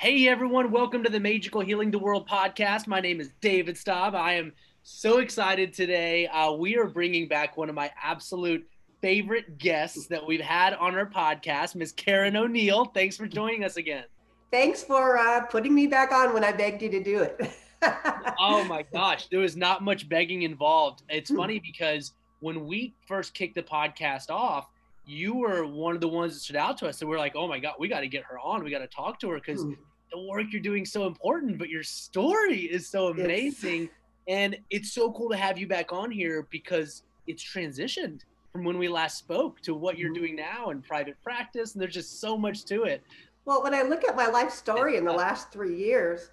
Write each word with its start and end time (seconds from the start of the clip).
Hey 0.00 0.28
everyone, 0.28 0.70
welcome 0.70 1.02
to 1.02 1.10
the 1.10 1.20
Magical 1.20 1.60
Healing 1.60 1.90
the 1.90 1.98
World 1.98 2.26
podcast. 2.26 2.86
My 2.86 3.00
name 3.00 3.20
is 3.20 3.32
David 3.42 3.76
Staub. 3.76 4.14
I 4.14 4.32
am 4.32 4.54
so 4.82 5.18
excited 5.18 5.74
today. 5.74 6.26
Uh, 6.28 6.52
we 6.52 6.78
are 6.78 6.86
bringing 6.86 7.28
back 7.28 7.58
one 7.58 7.68
of 7.68 7.74
my 7.74 7.90
absolute 8.02 8.66
favorite 9.02 9.58
guests 9.58 10.06
that 10.06 10.26
we've 10.26 10.40
had 10.40 10.72
on 10.72 10.94
our 10.94 11.04
podcast, 11.04 11.74
Miss 11.74 11.92
Karen 11.92 12.34
O'Neel. 12.34 12.86
Thanks 12.86 13.18
for 13.18 13.26
joining 13.26 13.62
us 13.62 13.76
again. 13.76 14.04
Thanks 14.50 14.82
for 14.82 15.18
uh, 15.18 15.42
putting 15.42 15.74
me 15.74 15.86
back 15.86 16.12
on 16.12 16.32
when 16.32 16.44
I 16.44 16.52
begged 16.52 16.80
you 16.80 16.88
to 16.92 17.02
do 17.02 17.20
it. 17.20 17.38
oh 18.38 18.64
my 18.64 18.86
gosh, 18.94 19.26
there 19.26 19.40
was 19.40 19.54
not 19.54 19.84
much 19.84 20.08
begging 20.08 20.44
involved. 20.44 21.02
It's 21.10 21.30
funny 21.30 21.60
because 21.60 22.14
when 22.40 22.66
we 22.66 22.94
first 23.06 23.34
kicked 23.34 23.54
the 23.54 23.62
podcast 23.62 24.30
off, 24.30 24.66
you 25.04 25.34
were 25.34 25.66
one 25.66 25.94
of 25.94 26.00
the 26.00 26.08
ones 26.08 26.32
that 26.32 26.40
stood 26.40 26.56
out 26.56 26.78
to 26.78 26.88
us. 26.88 26.98
So 26.98 27.06
we're 27.06 27.18
like, 27.18 27.36
oh 27.36 27.46
my 27.46 27.58
God, 27.58 27.74
we 27.78 27.86
got 27.88 28.00
to 28.00 28.08
get 28.08 28.24
her 28.24 28.38
on. 28.38 28.64
We 28.64 28.70
got 28.70 28.78
to 28.78 28.86
talk 28.86 29.20
to 29.20 29.28
her 29.28 29.36
because 29.36 29.62
hmm. 29.62 29.74
The 30.10 30.20
work 30.20 30.46
you're 30.50 30.62
doing 30.62 30.84
so 30.84 31.06
important, 31.06 31.58
but 31.58 31.68
your 31.68 31.82
story 31.82 32.62
is 32.62 32.88
so 32.88 33.08
amazing. 33.08 33.88
And 34.28 34.56
it's 34.70 34.92
so 34.92 35.12
cool 35.12 35.30
to 35.30 35.36
have 35.36 35.58
you 35.58 35.66
back 35.66 35.92
on 35.92 36.10
here 36.10 36.46
because 36.50 37.02
it's 37.26 37.42
transitioned 37.42 38.20
from 38.52 38.64
when 38.64 38.78
we 38.78 38.88
last 38.88 39.18
spoke 39.18 39.60
to 39.62 39.74
what 39.74 39.98
you're 39.98 40.10
mm-hmm. 40.10 40.22
doing 40.22 40.36
now 40.36 40.70
in 40.70 40.82
private 40.82 41.16
practice. 41.22 41.74
And 41.74 41.82
there's 41.82 41.94
just 41.94 42.20
so 42.20 42.36
much 42.36 42.64
to 42.66 42.84
it. 42.84 43.02
Well, 43.44 43.62
when 43.62 43.74
I 43.74 43.82
look 43.82 44.04
at 44.04 44.16
my 44.16 44.26
life 44.26 44.50
story 44.50 44.96
in 44.96 45.04
the 45.04 45.12
last 45.12 45.50
three 45.50 45.76
years, 45.76 46.30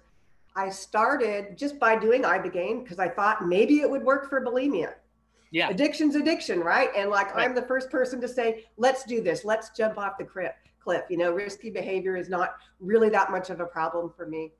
I 0.54 0.68
started 0.68 1.56
just 1.56 1.78
by 1.78 1.96
doing 1.96 2.22
Ibogaine 2.22 2.82
because 2.82 2.98
I 2.98 3.08
thought 3.08 3.46
maybe 3.46 3.78
it 3.78 3.90
would 3.90 4.02
work 4.02 4.28
for 4.28 4.40
bulimia. 4.40 4.94
Yeah. 5.50 5.70
Addiction's 5.70 6.14
addiction, 6.14 6.60
right? 6.60 6.90
And 6.96 7.10
like 7.10 7.34
right. 7.34 7.48
I'm 7.48 7.54
the 7.54 7.62
first 7.62 7.90
person 7.90 8.20
to 8.20 8.28
say, 8.28 8.66
let's 8.76 9.04
do 9.04 9.22
this. 9.22 9.44
Let's 9.44 9.70
jump 9.70 9.96
off 9.98 10.18
the 10.18 10.24
cliff. 10.24 10.52
Cliff. 10.82 11.04
You 11.10 11.16
know, 11.16 11.32
risky 11.32 11.70
behavior 11.70 12.16
is 12.16 12.28
not 12.28 12.56
really 12.80 13.08
that 13.10 13.30
much 13.30 13.50
of 13.50 13.60
a 13.60 13.66
problem 13.66 14.12
for 14.16 14.26
me. 14.26 14.52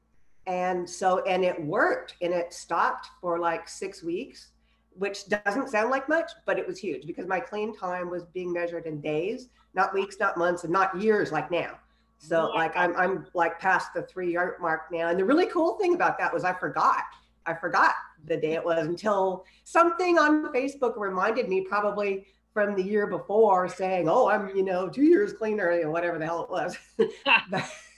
And 0.46 0.88
so, 0.88 1.22
and 1.24 1.44
it 1.44 1.62
worked 1.62 2.14
and 2.22 2.32
it 2.32 2.52
stopped 2.52 3.08
for 3.20 3.38
like 3.38 3.68
six 3.68 4.02
weeks, 4.02 4.48
which 4.94 5.28
doesn't 5.28 5.68
sound 5.68 5.90
like 5.90 6.08
much, 6.08 6.32
but 6.46 6.58
it 6.58 6.66
was 6.66 6.78
huge 6.78 7.06
because 7.06 7.26
my 7.26 7.38
clean 7.38 7.76
time 7.76 8.08
was 8.08 8.24
being 8.32 8.52
measured 8.52 8.86
in 8.86 9.00
days, 9.00 9.48
not 9.74 9.92
weeks, 9.92 10.16
not 10.18 10.38
months, 10.38 10.64
and 10.64 10.72
not 10.72 10.98
years 11.00 11.30
like 11.32 11.50
now. 11.50 11.78
So 12.18 12.50
like 12.54 12.76
I'm 12.76 12.96
I'm 12.96 13.26
like 13.34 13.60
past 13.60 13.94
the 13.94 14.02
three 14.02 14.32
year 14.32 14.56
mark 14.60 14.90
now. 14.90 15.08
And 15.08 15.18
the 15.18 15.24
really 15.24 15.46
cool 15.46 15.78
thing 15.78 15.94
about 15.94 16.18
that 16.18 16.32
was 16.32 16.44
I 16.44 16.52
forgot. 16.52 17.02
I 17.46 17.54
forgot 17.54 17.94
the 18.26 18.36
day 18.36 18.54
it 18.54 18.64
was 18.64 18.86
until 18.86 19.44
something 19.64 20.18
on 20.18 20.52
Facebook 20.52 20.96
reminded 20.96 21.48
me 21.48 21.62
probably 21.62 22.26
from 22.52 22.74
the 22.74 22.82
year 22.82 23.06
before 23.06 23.68
saying, 23.68 24.08
Oh, 24.08 24.28
I'm, 24.28 24.54
you 24.56 24.64
know, 24.64 24.88
two 24.88 25.04
years 25.04 25.32
cleaner, 25.32 25.72
you 25.72 25.84
know, 25.84 25.90
whatever 25.90 26.18
the 26.18 26.26
hell 26.26 26.44
it 26.44 26.50
was. 26.50 26.76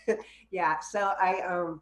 yeah. 0.50 0.78
So 0.80 1.12
I 1.20 1.40
um 1.40 1.80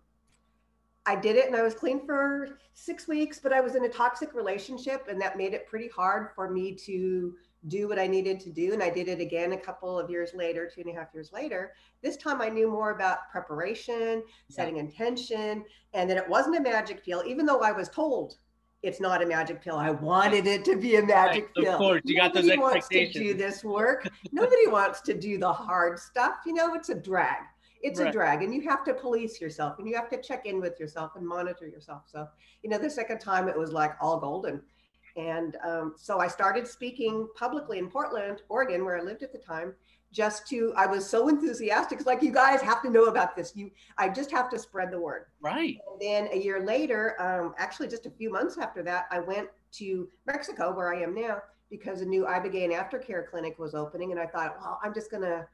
I 1.06 1.16
did 1.16 1.36
it 1.36 1.46
and 1.46 1.56
I 1.56 1.62
was 1.62 1.74
clean 1.74 2.04
for 2.04 2.58
six 2.74 3.08
weeks, 3.08 3.40
but 3.40 3.52
I 3.52 3.62
was 3.62 3.74
in 3.74 3.84
a 3.86 3.88
toxic 3.88 4.34
relationship 4.34 5.06
and 5.08 5.20
that 5.22 5.38
made 5.38 5.54
it 5.54 5.66
pretty 5.66 5.88
hard 5.88 6.28
for 6.34 6.50
me 6.50 6.74
to 6.84 7.34
do 7.66 7.88
what 7.88 7.98
I 7.98 8.06
needed 8.06 8.40
to 8.40 8.50
do. 8.50 8.72
And 8.72 8.82
I 8.82 8.90
did 8.90 9.08
it 9.08 9.18
again 9.18 9.52
a 9.52 9.58
couple 9.58 9.98
of 9.98 10.10
years 10.10 10.32
later, 10.34 10.70
two 10.72 10.82
and 10.82 10.90
a 10.90 10.92
half 10.94 11.08
years 11.14 11.32
later. 11.32 11.72
This 12.02 12.16
time 12.16 12.40
I 12.40 12.48
knew 12.50 12.70
more 12.70 12.90
about 12.90 13.30
preparation, 13.32 14.22
setting 14.50 14.76
yeah. 14.76 14.82
intention, 14.82 15.64
and 15.94 16.08
that 16.08 16.18
it 16.18 16.28
wasn't 16.28 16.56
a 16.56 16.60
magic 16.60 17.04
pill, 17.04 17.22
even 17.26 17.46
though 17.46 17.60
I 17.60 17.72
was 17.72 17.88
told 17.88 18.36
it's 18.82 19.00
not 19.00 19.22
a 19.22 19.26
magic 19.26 19.62
pill. 19.62 19.76
I 19.76 19.90
wanted 19.90 20.46
it 20.46 20.64
to 20.66 20.76
be 20.76 20.96
a 20.96 21.04
magic 21.04 21.50
right, 21.56 21.64
pill. 21.64 21.72
Of 21.72 21.78
course, 21.78 22.02
you 22.04 22.16
got 22.16 22.34
Nobody 22.34 22.56
those 22.56 22.74
expectations. 22.74 22.90
wants 22.90 23.14
to 23.14 23.18
do 23.18 23.34
this 23.34 23.64
work. 23.64 24.08
Nobody 24.32 24.66
wants 24.68 25.00
to 25.02 25.14
do 25.14 25.38
the 25.38 25.52
hard 25.52 25.98
stuff. 25.98 26.36
You 26.46 26.54
know, 26.54 26.74
it's 26.74 26.88
a 26.88 26.94
drag. 26.94 27.42
It's 27.80 28.00
right. 28.00 28.08
a 28.08 28.12
drag, 28.12 28.42
and 28.42 28.52
you 28.52 28.62
have 28.68 28.84
to 28.84 28.94
police 28.94 29.40
yourself, 29.40 29.78
and 29.78 29.88
you 29.88 29.94
have 29.94 30.08
to 30.10 30.20
check 30.20 30.46
in 30.46 30.60
with 30.60 30.80
yourself 30.80 31.12
and 31.14 31.26
monitor 31.26 31.66
yourself. 31.66 32.02
So, 32.06 32.28
you 32.62 32.70
know, 32.70 32.78
the 32.78 32.90
second 32.90 33.20
time 33.20 33.48
it 33.48 33.56
was 33.56 33.72
like 33.72 33.92
all 34.00 34.18
golden 34.18 34.62
and 35.18 35.56
um, 35.64 35.94
so 35.96 36.20
I 36.20 36.28
started 36.28 36.66
speaking 36.66 37.28
publicly 37.34 37.78
in 37.78 37.88
Portland, 37.88 38.42
Oregon, 38.48 38.84
where 38.84 38.96
I 38.96 39.02
lived 39.02 39.24
at 39.24 39.32
the 39.32 39.38
time, 39.38 39.74
just 40.12 40.46
to, 40.48 40.72
I 40.76 40.86
was 40.86 41.08
so 41.08 41.28
enthusiastic. 41.28 41.98
It's 41.98 42.06
like, 42.06 42.22
you 42.22 42.32
guys 42.32 42.60
have 42.62 42.82
to 42.82 42.90
know 42.90 43.04
about 43.04 43.36
this. 43.36 43.52
You, 43.54 43.70
I 43.98 44.08
just 44.08 44.30
have 44.30 44.48
to 44.50 44.58
spread 44.58 44.90
the 44.90 45.00
word. 45.00 45.26
Right. 45.40 45.78
And 45.90 46.00
then 46.00 46.28
a 46.32 46.36
year 46.36 46.64
later, 46.64 47.20
um, 47.20 47.54
actually 47.58 47.88
just 47.88 48.06
a 48.06 48.10
few 48.10 48.30
months 48.30 48.56
after 48.58 48.82
that, 48.84 49.06
I 49.10 49.20
went 49.20 49.48
to 49.72 50.08
Mexico, 50.26 50.74
where 50.74 50.94
I 50.94 51.02
am 51.02 51.14
now, 51.14 51.42
because 51.70 52.00
a 52.00 52.06
new 52.06 52.24
Ibogaine 52.24 52.72
aftercare 52.72 53.28
clinic 53.28 53.58
was 53.58 53.74
opening. 53.74 54.12
And 54.12 54.20
I 54.20 54.26
thought, 54.26 54.56
well, 54.60 54.80
I'm 54.82 54.94
just 54.94 55.10
going 55.10 55.24
to, 55.24 55.46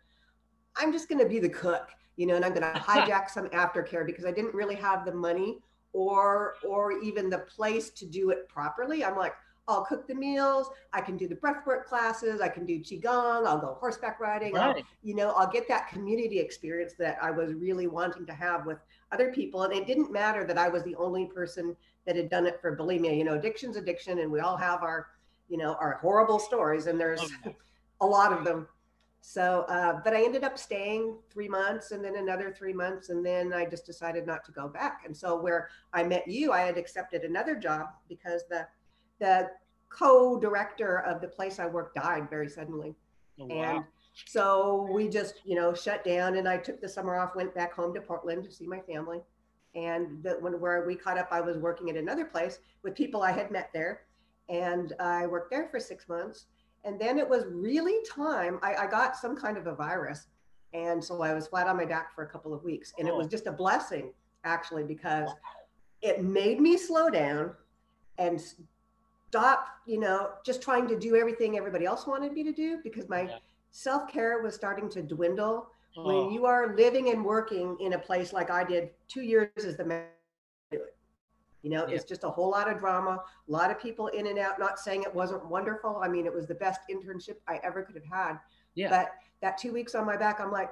I'm 0.76 0.92
just 0.92 1.08
to 1.08 1.26
be 1.26 1.40
the 1.40 1.48
cook, 1.48 1.88
you 2.16 2.26
know, 2.26 2.36
and 2.36 2.44
I'm 2.44 2.54
going 2.54 2.62
to 2.74 2.78
hijack 2.78 3.30
some 3.30 3.48
aftercare 3.48 4.06
because 4.06 4.24
I 4.24 4.30
didn't 4.30 4.54
really 4.54 4.76
have 4.76 5.04
the 5.04 5.12
money 5.12 5.58
or, 5.92 6.54
or 6.66 7.00
even 7.02 7.28
the 7.28 7.38
place 7.38 7.90
to 7.90 8.06
do 8.06 8.30
it 8.30 8.48
properly. 8.48 9.04
I'm 9.04 9.16
like, 9.16 9.34
I'll 9.66 9.84
cook 9.84 10.06
the 10.06 10.14
meals. 10.14 10.68
I 10.92 11.00
can 11.00 11.16
do 11.16 11.26
the 11.26 11.36
breathwork 11.36 11.84
classes. 11.84 12.40
I 12.40 12.48
can 12.48 12.66
do 12.66 12.78
qigong. 12.80 13.46
I'll 13.46 13.58
go 13.58 13.76
horseback 13.80 14.20
riding. 14.20 14.54
Right. 14.54 14.76
I'll, 14.76 14.82
you 15.02 15.14
know, 15.14 15.30
I'll 15.30 15.50
get 15.50 15.66
that 15.68 15.88
community 15.88 16.38
experience 16.38 16.94
that 16.98 17.18
I 17.22 17.30
was 17.30 17.54
really 17.54 17.86
wanting 17.86 18.26
to 18.26 18.34
have 18.34 18.66
with 18.66 18.78
other 19.10 19.32
people. 19.32 19.62
And 19.62 19.72
it 19.72 19.86
didn't 19.86 20.12
matter 20.12 20.44
that 20.44 20.58
I 20.58 20.68
was 20.68 20.82
the 20.82 20.96
only 20.96 21.26
person 21.26 21.76
that 22.06 22.16
had 22.16 22.28
done 22.28 22.46
it 22.46 22.60
for 22.60 22.76
bulimia. 22.76 23.16
You 23.16 23.24
know, 23.24 23.34
addiction's 23.34 23.76
addiction, 23.76 24.18
and 24.18 24.30
we 24.30 24.40
all 24.40 24.56
have 24.56 24.82
our, 24.82 25.08
you 25.48 25.56
know, 25.56 25.74
our 25.80 25.94
horrible 26.02 26.38
stories, 26.38 26.86
and 26.86 27.00
there's 27.00 27.22
okay. 27.22 27.56
a 28.00 28.06
lot 28.06 28.32
of 28.32 28.44
them. 28.44 28.68
So, 29.22 29.64
uh, 29.70 30.00
but 30.04 30.12
I 30.12 30.22
ended 30.22 30.44
up 30.44 30.58
staying 30.58 31.16
three 31.30 31.48
months 31.48 31.92
and 31.92 32.04
then 32.04 32.16
another 32.16 32.52
three 32.52 32.74
months. 32.74 33.08
And 33.08 33.24
then 33.24 33.54
I 33.54 33.64
just 33.64 33.86
decided 33.86 34.26
not 34.26 34.44
to 34.44 34.52
go 34.52 34.68
back. 34.68 35.04
And 35.06 35.16
so, 35.16 35.40
where 35.40 35.70
I 35.94 36.02
met 36.02 36.28
you, 36.28 36.52
I 36.52 36.60
had 36.60 36.76
accepted 36.76 37.22
another 37.22 37.54
job 37.54 37.86
because 38.06 38.42
the 38.50 38.66
the 39.20 39.50
co-director 39.88 40.98
of 41.00 41.20
the 41.20 41.28
place 41.28 41.58
I 41.58 41.66
worked 41.66 41.94
died 41.94 42.28
very 42.28 42.48
suddenly. 42.48 42.94
Oh, 43.40 43.46
wow. 43.46 43.76
And 43.76 43.84
so 44.26 44.88
we 44.92 45.08
just, 45.08 45.40
you 45.44 45.54
know, 45.54 45.74
shut 45.74 46.04
down 46.04 46.36
and 46.36 46.48
I 46.48 46.56
took 46.56 46.80
the 46.80 46.88
summer 46.88 47.16
off, 47.16 47.34
went 47.34 47.54
back 47.54 47.72
home 47.72 47.94
to 47.94 48.00
Portland 48.00 48.44
to 48.44 48.50
see 48.50 48.66
my 48.66 48.80
family. 48.80 49.20
And 49.74 50.22
the, 50.22 50.36
when 50.40 50.60
where 50.60 50.86
we 50.86 50.94
caught 50.94 51.18
up, 51.18 51.28
I 51.30 51.40
was 51.40 51.56
working 51.58 51.90
at 51.90 51.96
another 51.96 52.24
place 52.24 52.58
with 52.82 52.94
people 52.94 53.22
I 53.22 53.32
had 53.32 53.50
met 53.50 53.70
there. 53.72 54.02
And 54.48 54.92
I 55.00 55.26
worked 55.26 55.50
there 55.50 55.68
for 55.68 55.80
six 55.80 56.08
months. 56.08 56.46
And 56.84 57.00
then 57.00 57.18
it 57.18 57.28
was 57.28 57.44
really 57.48 57.98
time. 58.08 58.60
I, 58.62 58.74
I 58.74 58.86
got 58.86 59.16
some 59.16 59.34
kind 59.36 59.56
of 59.56 59.66
a 59.66 59.74
virus. 59.74 60.26
And 60.74 61.02
so 61.02 61.22
I 61.22 61.32
was 61.32 61.46
flat 61.48 61.66
on 61.66 61.76
my 61.76 61.86
back 61.86 62.14
for 62.14 62.24
a 62.24 62.28
couple 62.28 62.52
of 62.52 62.62
weeks. 62.62 62.92
And 62.98 63.08
oh. 63.08 63.12
it 63.12 63.16
was 63.16 63.26
oh. 63.26 63.30
just 63.30 63.46
a 63.46 63.52
blessing, 63.52 64.12
actually, 64.44 64.84
because 64.84 65.30
it 66.02 66.22
made 66.22 66.60
me 66.60 66.76
slow 66.76 67.10
down 67.10 67.52
and 68.18 68.40
stop, 69.34 69.66
you 69.84 69.98
know, 69.98 70.30
just 70.44 70.62
trying 70.62 70.86
to 70.86 70.96
do 70.96 71.16
everything 71.16 71.58
everybody 71.58 71.84
else 71.84 72.06
wanted 72.06 72.32
me 72.32 72.44
to 72.44 72.52
do 72.52 72.78
because 72.84 73.08
my 73.08 73.22
yeah. 73.22 73.38
self 73.72 74.08
care 74.08 74.40
was 74.42 74.54
starting 74.54 74.88
to 74.90 75.02
dwindle. 75.02 75.68
Oh. 75.96 76.04
When 76.06 76.32
you 76.32 76.46
are 76.46 76.76
living 76.76 77.10
and 77.10 77.24
working 77.24 77.76
in 77.80 77.94
a 77.94 77.98
place 77.98 78.32
like 78.32 78.50
I 78.50 78.62
did, 78.62 78.90
two 79.08 79.22
years 79.22 79.48
is 79.56 79.76
the 79.76 79.84
man. 79.84 80.04
You 80.70 81.70
know, 81.70 81.86
yeah. 81.88 81.94
it's 81.94 82.04
just 82.04 82.24
a 82.24 82.28
whole 82.28 82.50
lot 82.50 82.70
of 82.70 82.78
drama, 82.78 83.22
a 83.48 83.50
lot 83.50 83.70
of 83.70 83.80
people 83.80 84.08
in 84.08 84.26
and 84.28 84.38
out. 84.38 84.60
Not 84.60 84.78
saying 84.78 85.02
it 85.02 85.14
wasn't 85.14 85.44
wonderful. 85.48 85.98
I 86.02 86.08
mean, 86.08 86.26
it 86.26 86.34
was 86.34 86.46
the 86.46 86.54
best 86.54 86.82
internship 86.90 87.36
I 87.48 87.58
ever 87.64 87.82
could 87.82 87.96
have 87.96 88.04
had. 88.04 88.38
Yeah. 88.74 88.90
But 88.90 89.12
that 89.40 89.58
two 89.58 89.72
weeks 89.72 89.94
on 89.94 90.06
my 90.06 90.16
back, 90.16 90.40
I'm 90.40 90.52
like, 90.52 90.70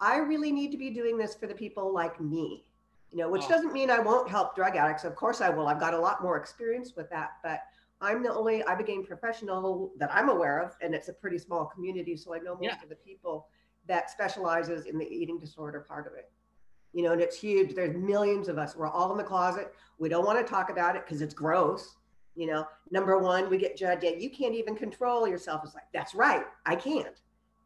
I 0.00 0.16
really 0.16 0.52
need 0.52 0.70
to 0.72 0.76
be 0.76 0.90
doing 0.90 1.16
this 1.16 1.34
for 1.34 1.46
the 1.46 1.54
people 1.54 1.94
like 1.94 2.20
me. 2.20 2.64
You 3.10 3.18
know, 3.18 3.30
which 3.30 3.44
oh. 3.44 3.48
doesn't 3.48 3.72
mean 3.72 3.88
I 3.90 4.00
won't 4.00 4.28
help 4.28 4.54
drug 4.56 4.76
addicts. 4.76 5.04
Of 5.04 5.14
course 5.16 5.40
I 5.40 5.48
will. 5.48 5.68
I've 5.68 5.80
got 5.80 5.94
a 5.94 5.98
lot 5.98 6.22
more 6.22 6.36
experience 6.36 6.94
with 6.96 7.08
that, 7.10 7.32
but 7.42 7.60
I'm 8.02 8.22
the 8.22 8.34
only 8.34 8.62
Ibogaine 8.62 9.06
professional 9.06 9.92
that 9.98 10.12
I'm 10.12 10.28
aware 10.28 10.58
of, 10.60 10.76
and 10.82 10.94
it's 10.94 11.08
a 11.08 11.12
pretty 11.12 11.38
small 11.38 11.66
community, 11.66 12.16
so 12.16 12.34
I 12.34 12.38
know 12.38 12.54
most 12.54 12.64
yeah. 12.64 12.82
of 12.82 12.88
the 12.88 12.96
people 12.96 13.46
that 13.86 14.10
specializes 14.10 14.86
in 14.86 14.98
the 14.98 15.06
eating 15.06 15.38
disorder 15.38 15.80
part 15.80 16.06
of 16.06 16.14
it. 16.14 16.30
You 16.92 17.04
know, 17.04 17.12
and 17.12 17.20
it's 17.22 17.38
huge. 17.38 17.74
There's 17.74 17.96
millions 17.96 18.48
of 18.48 18.58
us. 18.58 18.76
We're 18.76 18.88
all 18.88 19.12
in 19.12 19.18
the 19.18 19.24
closet. 19.24 19.72
We 19.98 20.08
don't 20.08 20.26
want 20.26 20.44
to 20.44 20.50
talk 20.50 20.68
about 20.68 20.96
it 20.96 21.06
because 21.06 21.22
it's 21.22 21.32
gross. 21.32 21.96
You 22.34 22.48
know, 22.48 22.66
number 22.90 23.18
one, 23.18 23.48
we 23.48 23.56
get 23.56 23.76
judged. 23.76 24.02
Yeah, 24.02 24.10
you 24.10 24.30
can't 24.30 24.54
even 24.54 24.74
control 24.74 25.26
yourself. 25.28 25.62
It's 25.64 25.74
like, 25.74 25.84
that's 25.94 26.14
right. 26.14 26.44
I 26.66 26.76
can't. 26.76 27.20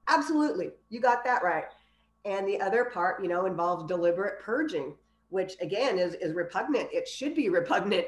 Absolutely. 0.08 0.70
You 0.90 1.00
got 1.00 1.24
that 1.24 1.42
right. 1.42 1.64
And 2.24 2.46
the 2.46 2.60
other 2.60 2.84
part, 2.84 3.22
you 3.22 3.28
know, 3.28 3.46
involves 3.46 3.84
deliberate 3.84 4.40
purging, 4.40 4.94
which 5.30 5.54
again 5.60 5.98
is, 5.98 6.14
is 6.14 6.34
repugnant. 6.34 6.88
It 6.92 7.08
should 7.08 7.34
be 7.34 7.48
repugnant 7.60 8.06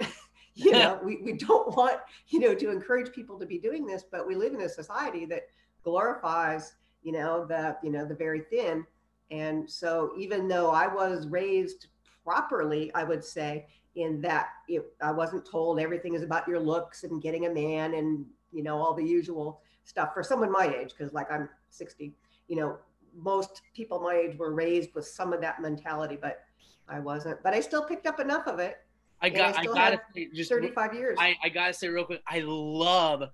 you 0.59 0.73
know 0.73 0.99
we, 1.03 1.17
we 1.19 1.33
don't 1.33 1.77
want 1.77 1.99
you 2.29 2.41
know 2.41 2.55
to 2.55 2.71
encourage 2.71 3.13
people 3.13 3.39
to 3.39 3.47
be 3.47 3.59
doing 3.59 3.87
this 3.87 4.05
but 4.11 4.27
we 4.27 4.35
live 4.35 4.55
in 4.55 4.63
a 4.63 4.69
society 4.69 5.25
that 5.25 5.43
glorifies 5.83 6.75
you 7.03 7.13
know 7.13 7.45
the 7.47 7.77
you 7.83 7.91
know 7.91 8.05
the 8.05 8.15
very 8.15 8.43
thin 8.51 8.85
and 9.31 9.69
so 9.69 10.13
even 10.19 10.49
though 10.49 10.71
i 10.71 10.87
was 10.87 11.27
raised 11.29 11.89
properly 12.25 12.93
i 12.95 13.05
would 13.05 13.25
say 13.25 13.67
in 13.95 14.21
that 14.21 14.49
it, 14.69 14.85
i 15.03 15.11
wasn't 15.11 15.45
told 15.45 15.81
everything 15.81 16.15
is 16.15 16.23
about 16.23 16.47
your 16.47 16.61
looks 16.61 17.05
and 17.05 17.23
getting 17.23 17.47
a 17.47 17.51
man 17.51 17.95
and 17.95 18.25
you 18.53 18.63
know 18.63 18.77
all 18.77 18.95
the 18.95 19.05
usual 19.05 19.61
stuff 19.85 20.13
for 20.13 20.23
someone 20.23 20.51
my 20.51 20.75
age 20.81 20.91
because 20.97 21.13
like 21.13 21.31
i'm 21.31 21.49
60 21.71 22.13
you 22.49 22.57
know 22.57 22.79
most 23.19 23.63
people 23.75 24.01
my 24.01 24.15
age 24.15 24.39
were 24.39 24.55
raised 24.55 24.95
with 24.95 25.07
some 25.07 25.33
of 25.33 25.41
that 25.41 25.61
mentality, 25.61 26.19
but 26.21 26.41
I 26.89 27.01
wasn't. 27.01 27.43
But 27.43 27.55
I 27.55 27.61
still 27.61 27.83
picked 27.83 28.07
up 28.07 28.21
enough 28.21 28.47
of 28.47 28.59
it. 28.59 28.79
I 29.21 29.29
got. 29.31 29.57
I, 29.57 29.63
I 29.63 29.65
gotta 29.65 30.01
say, 30.15 30.29
just 30.33 30.51
35 30.51 30.95
years. 30.95 31.17
I, 31.21 31.37
I 31.43 31.49
gotta 31.49 31.73
say 31.73 31.89
real 31.89 32.05
quick. 32.05 32.23
I 32.27 32.41
love, 32.45 33.25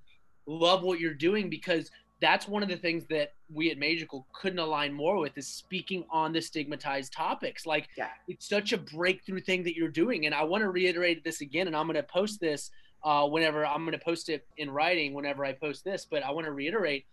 love 0.46 0.82
what 0.82 1.00
you're 1.00 1.14
doing 1.14 1.50
because 1.50 1.90
that's 2.20 2.48
one 2.48 2.62
of 2.62 2.68
the 2.68 2.76
things 2.76 3.04
that 3.10 3.34
we 3.52 3.70
at 3.70 3.78
Magical 3.78 4.26
couldn't 4.32 4.58
align 4.58 4.92
more 4.92 5.18
with 5.18 5.36
is 5.36 5.46
speaking 5.46 6.04
on 6.10 6.32
the 6.32 6.40
stigmatized 6.40 7.12
topics. 7.12 7.66
Like 7.66 7.88
yeah. 7.96 8.08
it's 8.28 8.48
such 8.48 8.72
a 8.72 8.78
breakthrough 8.78 9.40
thing 9.40 9.62
that 9.64 9.76
you're 9.76 9.88
doing. 9.88 10.26
And 10.26 10.34
I 10.34 10.42
want 10.44 10.62
to 10.62 10.70
reiterate 10.70 11.22
this 11.24 11.40
again, 11.40 11.66
and 11.66 11.76
I'm 11.76 11.86
going 11.86 11.96
to 11.96 12.02
post 12.02 12.40
this 12.40 12.70
uh, 13.02 13.26
whenever 13.26 13.66
I'm 13.66 13.84
going 13.84 13.98
to 13.98 14.04
post 14.04 14.30
it 14.30 14.46
in 14.56 14.70
writing 14.70 15.12
whenever 15.12 15.44
I 15.44 15.52
post 15.52 15.84
this. 15.84 16.06
But 16.10 16.22
I 16.22 16.30
want 16.30 16.46
to 16.46 16.52
reiterate, 16.52 17.04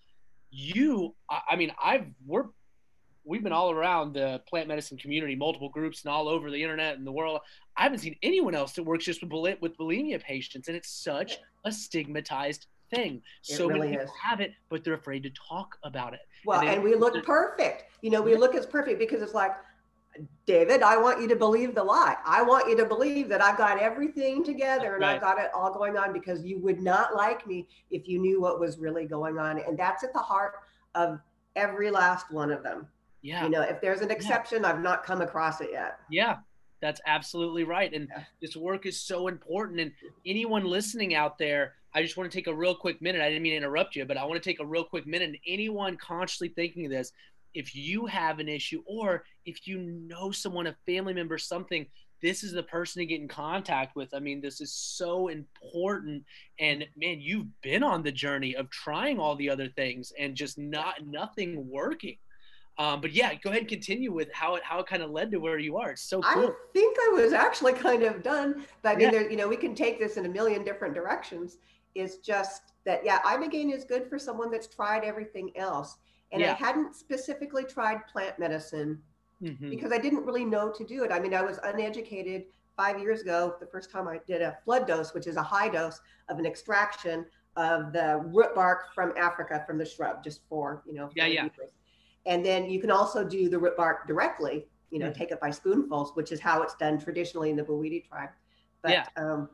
you. 0.49 1.13
I, 1.29 1.41
I 1.51 1.55
mean, 1.55 1.73
I've 1.83 2.05
we're 2.25 2.45
we've 3.23 3.43
been 3.43 3.53
all 3.53 3.71
around 3.71 4.13
the 4.13 4.41
plant 4.47 4.67
medicine 4.67 4.97
community, 4.97 5.35
multiple 5.35 5.69
groups, 5.69 6.03
and 6.03 6.11
all 6.11 6.27
over 6.27 6.49
the 6.49 6.61
internet 6.61 6.97
and 6.97 7.05
the 7.05 7.11
world. 7.11 7.41
I 7.77 7.83
haven't 7.83 7.99
seen 7.99 8.15
anyone 8.21 8.55
else 8.55 8.73
that 8.73 8.83
works 8.83 9.05
just 9.05 9.21
with 9.23 9.57
with 9.61 9.77
bulimia 9.77 10.21
patients, 10.21 10.67
and 10.67 10.77
it's 10.77 10.89
such 10.89 11.37
a 11.65 11.71
stigmatized 11.71 12.67
thing. 12.93 13.21
It 13.47 13.55
so 13.55 13.67
really 13.67 13.79
many 13.79 13.91
people 13.91 14.05
is. 14.05 14.11
have 14.21 14.41
it, 14.41 14.51
but 14.69 14.83
they're 14.83 14.93
afraid 14.93 15.23
to 15.23 15.31
talk 15.49 15.77
about 15.83 16.13
it. 16.13 16.21
Well, 16.45 16.59
And 16.61 16.69
and 16.69 16.83
we 16.83 16.95
look 16.95 17.23
perfect. 17.25 17.85
You 18.01 18.09
know, 18.09 18.21
we 18.21 18.35
look 18.35 18.55
as 18.55 18.65
perfect 18.65 18.99
because 18.99 19.21
it's 19.21 19.33
like, 19.33 19.51
David, 20.45 20.83
I 20.83 20.97
want 20.97 21.21
you 21.21 21.27
to 21.29 21.35
believe 21.35 21.73
the 21.73 21.83
lie. 21.83 22.17
I 22.25 22.41
want 22.43 22.67
you 22.67 22.75
to 22.77 22.85
believe 22.85 23.29
that 23.29 23.41
I've 23.41 23.57
got 23.57 23.79
everything 23.79 24.43
together 24.43 24.95
and 24.95 25.05
I've 25.05 25.21
got 25.21 25.39
it 25.39 25.49
all 25.55 25.73
going 25.73 25.97
on 25.97 26.11
because 26.11 26.43
you 26.43 26.59
would 26.59 26.81
not 26.81 27.15
like 27.15 27.47
me 27.47 27.67
if 27.89 28.07
you 28.07 28.19
knew 28.19 28.41
what 28.41 28.59
was 28.59 28.77
really 28.77 29.05
going 29.05 29.39
on. 29.39 29.59
And 29.59 29.77
that's 29.77 30.03
at 30.03 30.11
the 30.11 30.19
heart 30.19 30.55
of 30.95 31.19
every 31.55 31.89
last 31.89 32.29
one 32.31 32.51
of 32.51 32.61
them. 32.61 32.87
Yeah, 33.21 33.43
You 33.43 33.51
know, 33.51 33.61
if 33.61 33.79
there's 33.81 34.01
an 34.01 34.09
exception, 34.11 34.65
I've 34.65 34.81
not 34.81 35.05
come 35.05 35.21
across 35.21 35.61
it 35.61 35.69
yet. 35.71 35.99
yeah, 36.09 36.37
that's 36.81 37.01
absolutely 37.05 37.63
right. 37.63 37.93
And 37.93 38.09
Yeah. 38.09 38.23
this 38.41 38.55
work 38.55 38.85
is 38.85 38.99
so 38.99 39.27
important. 39.27 39.79
And 39.79 39.91
anyone 40.25 40.65
listening 40.65 41.13
out 41.15 41.37
there, 41.37 41.75
I 41.93 42.01
just 42.01 42.17
want 42.17 42.31
to 42.31 42.35
take 42.37 42.47
a 42.47 42.53
real 42.53 42.75
quick 42.75 43.01
minute. 43.01 43.21
I 43.21 43.29
didn't 43.29 43.43
mean 43.43 43.51
to 43.53 43.57
interrupt 43.57 43.95
you, 43.95 44.05
but 44.05 44.17
I 44.17 44.25
want 44.25 44.41
to 44.41 44.49
take 44.49 44.59
a 44.59 44.65
real 44.65 44.83
quick 44.83 45.05
minute. 45.05 45.29
And 45.29 45.37
anyone 45.47 45.97
consciously 45.97 46.49
thinking 46.49 46.85
of 46.85 46.91
this, 46.91 47.11
if 47.53 47.75
you 47.75 48.05
have 48.05 48.39
an 48.39 48.47
issue 48.47 48.81
or 48.85 49.23
if 49.45 49.67
you 49.67 49.77
know 49.77 50.31
someone, 50.31 50.67
a 50.67 50.75
family 50.85 51.13
member, 51.13 51.37
something, 51.37 51.85
this 52.21 52.43
is 52.43 52.51
the 52.53 52.63
person 52.63 52.99
to 52.99 53.05
get 53.05 53.19
in 53.19 53.27
contact 53.27 53.95
with. 53.95 54.13
I 54.13 54.19
mean, 54.19 54.41
this 54.41 54.61
is 54.61 54.71
so 54.73 55.27
important. 55.27 56.23
And 56.59 56.87
man, 56.95 57.19
you've 57.19 57.47
been 57.61 57.83
on 57.83 58.03
the 58.03 58.11
journey 58.11 58.55
of 58.55 58.69
trying 58.69 59.19
all 59.19 59.35
the 59.35 59.49
other 59.49 59.67
things 59.69 60.13
and 60.17 60.35
just 60.35 60.57
not 60.57 61.05
nothing 61.05 61.67
working. 61.69 62.17
Um, 62.81 62.99
but 62.99 63.11
yeah, 63.11 63.35
go 63.35 63.51
ahead 63.51 63.61
and 63.61 63.69
continue 63.69 64.11
with 64.11 64.31
how 64.33 64.55
it 64.55 64.63
how 64.63 64.79
it 64.79 64.87
kind 64.87 65.03
of 65.03 65.11
led 65.11 65.29
to 65.31 65.37
where 65.39 65.59
you 65.59 65.77
are. 65.77 65.91
It's 65.91 66.01
so 66.01 66.19
cool. 66.21 66.47
I 66.47 66.51
think 66.73 66.97
I 66.99 67.09
was 67.13 67.31
actually 67.31 67.73
kind 67.87 68.01
of 68.01 68.23
done. 68.23 68.65
But 68.81 68.89
I 68.89 68.95
mean, 68.95 69.05
Yeah. 69.05 69.11
there, 69.11 69.29
you 69.29 69.37
know, 69.37 69.47
we 69.47 69.55
can 69.57 69.75
take 69.75 69.99
this 69.99 70.17
in 70.17 70.25
a 70.25 70.29
million 70.29 70.63
different 70.63 70.95
directions. 70.95 71.57
It's 71.93 72.17
just 72.17 72.73
that, 72.85 73.05
yeah, 73.05 73.19
Ibogaine 73.21 73.71
is 73.71 73.83
good 73.83 74.09
for 74.09 74.17
someone 74.17 74.49
that's 74.49 74.65
tried 74.67 75.03
everything 75.03 75.55
else. 75.57 75.97
And 76.31 76.43
I 76.43 76.53
hadn't 76.53 76.95
specifically 76.95 77.65
tried 77.65 78.07
plant 78.07 78.39
medicine 78.39 78.99
Mhm. 79.43 79.69
because 79.69 79.91
I 79.91 79.97
didn't 79.97 80.25
really 80.25 80.45
know 80.45 80.71
to 80.71 80.83
do 80.85 81.03
it. 81.03 81.11
I 81.11 81.19
mean, 81.19 81.33
I 81.35 81.41
was 81.41 81.59
uneducated 81.63 82.45
five 82.77 82.99
years 82.99 83.21
ago. 83.21 83.57
The 83.59 83.67
first 83.67 83.91
time 83.91 84.07
I 84.07 84.19
did 84.25 84.41
a 84.41 84.57
flood 84.63 84.87
dose, 84.87 85.13
which 85.13 85.27
is 85.27 85.35
a 85.35 85.43
high 85.43 85.67
dose 85.67 85.99
of 86.29 86.39
an 86.39 86.45
extraction 86.45 87.25
of 87.57 87.91
the 87.91 88.21
root 88.27 88.55
bark 88.55 88.93
from 88.95 89.13
Africa 89.17 89.61
from 89.67 89.77
the 89.77 89.85
shrub, 89.85 90.23
just 90.23 90.41
for, 90.47 90.81
you 90.87 90.93
know, 90.93 91.09
Yeah, 91.15 91.25
for 91.25 91.31
yeah. 91.31 91.47
And 92.25 92.45
then 92.45 92.69
you 92.69 92.79
can 92.79 92.91
also 92.91 93.23
do 93.23 93.49
the 93.49 93.57
root 93.57 93.75
bark 93.75 94.07
directly, 94.07 94.67
you 94.89 94.99
know, 94.99 95.09
Mhm. 95.09 95.15
take 95.15 95.31
it 95.31 95.39
by 95.39 95.49
spoonfuls, 95.51 96.15
which 96.15 96.31
is 96.31 96.39
how 96.39 96.61
it's 96.61 96.75
done 96.75 96.99
traditionally 96.99 97.49
in 97.49 97.55
the 97.55 97.63
Bwiti 97.63 98.07
tribe. 98.07 98.29
But 98.81 98.91
Yeah. 98.91 99.05
um, 99.15 99.49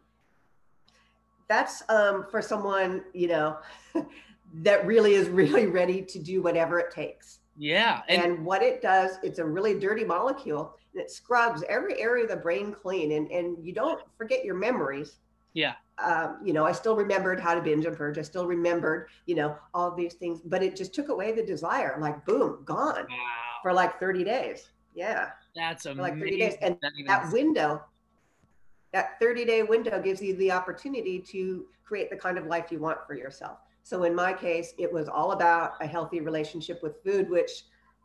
that's 1.48 1.84
um, 1.90 2.28
for 2.30 2.42
someone, 2.42 3.06
you 3.14 3.28
know, 3.28 3.58
that 4.54 4.86
really 4.86 5.14
is 5.14 5.30
really 5.30 5.66
ready 5.68 6.02
to 6.02 6.20
do 6.20 6.42
whatever 6.42 6.80
it 6.80 6.92
takes. 6.92 7.40
Yeah, 7.60 8.02
and, 8.08 8.22
And, 8.22 8.46
what 8.46 8.62
it 8.62 8.82
does, 8.82 9.18
it's 9.24 9.40
a 9.40 9.46
really 9.46 9.80
dirty 9.80 10.04
molecule 10.04 10.76
and 10.94 11.02
it 11.02 11.10
scrubs 11.10 11.64
every 11.68 12.00
area 12.00 12.24
of 12.24 12.30
the 12.30 12.36
brain 12.38 12.72
clean. 12.72 13.14
And, 13.14 13.32
and 13.32 13.66
you 13.66 13.74
don't 13.74 14.02
forget 14.16 14.46
your 14.46 14.56
memories. 14.56 15.18
Yeah, 15.58 15.74
Um, 15.98 16.30
you 16.48 16.54
know, 16.54 16.66
I 16.66 16.72
still 16.82 16.96
remembered 16.96 17.40
how 17.40 17.54
to 17.56 17.62
binge 17.62 17.86
and 17.86 17.98
purge. 17.98 18.18
I 18.18 18.22
still 18.22 18.46
remembered, 18.48 19.10
you 19.26 19.36
know, 19.36 19.58
all 19.74 19.90
these 19.96 20.14
things, 20.14 20.42
but 20.46 20.62
it 20.62 20.76
just 20.76 20.94
took 20.94 21.10
away 21.10 21.32
the 21.32 21.44
desire, 21.44 21.98
like 22.00 22.18
boom, 22.26 22.62
gone 22.66 23.06
wow, 23.10 23.56
for 23.64 23.74
like 23.74 24.00
30 24.00 24.24
days. 24.24 24.70
Yeah. 24.94 25.30
that's 25.56 25.84
For 25.84 25.90
amazing. 25.92 26.04
like 26.04 26.20
30 26.20 26.38
days. 26.38 26.56
And 26.62 26.78
That 26.82 26.94
that 27.08 27.34
window, 27.34 27.82
that 28.94 29.20
30 29.20 29.46
day 29.46 29.64
window 29.64 30.02
gives 30.02 30.22
you 30.22 30.36
the 30.36 30.52
opportunity 30.52 31.20
to 31.34 31.66
create 31.84 32.10
the 32.10 32.18
kind 32.18 32.38
of 32.38 32.46
life 32.46 32.72
you 32.72 32.80
want 32.80 33.00
for 33.08 33.16
yourself. 33.16 33.58
So 33.84 34.04
in 34.04 34.14
my 34.14 34.34
case, 34.34 34.74
it 34.78 34.92
was 34.92 35.08
all 35.08 35.32
about 35.32 35.74
a 35.82 35.88
healthy 35.88 36.20
relationship 36.20 36.84
with 36.84 37.02
food, 37.04 37.30
which 37.30 37.52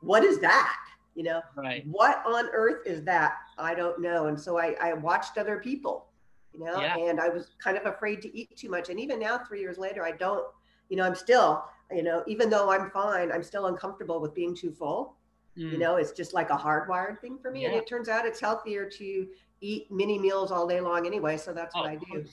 what 0.00 0.24
is 0.24 0.38
that? 0.40 0.76
You 1.14 1.24
know, 1.24 1.40
right. 1.56 1.84
what 1.86 2.22
on 2.26 2.48
earth 2.52 2.86
is 2.86 3.04
that? 3.04 3.34
I 3.58 3.74
don't 3.74 4.00
know. 4.00 4.28
And 4.28 4.40
so 4.40 4.58
I, 4.58 4.76
I 4.80 4.94
watched 4.94 5.36
other 5.38 5.58
people, 5.58 6.06
you 6.52 6.64
know, 6.64 6.80
Yeah. 6.80 6.96
and 6.96 7.20
I 7.20 7.28
was 7.28 7.48
kind 7.62 7.76
of 7.76 7.86
afraid 7.86 8.20
to 8.22 8.36
eat 8.36 8.56
too 8.56 8.68
much. 8.68 8.88
And 8.90 8.98
even 9.00 9.18
now, 9.18 9.38
three 9.38 9.60
years 9.60 9.78
later, 9.78 10.04
I 10.04 10.12
don't, 10.12 10.44
you 10.88 10.96
know, 10.96 11.04
I'm 11.04 11.14
still, 11.14 11.64
you 11.90 12.02
know, 12.02 12.22
even 12.26 12.50
though 12.50 12.70
I'm 12.70 12.90
fine, 12.90 13.32
I'm 13.32 13.42
still 13.42 13.66
uncomfortable 13.66 14.20
with 14.20 14.34
being 14.34 14.54
too 14.54 14.72
full 14.72 15.16
you 15.56 15.76
Mm. 15.76 15.80
know 15.80 15.96
it's 15.96 16.12
just 16.12 16.32
like 16.32 16.48
a 16.48 16.56
hardwired 16.56 17.20
thing 17.20 17.38
for 17.42 17.50
me 17.50 17.66
and 17.66 17.74
it 17.74 17.86
turns 17.86 18.08
out 18.08 18.24
it's 18.24 18.40
healthier 18.40 18.88
to 18.88 19.28
eat 19.60 19.86
mini 19.92 20.18
meals 20.18 20.50
all 20.50 20.66
day 20.66 20.80
long 20.80 21.06
anyway 21.06 21.36
so 21.36 21.52
that's 21.52 21.74
what 21.74 21.84
Oh, 21.84 21.88
i 21.90 21.94
do 21.96 22.24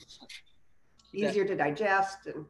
easier 1.12 1.44
to 1.44 1.54
digest 1.54 2.26
and 2.26 2.46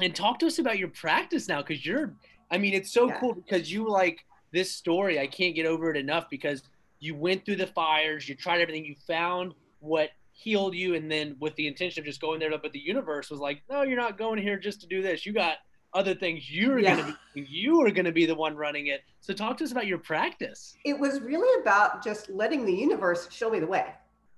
and 0.00 0.14
talk 0.14 0.38
to 0.38 0.46
us 0.46 0.58
about 0.58 0.78
your 0.78 0.88
practice 0.88 1.48
now 1.48 1.62
because 1.62 1.84
you're 1.86 2.14
i 2.50 2.58
mean 2.58 2.74
it's 2.74 2.92
so 2.92 3.08
Yeah. 3.08 3.18
cool 3.20 3.34
because 3.34 3.72
you 3.72 3.88
like 3.88 4.24
this 4.52 4.70
story 4.70 5.18
i 5.18 5.26
can't 5.26 5.54
get 5.54 5.66
over 5.66 5.90
it 5.90 5.96
enough 5.96 6.28
because 6.30 6.62
you 7.00 7.14
went 7.14 7.44
through 7.44 7.56
the 7.56 7.66
fires 7.66 8.28
you 8.28 8.34
tried 8.34 8.60
everything 8.60 8.84
you 8.84 8.94
found 9.06 9.54
what 9.80 10.10
healed 10.32 10.74
you 10.74 10.94
and 10.94 11.10
then 11.10 11.36
with 11.40 11.54
the 11.56 11.66
intention 11.66 12.00
of 12.00 12.06
just 12.06 12.20
going 12.20 12.40
there 12.40 12.50
but 12.58 12.72
the 12.72 12.78
universe 12.78 13.30
was 13.30 13.38
like 13.40 13.62
no 13.70 13.82
you're 13.82 13.96
not 13.96 14.18
going 14.18 14.38
here 14.40 14.58
just 14.58 14.80
to 14.80 14.86
do 14.86 15.02
this. 15.02 15.24
You 15.26 15.32
got 15.32 15.56
other 15.94 16.14
things. 16.14 16.50
You're 16.50 16.78
Yeah. 16.78 16.96
gonna 16.96 17.18
be 17.34 17.42
you 17.48 17.80
are 17.82 17.90
gonna 17.90 18.12
be 18.12 18.24
the 18.26 18.34
one 18.34 18.56
running 18.56 18.86
it. 18.86 19.02
So 19.20 19.34
talk 19.34 19.58
to 19.58 19.64
us 19.64 19.72
about 19.72 19.86
your 19.86 19.98
practice. 19.98 20.74
It 20.84 20.98
was 20.98 21.20
really 21.20 21.60
about 21.60 22.02
just 22.02 22.30
letting 22.30 22.64
the 22.64 22.72
universe 22.74 23.28
show 23.30 23.50
me 23.50 23.60
the 23.60 23.66
way 23.66 23.86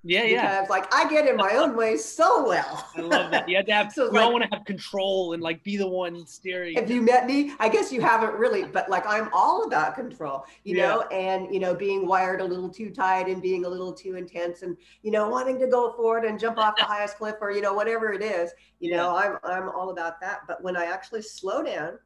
yeah 0.06 0.22
yeah. 0.24 0.60
Because 0.60 0.68
like 0.70 0.94
i 0.94 1.08
get 1.08 1.26
in 1.26 1.36
my 1.36 1.52
own 1.56 1.74
way 1.74 1.96
so 1.96 2.46
well. 2.46 2.86
I 2.94 3.00
love 3.00 3.30
that. 3.30 3.48
You 3.48 3.56
have 3.56 3.66
to 3.66 3.72
have 3.72 3.92
So 3.94 4.04
it's 4.04 4.12
we 4.12 4.18
all 4.18 4.32
want 4.32 4.44
to 4.44 4.56
have 4.56 4.64
control 4.66 5.32
and 5.32 5.42
like 5.42 5.62
be 5.64 5.76
the 5.76 5.88
one 5.88 6.26
steering. 6.26 6.74
Have 6.76 6.90
you 6.90 7.00
met 7.02 7.26
me 7.26 7.52
i 7.58 7.68
guess 7.68 7.90
you 7.90 8.00
haven't 8.00 8.34
really 8.34 8.64
but 8.64 8.88
like 8.90 9.06
i'm 9.06 9.28
all 9.32 9.64
about 9.64 9.94
control 9.94 10.44
you 10.64 10.76
Yeah. 10.76 10.88
know 10.88 11.00
and 11.10 11.52
you 11.52 11.60
know 11.60 11.74
being 11.74 12.06
wired 12.06 12.40
a 12.40 12.44
little 12.44 12.68
too 12.68 12.90
tight 12.90 13.28
and 13.28 13.40
being 13.40 13.64
a 13.64 13.68
little 13.68 13.92
too 13.92 14.16
intense 14.16 14.62
and 14.62 14.76
you 15.02 15.10
know 15.10 15.28
wanting 15.28 15.58
to 15.60 15.66
go 15.66 15.92
forward 15.92 16.24
and 16.24 16.38
jump 16.38 16.58
off 16.58 16.76
the 16.76 16.84
highest 16.84 17.16
cliff 17.16 17.36
or 17.40 17.50
you 17.50 17.62
know 17.62 17.72
whatever 17.72 18.12
it 18.12 18.22
is 18.22 18.50
you 18.80 18.90
Yeah. 18.90 18.98
know 18.98 19.16
i'm 19.16 19.38
i'm 19.44 19.68
all 19.70 19.90
about 19.90 20.20
that. 20.20 20.40
But 20.46 20.62
when 20.62 20.76
i 20.76 20.84
actually 20.84 21.22
slow 21.22 21.62
down 21.62 21.98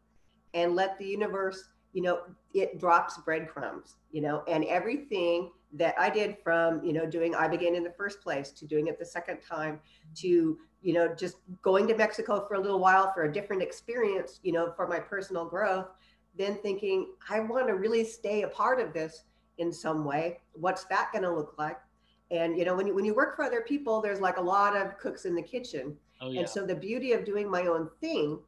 and 0.54 0.74
let 0.76 0.98
the 0.98 1.06
universe 1.06 1.62
you 1.92 2.02
know 2.02 2.20
it 2.54 2.78
drops 2.78 3.18
breadcrumbs 3.18 3.96
you 4.12 4.20
know 4.20 4.42
and 4.48 4.64
everything 4.64 5.50
that 5.72 5.94
i 5.98 6.08
did 6.08 6.36
from 6.42 6.82
you 6.84 6.92
know 6.92 7.06
doing 7.06 7.34
ibogaine 7.34 7.76
in 7.76 7.84
the 7.84 7.92
first 7.96 8.20
place 8.22 8.50
to 8.50 8.66
doing 8.66 8.86
it 8.86 8.98
the 8.98 9.04
second 9.04 9.38
time 9.40 9.80
to 10.14 10.58
you 10.80 10.94
know 10.94 11.14
just 11.14 11.36
going 11.62 11.86
to 11.86 11.96
mexico 11.96 12.46
for 12.46 12.54
a 12.54 12.60
little 12.60 12.78
while 12.78 13.12
for 13.12 13.24
a 13.24 13.32
different 13.32 13.62
experience 13.62 14.40
you 14.42 14.52
know 14.52 14.72
for 14.76 14.86
my 14.86 14.98
personal 14.98 15.44
growth 15.44 15.88
then 16.36 16.56
thinking 16.62 17.08
i 17.28 17.38
want 17.38 17.66
to 17.66 17.74
really 17.74 18.04
stay 18.04 18.42
a 18.42 18.48
part 18.48 18.80
of 18.80 18.92
this 18.92 19.24
in 19.58 19.72
some 19.72 20.04
way. 20.04 20.40
What's 20.54 20.84
that 20.84 21.10
going 21.12 21.24
to 21.24 21.32
look 21.32 21.54
like? 21.58 21.78
And 22.30 22.58
you 22.58 22.64
know 22.66 22.74
when 22.74 22.86
you 22.86 22.94
when 22.94 23.06
you 23.06 23.14
work 23.14 23.36
for 23.36 23.42
other 23.42 23.62
people 23.62 24.02
there's 24.02 24.20
like 24.20 24.36
a 24.36 24.42
lot 24.42 24.76
of 24.76 24.98
cooks 24.98 25.24
in 25.24 25.34
the 25.34 25.42
kitchen. 25.42 25.96
Oh 26.20 26.30
yeah. 26.30 26.40
and 26.40 26.48
so 26.48 26.66
the 26.66 26.74
beauty 26.74 27.12
of 27.12 27.24
doing 27.24 27.50
my 27.50 27.62
own 27.66 27.88
thing 28.00 28.38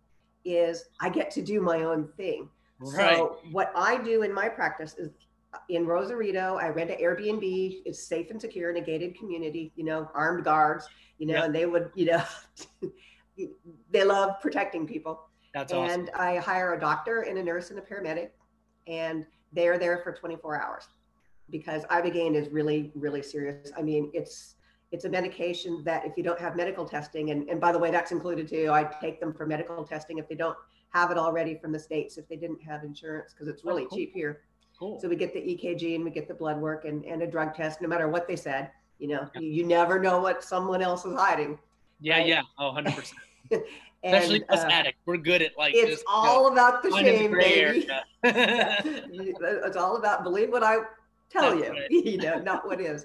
is 0.45 0.85
i 1.01 1.09
get 1.09 1.31
to 1.33 1.43
do 1.43 1.61
my 1.63 1.85
own 1.85 2.09
thing. 2.17 2.49
Right. 2.79 3.17
so 3.17 3.39
what 3.53 3.73
I 3.75 4.03
do 4.03 4.23
in 4.23 4.35
my 4.35 4.49
practice 4.49 4.95
is 4.99 5.09
in 5.69 5.87
Rosarito, 5.87 6.57
I 6.61 6.69
rent 6.69 6.91
an 6.91 6.99
Airbnb. 6.99 7.83
It's 7.85 8.03
safe 8.07 8.31
and 8.31 8.41
secure 8.41 8.71
in 8.71 8.77
a 8.77 8.81
gated 8.81 9.17
community, 9.19 9.73
you 9.77 9.85
know, 9.85 10.09
armed 10.15 10.45
guards, 10.45 10.89
you 11.19 11.27
know, 11.27 11.35
Yeah. 11.35 11.45
and 11.45 11.55
they 11.55 11.67
would, 11.67 11.91
you 11.95 12.07
know, 12.07 12.23
they 13.91 14.05
love 14.05 14.41
protecting 14.41 14.87
people. 14.87 15.29
that's 15.55 15.73
awesome 15.73 16.01
and 16.03 16.11
I 16.11 16.37
hire 16.37 16.75
a 16.75 16.81
doctor 16.81 17.23
and 17.23 17.39
a 17.39 17.43
nurse 17.43 17.71
and 17.71 17.79
a 17.79 17.83
paramedic, 17.83 18.31
and 18.87 19.27
they're 19.53 19.79
there 19.79 19.99
for 20.05 20.13
24 20.13 20.61
hours 20.63 20.85
because 21.51 21.85
Ibogaine 21.87 22.37
is 22.37 22.49
really, 22.51 22.93
really 22.95 23.23
serious. 23.23 23.73
I 23.77 23.83
mean, 23.83 24.11
it's 24.15 24.55
it's 24.93 25.05
a 25.05 25.09
medication 25.09 25.83
that 25.85 26.05
if 26.05 26.17
you 26.17 26.23
don't 26.25 26.39
have 26.41 26.57
medical 26.57 26.85
testing, 26.85 27.31
and, 27.31 27.49
and 27.49 27.61
by 27.61 27.71
the 27.71 27.79
way, 27.79 27.93
that's 27.93 28.11
included 28.11 28.49
too. 28.49 28.71
I 28.73 28.85
take 29.01 29.21
them 29.21 29.33
for 29.33 29.47
medical 29.47 29.85
testing 29.85 30.19
if 30.19 30.29
they 30.29 30.35
don't 30.35 30.57
have 30.91 31.13
it 31.13 31.19
already 31.19 31.55
from 31.57 31.71
the 31.71 31.79
states 31.79 32.19
if 32.19 32.29
they 32.29 32.35
didn't 32.37 32.61
have 32.63 32.83
insurance 32.83 33.33
because 33.33 33.47
it's 33.47 33.63
Oh, 33.65 33.69
really 33.69 33.87
cool. 33.87 33.97
cheap 33.97 34.13
here. 34.13 34.43
Cool. 34.81 34.99
So 34.99 35.09
we 35.11 35.17
get 35.17 35.35
the 35.35 35.41
EKG 35.41 35.95
and 35.95 36.03
we 36.05 36.11
get 36.11 36.27
the 36.27 36.33
blood 36.35 36.59
work 36.59 36.87
and, 36.87 37.05
and 37.05 37.21
a 37.21 37.27
drug 37.27 37.55
test, 37.55 37.83
no 37.83 37.89
matter 37.89 38.09
what 38.09 38.27
they 38.27 38.35
said. 38.35 38.71
You 38.99 39.09
know, 39.09 39.29
you, 39.39 39.47
you 39.49 39.67
never 39.67 39.99
know 39.99 40.21
what 40.21 40.43
someone 40.43 40.81
else 40.81 41.05
is 41.05 41.15
hiding. 41.15 41.59
yeah, 42.01 42.17
right. 42.17 42.27
yeah. 42.27 42.43
Oh, 42.59 42.73
100 42.73 42.95
percent. 42.95 43.21
And, 44.03 44.15
Especially 44.15 44.43
us 44.49 44.61
uh, 44.61 44.69
addicts. 44.71 44.99
We're 45.05 45.19
good 45.19 45.43
at 45.43 45.59
like 45.59 45.75
it's 45.75 45.91
just, 45.91 46.05
all 46.09 46.51
about 46.51 46.83
the 46.83 46.89
you 46.89 46.95
know, 46.95 46.97
finding 47.03 47.19
shame, 47.19 47.31
gray 47.33 47.85
baby. 47.85 47.89
You- 49.13 49.37
it's 49.39 49.77
all 49.77 49.99
about 49.99 50.23
believe 50.25 50.49
what 50.51 50.63
I 50.63 50.77
tell 51.29 51.55
That's 51.55 51.67
you, 51.67 51.73
right. 51.73 51.91
you 51.91 52.17
know, 52.17 52.39
not 52.39 52.67
what 52.67 52.81
is. 52.81 53.05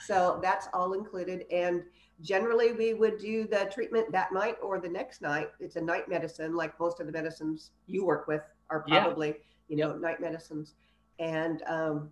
So 0.00 0.40
that's 0.42 0.66
all 0.74 0.94
included. 0.94 1.44
And 1.52 1.84
generally, 2.22 2.72
we 2.72 2.92
would 2.92 3.18
do 3.18 3.46
the 3.46 3.70
treatment 3.72 4.10
that 4.10 4.32
night 4.32 4.56
or 4.60 4.80
the 4.80 4.88
next 4.88 5.22
night. 5.22 5.50
It's 5.60 5.76
a 5.76 5.80
night 5.80 6.08
medicine, 6.08 6.56
like 6.56 6.78
most 6.80 6.98
of 6.98 7.06
the 7.06 7.12
medicines 7.12 7.70
you 7.86 8.04
work 8.04 8.26
with 8.26 8.42
are 8.68 8.84
Yeah. 8.88 9.04
probably, 9.04 9.36
you 9.68 9.76
know, 9.76 9.94
night 9.94 10.20
medicines. 10.20 10.74
And 11.22 11.62
um, 11.66 12.10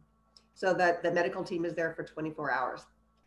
so 0.54 0.72
that 0.74 1.02
the 1.02 1.10
medical 1.10 1.42
team 1.42 1.64
is 1.64 1.74
there 1.74 1.92
for 1.92 2.04
24 2.04 2.52
hours 2.52 2.86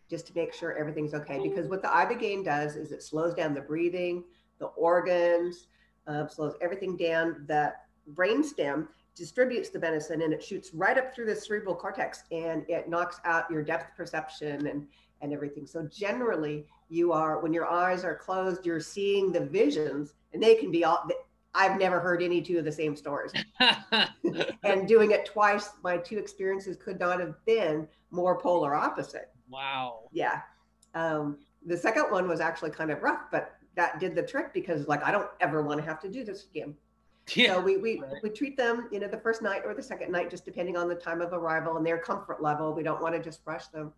just 0.10 0.26
to 0.28 0.34
make 0.36 0.54
sure 0.54 0.74
everything's 0.78 1.14
okay. 1.14 1.40
Because 1.44 1.68
what 1.68 1.82
the 1.82 1.90
ibogaine 1.90 2.44
does 2.44 2.76
is 2.76 2.92
it 2.92 3.04
slows 3.04 3.34
down 3.34 3.54
the 3.54 3.62
breathing, 3.62 4.24
the 4.60 4.68
organs, 4.68 5.68
uh, 6.08 6.28
slows 6.28 6.56
everything 6.62 6.96
down. 6.96 7.46
The 7.48 7.74
brainstem 8.14 8.88
distributes 9.16 9.70
the 9.70 9.80
medicine 9.80 10.22
and 10.22 10.34
it 10.34 10.44
shoots 10.44 10.74
right 10.74 10.98
up 10.98 11.14
through 11.14 11.26
the 11.26 11.36
cerebral 11.36 11.76
cortex 11.76 12.24
and 12.32 12.66
it 12.68 12.90
knocks 12.90 13.20
out 13.26 13.50
your 13.52 13.62
depth 13.62 13.96
perception 13.96 14.68
and 14.68 14.88
and 15.22 15.32
everything. 15.32 15.66
So 15.66 15.88
generally, 15.88 16.66
you 16.90 17.14
are 17.14 17.40
when 17.40 17.54
your 17.54 17.68
eyes 17.68 18.04
are 18.04 18.16
closed, 18.16 18.66
you're 18.66 18.82
seeing 18.82 19.32
the 19.32 19.40
visions, 19.40 20.14
and 20.34 20.44
they 20.44 20.56
can 20.56 20.70
be 20.70 20.84
all. 20.84 21.08
I've 21.56 21.78
never 21.80 22.00
heard 22.00 22.22
any 22.24 22.42
two 22.42 22.58
of 22.58 22.66
the 22.66 22.72
same 22.72 22.96
stories. 22.96 23.32
And 24.64 24.88
doing 24.88 25.12
it 25.12 25.26
twice, 25.26 25.70
my 25.84 25.98
two 25.98 26.18
experiences 26.18 26.78
could 26.78 27.00
not 27.00 27.20
have 27.20 27.36
been 27.46 27.88
more 28.12 28.40
polar 28.40 28.74
opposite. 28.76 29.30
wow. 29.50 30.00
Yeah. 30.12 30.42
Um, 30.96 31.38
the 31.66 31.78
second 31.78 32.12
one 32.12 32.28
was 32.28 32.40
actually 32.40 32.72
kind 32.72 32.92
of 32.92 33.02
rough, 33.02 33.24
but 33.32 33.56
that 33.76 34.00
did 34.00 34.16
the 34.16 34.22
trick 34.24 34.54
because 34.54 34.88
like 34.88 35.04
I 35.04 35.12
don't 35.12 35.30
ever 35.42 35.62
want 35.64 35.80
to 35.80 35.86
have 35.86 36.00
to 36.02 36.10
do 36.10 36.24
this 36.24 36.46
again. 36.52 36.76
Yeah. 37.36 37.54
So 37.56 37.62
we 37.62 37.78
we, 37.78 38.00
Right. 38.02 38.22
we 38.22 38.30
treat 38.30 38.58
them, 38.58 38.88
you 38.92 39.00
know, 39.00 39.08
the 39.08 39.18
first 39.18 39.42
night 39.42 39.62
or 39.66 39.74
the 39.74 39.82
second 39.82 40.12
night, 40.12 40.30
just 40.30 40.46
depending 40.46 40.76
on 40.78 40.88
the 40.90 40.96
time 40.96 41.22
of 41.22 41.34
arrival 41.34 41.78
and 41.78 41.86
their 41.86 41.98
comfort 41.98 42.42
level. 42.42 42.74
We 42.74 42.84
don't 42.84 43.02
want 43.02 43.16
to 43.16 43.22
just 43.22 43.42
rush 43.46 43.68
them. 43.68 43.94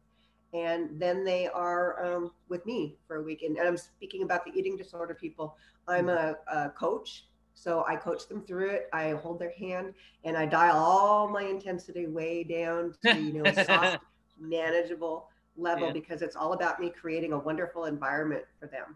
And 0.53 1.01
then 1.01 1.25
they 1.25 1.47
are 1.47 2.05
um, 2.05 2.31
with 2.49 2.65
me 2.65 2.97
for 3.07 3.17
a 3.17 3.21
week. 3.23 3.41
And, 3.43 3.57
and 3.57 3.67
I'm 3.67 3.77
speaking 3.77 4.23
about 4.23 4.45
the 4.45 4.51
eating 4.57 4.77
disorder 4.77 5.13
people. 5.13 5.57
I'm 5.87 6.07
a, 6.07 6.35
a 6.47 6.69
coach, 6.69 7.25
so 7.55 7.83
I 7.87 7.95
coach 7.95 8.27
them 8.27 8.41
through 8.41 8.69
it. 8.69 8.89
I 8.93 9.11
hold 9.11 9.39
their 9.39 9.53
hand 9.57 9.93
and 10.23 10.37
I 10.37 10.45
dial 10.45 10.77
all 10.77 11.27
my 11.29 11.43
intensity 11.43 12.05
way 12.05 12.43
down 12.43 12.93
to 13.01 13.19
you 13.19 13.33
know 13.33 13.45
a 13.45 13.53
soft, 13.65 13.99
manageable 14.39 15.29
level 15.57 15.87
Yeah. 15.87 15.93
because 15.93 16.21
it's 16.21 16.35
all 16.35 16.53
about 16.53 16.79
me 16.79 16.89
creating 16.89 17.33
a 17.33 17.39
wonderful 17.39 17.85
environment 17.85 18.43
for 18.59 18.67
them. 18.67 18.95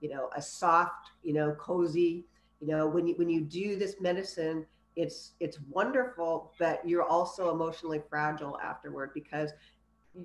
You 0.00 0.10
know, 0.10 0.30
a 0.36 0.40
soft, 0.42 1.10
you 1.22 1.32
know, 1.34 1.52
cozy. 1.52 2.24
You 2.60 2.68
know, 2.68 2.86
when 2.86 3.06
you 3.06 3.14
when 3.16 3.28
you 3.28 3.40
do 3.42 3.76
this 3.76 3.96
medicine, 4.00 4.64
it's 4.94 5.32
it's 5.40 5.58
wonderful, 5.70 6.52
but 6.58 6.86
you're 6.88 7.02
also 7.02 7.50
emotionally 7.50 8.00
fragile 8.08 8.58
afterward 8.60 9.10
because 9.14 9.50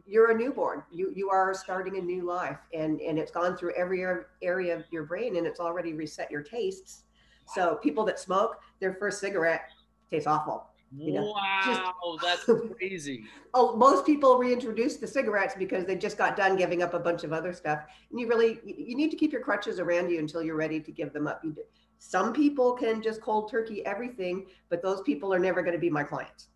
you're 0.05 0.31
a 0.31 0.37
newborn. 0.37 0.83
You 0.91 1.11
you 1.15 1.29
are 1.29 1.53
starting 1.53 1.97
a 1.97 2.01
new 2.01 2.23
life, 2.25 2.59
and 2.73 3.01
and 3.01 3.17
it's 3.19 3.31
gone 3.31 3.57
through 3.57 3.73
every 3.75 4.05
area 4.41 4.75
of 4.77 4.83
your 4.91 5.03
brain, 5.03 5.35
and 5.35 5.45
it's 5.47 5.59
already 5.59 5.93
reset 5.93 6.31
your 6.31 6.43
tastes. 6.43 7.03
So 7.53 7.75
people 7.75 8.05
that 8.05 8.19
smoke, 8.19 8.59
their 8.79 8.93
first 8.93 9.19
cigarette 9.19 9.69
tastes 10.09 10.27
awful. 10.27 10.67
you 10.95 11.13
know, 11.13 11.31
wow, 11.31 12.17
that's 12.21 12.43
crazy. 12.77 13.23
Oh, 13.53 13.75
most 13.75 14.05
people 14.05 14.37
reintroduce 14.37 14.97
the 14.97 15.07
cigarettes 15.07 15.55
because 15.57 15.85
they 15.85 15.95
just 15.95 16.17
got 16.17 16.35
done 16.35 16.55
giving 16.55 16.83
up 16.83 16.93
a 16.93 16.99
bunch 16.99 17.23
of 17.23 17.31
other 17.31 17.53
stuff. 17.53 17.79
And 18.09 18.19
you 18.19 18.27
really 18.27 18.59
you 18.65 18.75
you 18.77 18.95
need 18.95 19.11
to 19.11 19.17
keep 19.17 19.31
your 19.31 19.41
crutches 19.41 19.79
around 19.79 20.09
you 20.09 20.19
until 20.19 20.43
you're 20.43 20.55
ready 20.55 20.79
to 20.79 20.91
give 20.91 21.13
them 21.13 21.27
up. 21.27 21.41
You 21.43 21.51
do. 21.51 21.63
Some 22.03 22.33
people 22.33 22.73
can 22.73 23.01
just 23.01 23.21
cold 23.21 23.51
turkey 23.51 23.85
everything, 23.85 24.47
but 24.69 24.81
those 24.81 25.01
people 25.01 25.31
are 25.31 25.39
never 25.39 25.61
going 25.61 25.75
to 25.75 25.79
be 25.79 25.89
my 25.89 26.03
clients. 26.03 26.47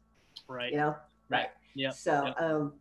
Right. 0.47 0.71
You 0.71 0.77
know. 0.77 0.95
Right. 1.29 1.49
Yeah. 1.75 1.91
So, 1.91 2.25
yep. 2.25 2.41
um, 2.41 2.73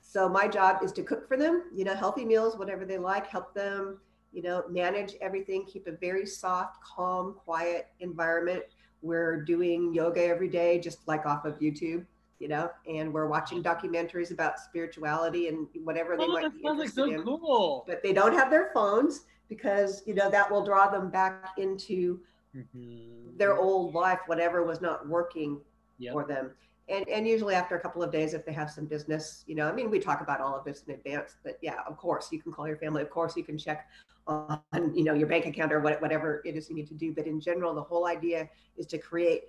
so 0.00 0.26
my 0.26 0.48
job 0.48 0.82
is 0.82 0.92
to 0.92 1.02
cook 1.02 1.28
for 1.28 1.36
them. 1.36 1.64
You 1.74 1.84
know, 1.84 1.94
healthy 1.94 2.24
meals, 2.24 2.56
whatever 2.56 2.86
they 2.86 2.96
like. 2.96 3.26
Help 3.26 3.54
them. 3.54 3.98
You 4.32 4.42
know, 4.42 4.64
manage 4.68 5.14
everything. 5.20 5.64
Keep 5.66 5.86
a 5.86 5.92
very 5.92 6.24
soft, 6.26 6.82
calm, 6.82 7.34
quiet 7.34 7.88
environment. 8.00 8.62
We're 9.02 9.42
doing 9.42 9.92
yoga 9.94 10.24
every 10.24 10.48
day, 10.48 10.78
just 10.78 11.06
like 11.08 11.26
off 11.26 11.44
of 11.44 11.58
YouTube. 11.58 12.06
You 12.38 12.48
know, 12.48 12.70
and 12.88 13.12
we're 13.12 13.26
watching 13.26 13.62
documentaries 13.62 14.30
about 14.30 14.58
spirituality 14.58 15.48
and 15.48 15.66
whatever 15.84 16.16
they 16.16 16.24
Oh, 16.24 16.32
might 16.32 16.52
be 16.54 16.62
sounds 16.64 16.78
like 16.78 16.88
interested 16.90 17.06
so 17.06 17.10
in 17.12 17.22
cool. 17.24 17.84
but 17.86 18.02
they 18.02 18.12
don't 18.14 18.32
have 18.32 18.50
their 18.50 18.70
phones 18.72 19.26
because 19.48 20.02
you 20.06 20.14
know 20.14 20.30
that 20.30 20.50
will 20.50 20.64
draw 20.64 20.88
them 20.88 21.10
back 21.10 21.58
into 21.58 22.20
Mhm. 22.56 23.36
their 23.36 23.56
old 23.58 23.94
life 23.94 24.20
whatever 24.26 24.64
was 24.64 24.80
not 24.80 25.06
working 25.06 25.60
Yep. 25.98 26.12
for 26.12 26.24
them 26.26 26.50
and 26.88 27.06
and 27.08 27.26
usually 27.28 27.54
after 27.54 27.76
a 27.76 27.80
couple 27.80 28.02
of 28.02 28.10
days 28.10 28.32
if 28.32 28.44
they 28.46 28.52
have 28.52 28.70
some 28.70 28.86
business 28.86 29.44
you 29.46 29.54
know 29.54 29.68
i 29.68 29.72
mean 29.72 29.90
we 29.90 29.98
talk 29.98 30.20
about 30.22 30.40
all 30.40 30.56
of 30.56 30.64
this 30.64 30.82
in 30.84 30.94
advance 30.94 31.36
but 31.44 31.58
yeah 31.60 31.80
of 31.86 31.96
course 31.98 32.32
you 32.32 32.40
can 32.40 32.52
call 32.52 32.66
your 32.66 32.78
family 32.78 33.02
of 33.02 33.10
course 33.10 33.36
you 33.36 33.44
can 33.44 33.58
check 33.58 33.86
on 34.30 34.94
you 34.94 35.04
know 35.04 35.14
your 35.14 35.26
bank 35.26 35.46
account 35.46 35.72
or 35.72 35.80
what, 35.80 36.00
whatever 36.00 36.42
it 36.44 36.56
is 36.56 36.68
you 36.68 36.74
need 36.76 36.86
to 36.86 36.94
do 36.94 37.12
but 37.12 37.26
in 37.26 37.40
general 37.40 37.74
the 37.74 37.82
whole 37.82 38.06
idea 38.06 38.48
is 38.76 38.86
to 38.86 38.98
create 38.98 39.44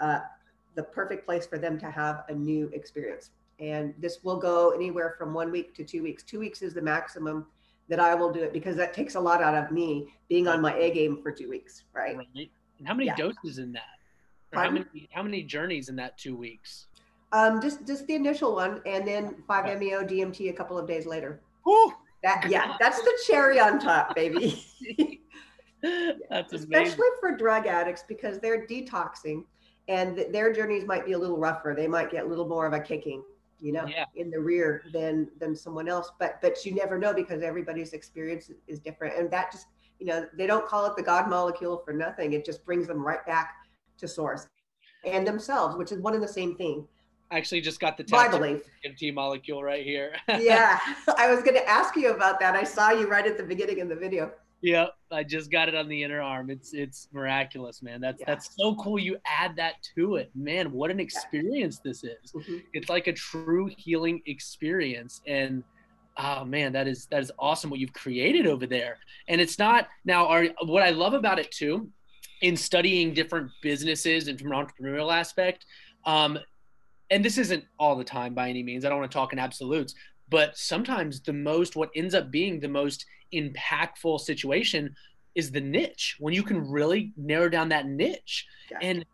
uh, 0.00 0.20
the 0.74 0.82
perfect 0.82 1.24
place 1.24 1.46
for 1.46 1.58
them 1.58 1.78
to 1.78 1.90
have 1.90 2.24
a 2.28 2.34
new 2.34 2.68
experience 2.72 3.30
and 3.58 3.94
this 3.98 4.22
will 4.22 4.36
go 4.36 4.70
anywhere 4.70 5.14
from 5.18 5.32
one 5.32 5.50
week 5.50 5.74
to 5.74 5.84
two 5.84 6.02
weeks 6.02 6.22
two 6.22 6.38
weeks 6.38 6.60
is 6.62 6.74
the 6.74 6.82
maximum 6.82 7.46
that 7.88 7.98
i 8.00 8.14
will 8.14 8.32
do 8.32 8.42
it 8.42 8.52
because 8.52 8.76
that 8.76 8.92
takes 8.92 9.14
a 9.14 9.20
lot 9.20 9.42
out 9.42 9.54
of 9.54 9.70
me 9.70 10.06
being 10.28 10.46
on 10.46 10.60
my 10.60 10.74
a 10.76 10.90
game 10.90 11.22
for 11.22 11.30
two 11.32 11.48
weeks 11.48 11.84
right 11.94 12.16
Right. 12.16 12.50
And 12.78 12.86
how 12.86 12.94
many 12.94 13.06
Yeah. 13.06 13.16
doses 13.16 13.58
in 13.58 13.72
that? 13.72 13.82
How 14.52 14.70
many 14.70 15.08
how 15.12 15.22
many 15.22 15.42
journeys 15.42 15.88
in 15.88 15.96
that 15.96 16.18
two 16.18 16.36
weeks? 16.36 16.86
Um, 17.32 17.60
just 17.60 17.86
just 17.86 18.06
the 18.06 18.14
initial 18.14 18.54
one, 18.54 18.80
and 18.86 19.06
then 19.06 19.42
five 19.48 19.64
meo 19.78 20.02
DMT 20.04 20.50
a 20.50 20.52
couple 20.52 20.78
of 20.78 20.86
days 20.86 21.06
later. 21.06 21.40
Whew. 21.64 21.92
That 22.22 22.46
yeah, 22.48 22.76
that's 22.80 23.00
the 23.00 23.12
cherry 23.26 23.60
on 23.60 23.78
top, 23.78 24.14
baby. 24.14 24.62
That's 25.82 26.52
amazing. 26.52 26.72
Especially 26.74 27.06
for 27.20 27.36
drug 27.36 27.66
addicts 27.66 28.02
because 28.08 28.40
they're 28.40 28.66
detoxing, 28.66 29.44
and 29.88 30.16
th- 30.16 30.32
their 30.32 30.52
journeys 30.52 30.84
might 30.84 31.04
be 31.04 31.12
a 31.12 31.18
little 31.18 31.36
rougher. 31.38 31.74
They 31.76 31.86
might 31.86 32.10
get 32.10 32.24
a 32.24 32.26
little 32.28 32.48
more 32.48 32.66
of 32.66 32.72
a 32.72 32.80
kicking, 32.80 33.22
you 33.60 33.72
know, 33.72 33.86
Yeah. 33.86 34.06
in 34.16 34.30
the 34.30 34.40
rear 34.40 34.82
than 34.92 35.28
than 35.38 35.54
someone 35.54 35.86
else. 35.88 36.10
But 36.18 36.40
but 36.42 36.64
you 36.64 36.74
never 36.74 36.98
know 36.98 37.12
because 37.12 37.42
everybody's 37.42 37.92
experience 37.92 38.50
is 38.66 38.80
different, 38.80 39.16
and 39.18 39.30
that 39.30 39.52
just 39.52 39.66
you 40.00 40.06
know 40.06 40.26
they 40.36 40.46
don't 40.46 40.66
call 40.66 40.86
it 40.86 40.96
the 40.96 41.02
God 41.02 41.28
molecule 41.28 41.82
for 41.84 41.92
nothing. 41.92 42.32
It 42.32 42.44
just 42.44 42.64
brings 42.64 42.86
them 42.88 43.06
right 43.06 43.24
back 43.26 43.54
to 43.98 44.08
source 44.08 44.48
and 45.04 45.26
themselves, 45.26 45.76
which 45.76 45.92
is 45.92 46.00
one 46.00 46.14
and 46.14 46.22
the 46.22 46.28
same 46.28 46.56
thing. 46.56 46.88
I 47.30 47.38
actually 47.38 47.60
just 47.60 47.80
got 47.80 47.96
the 47.96 48.04
belief. 48.04 48.62
MT 48.84 49.10
molecule 49.10 49.62
right 49.62 49.84
here. 49.84 50.12
yeah, 50.28 50.78
I 51.18 51.32
was 51.32 51.42
going 51.42 51.56
to 51.56 51.68
ask 51.68 51.96
you 51.96 52.10
about 52.10 52.38
that. 52.40 52.54
I 52.54 52.64
saw 52.64 52.90
you 52.90 53.08
right 53.08 53.26
at 53.26 53.36
the 53.36 53.42
beginning 53.42 53.80
of 53.80 53.88
the 53.88 53.96
video. 53.96 54.32
Yep, 54.62 54.94
I 55.10 55.22
just 55.22 55.50
got 55.50 55.68
it 55.68 55.74
on 55.74 55.88
the 55.88 56.02
inner 56.02 56.20
arm. 56.22 56.50
It's 56.50 56.72
it's 56.72 57.08
miraculous, 57.12 57.82
man. 57.82 58.00
That's 58.00 58.20
Yeah. 58.20 58.26
that's 58.26 58.56
so 58.56 58.74
cool. 58.76 58.98
You 58.98 59.18
add 59.26 59.54
that 59.56 59.74
to 59.96 60.16
it, 60.16 60.30
man. 60.34 60.72
What 60.72 60.90
an 60.90 60.98
experience 60.98 61.78
this 61.80 62.04
is. 62.04 62.32
Mhm. 62.32 62.62
It's 62.72 62.88
like 62.88 63.06
a 63.06 63.12
true 63.12 63.70
healing 63.76 64.22
experience, 64.26 65.20
and 65.26 65.62
oh 66.16 66.44
man, 66.44 66.72
that 66.72 66.88
is 66.88 67.06
that 67.08 67.22
is 67.22 67.30
awesome 67.38 67.68
what 67.70 67.80
you've 67.80 67.92
created 67.92 68.46
over 68.46 68.66
there. 68.66 68.98
And 69.28 69.40
it's 69.40 69.58
not 69.58 69.88
now. 70.04 70.26
Are 70.26 70.46
what 70.64 70.82
I 70.82 70.90
love 70.90 71.12
about 71.12 71.38
it 71.38 71.50
too, 71.50 71.90
in 72.40 72.56
studying 72.56 73.12
different 73.12 73.50
businesses 73.62 74.28
and 74.28 74.40
from 74.40 74.52
an 74.52 74.66
entrepreneurial 74.66 75.12
aspect. 75.14 75.66
Um, 76.04 76.38
and 77.10 77.24
this 77.24 77.38
isn't 77.38 77.64
all 77.78 77.96
the 77.96 78.04
time 78.04 78.34
by 78.34 78.48
any 78.48 78.62
means. 78.62 78.84
I 78.84 78.88
don't 78.88 78.98
want 78.98 79.10
to 79.10 79.16
talk 79.16 79.32
in 79.32 79.38
absolutes, 79.38 79.94
but 80.28 80.56
sometimes 80.56 81.20
the 81.20 81.32
most 81.32 81.76
what 81.76 81.90
ends 81.94 82.14
up 82.14 82.30
being 82.30 82.58
the 82.60 82.68
most 82.68 83.06
impactful 83.32 84.20
situation 84.20 84.94
is 85.34 85.50
the 85.50 85.60
niche 85.60 86.16
when 86.18 86.32
you 86.32 86.42
can 86.42 86.68
really 86.68 87.12
narrow 87.16 87.48
down 87.48 87.68
that 87.68 87.86
niche 87.86 88.46
Yeah. 88.70 88.78
and 88.82 89.04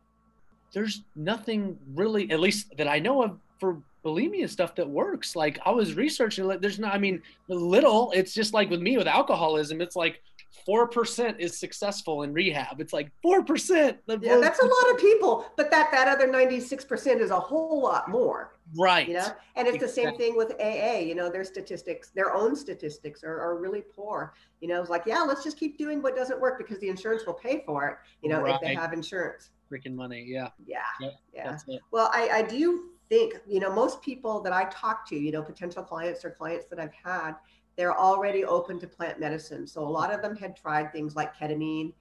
there's 0.72 1.02
nothing 1.16 1.76
really 1.94 2.30
at 2.30 2.38
least 2.40 2.74
that 2.76 2.86
i 2.88 2.98
know 2.98 3.22
of 3.24 3.38
for 3.58 3.82
bulimia 4.04 4.48
stuff 4.48 4.74
that 4.76 4.88
works 4.88 5.34
like 5.34 5.58
i 5.66 5.70
was 5.70 5.94
researching 5.94 6.44
like 6.44 6.60
there's 6.60 6.78
not 6.78 6.94
i 6.94 6.98
mean 6.98 7.20
little 7.48 8.12
it's 8.14 8.34
just 8.34 8.52
like 8.54 8.70
with 8.70 8.80
me 8.80 8.96
with 8.96 9.06
alcoholism 9.06 9.80
it's 9.80 9.96
like 9.96 10.22
4% 10.68 11.38
is 11.38 11.58
successful 11.58 12.22
in 12.22 12.32
rehab 12.32 12.80
it's 12.80 12.92
like 12.92 13.10
4% 13.24 13.98
Yeah, 14.22 14.38
that's 14.38 14.60
a 14.60 14.66
lot 14.66 14.90
of 14.94 14.98
people, 14.98 15.46
but 15.56 15.70
that 15.70 15.90
that 15.92 16.08
other 16.08 16.26
ninety 16.26 16.60
six 16.60 16.84
percent 16.84 17.20
is 17.20 17.30
a 17.30 17.38
whole 17.38 17.82
lot 17.82 18.08
more. 18.08 18.54
right 18.76 19.08
You 19.08 19.14
know, 19.14 19.26
and 19.56 19.66
it's 19.68 19.78
the 19.78 19.88
same 19.88 20.16
thing 20.16 20.36
with 20.36 20.52
AA. 20.60 20.98
You 20.98 21.14
know, 21.14 21.30
their 21.30 21.44
statistics, 21.44 22.10
their 22.10 22.34
own 22.34 22.56
statistics, 22.56 23.24
are, 23.24 23.40
are 23.40 23.58
really 23.58 23.82
poor. 23.82 24.34
You 24.60 24.68
know, 24.68 24.80
it's 24.80 24.90
like, 24.90 25.04
yeah, 25.06 25.22
let's 25.22 25.44
just 25.44 25.58
keep 25.58 25.78
doing 25.78 26.02
what 26.02 26.16
doesn't 26.16 26.40
work 26.40 26.58
because 26.58 26.78
the 26.80 26.88
insurance 26.88 27.24
will 27.26 27.34
pay 27.34 27.62
for 27.66 27.88
it. 27.88 27.96
You 28.22 28.30
know, 28.30 28.44
if 28.46 28.60
they 28.60 28.74
have 28.74 28.92
insurance. 28.92 29.50
freaking 29.72 29.94
money 29.94 30.24
yeah 30.28 30.48
Yeah, 30.66 30.78
Yep, 31.00 31.12
yeah. 31.34 31.78
Well, 31.90 32.10
I, 32.12 32.28
I 32.28 32.42
do 32.42 32.90
think, 33.08 33.34
you 33.46 33.60
know, 33.60 33.72
most 33.72 34.02
people 34.02 34.40
that 34.40 34.52
I 34.52 34.64
talk 34.64 35.08
to, 35.08 35.16
you 35.16 35.32
know, 35.32 35.42
potential 35.42 35.82
clients 35.82 36.24
or 36.24 36.30
clients 36.30 36.66
that 36.66 36.78
I've 36.78 36.94
had, 36.94 37.34
they're 37.76 37.98
already 37.98 38.44
open 38.44 38.78
to 38.80 38.86
plant 38.86 39.20
medicine. 39.20 39.66
So 39.66 39.82
a 39.82 39.88
lot 39.88 40.12
of 40.12 40.22
them 40.22 40.36
had 40.36 40.56
tried 40.56 40.92
things 40.92 41.16
like 41.16 41.36
ketamine, 41.36 41.92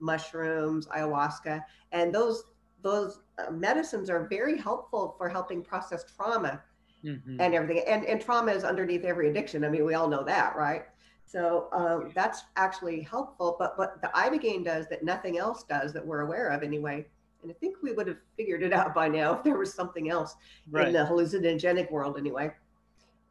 mushrooms, 0.00 0.86
ayahuasca, 0.88 1.62
and 1.92 2.14
those 2.14 2.44
those 2.82 3.20
uh, 3.38 3.50
medicines 3.50 4.10
are 4.10 4.28
very 4.28 4.56
helpful 4.56 5.14
for 5.18 5.28
helping 5.28 5.62
process 5.62 6.04
trauma 6.04 6.62
mm-hmm. 7.04 7.40
and 7.40 7.54
everything. 7.54 7.84
And 7.86 8.04
and 8.04 8.20
trauma 8.20 8.52
is 8.52 8.64
underneath 8.64 9.04
every 9.04 9.28
addiction. 9.30 9.64
I 9.64 9.68
mean, 9.68 9.84
we 9.84 9.94
all 9.94 10.08
know 10.08 10.24
that, 10.24 10.56
right? 10.56 10.84
So 11.24 11.68
um, 11.72 12.12
that's 12.14 12.44
actually 12.54 13.00
helpful. 13.00 13.56
But 13.58 13.76
what 13.78 14.00
the 14.00 14.08
ibogaine 14.08 14.64
does 14.64 14.86
that 14.88 15.02
nothing 15.02 15.38
else 15.38 15.64
does 15.64 15.92
that 15.94 16.06
we're 16.06 16.20
aware 16.20 16.48
of 16.48 16.62
anyway 16.62 17.06
and 17.42 17.54
I 17.54 17.58
think 17.60 17.76
we 17.82 17.92
would 17.92 18.08
have 18.08 18.18
figured 18.36 18.62
it 18.62 18.72
out 18.72 18.94
by 18.94 19.08
now 19.08 19.34
if 19.34 19.44
there 19.44 19.56
was 19.56 19.72
something 19.72 20.10
else 20.10 20.34
right. 20.70 20.88
in 20.88 20.92
the 20.92 21.00
hallucinogenic 21.00 21.90
world 21.90 22.18
anyway 22.18 22.50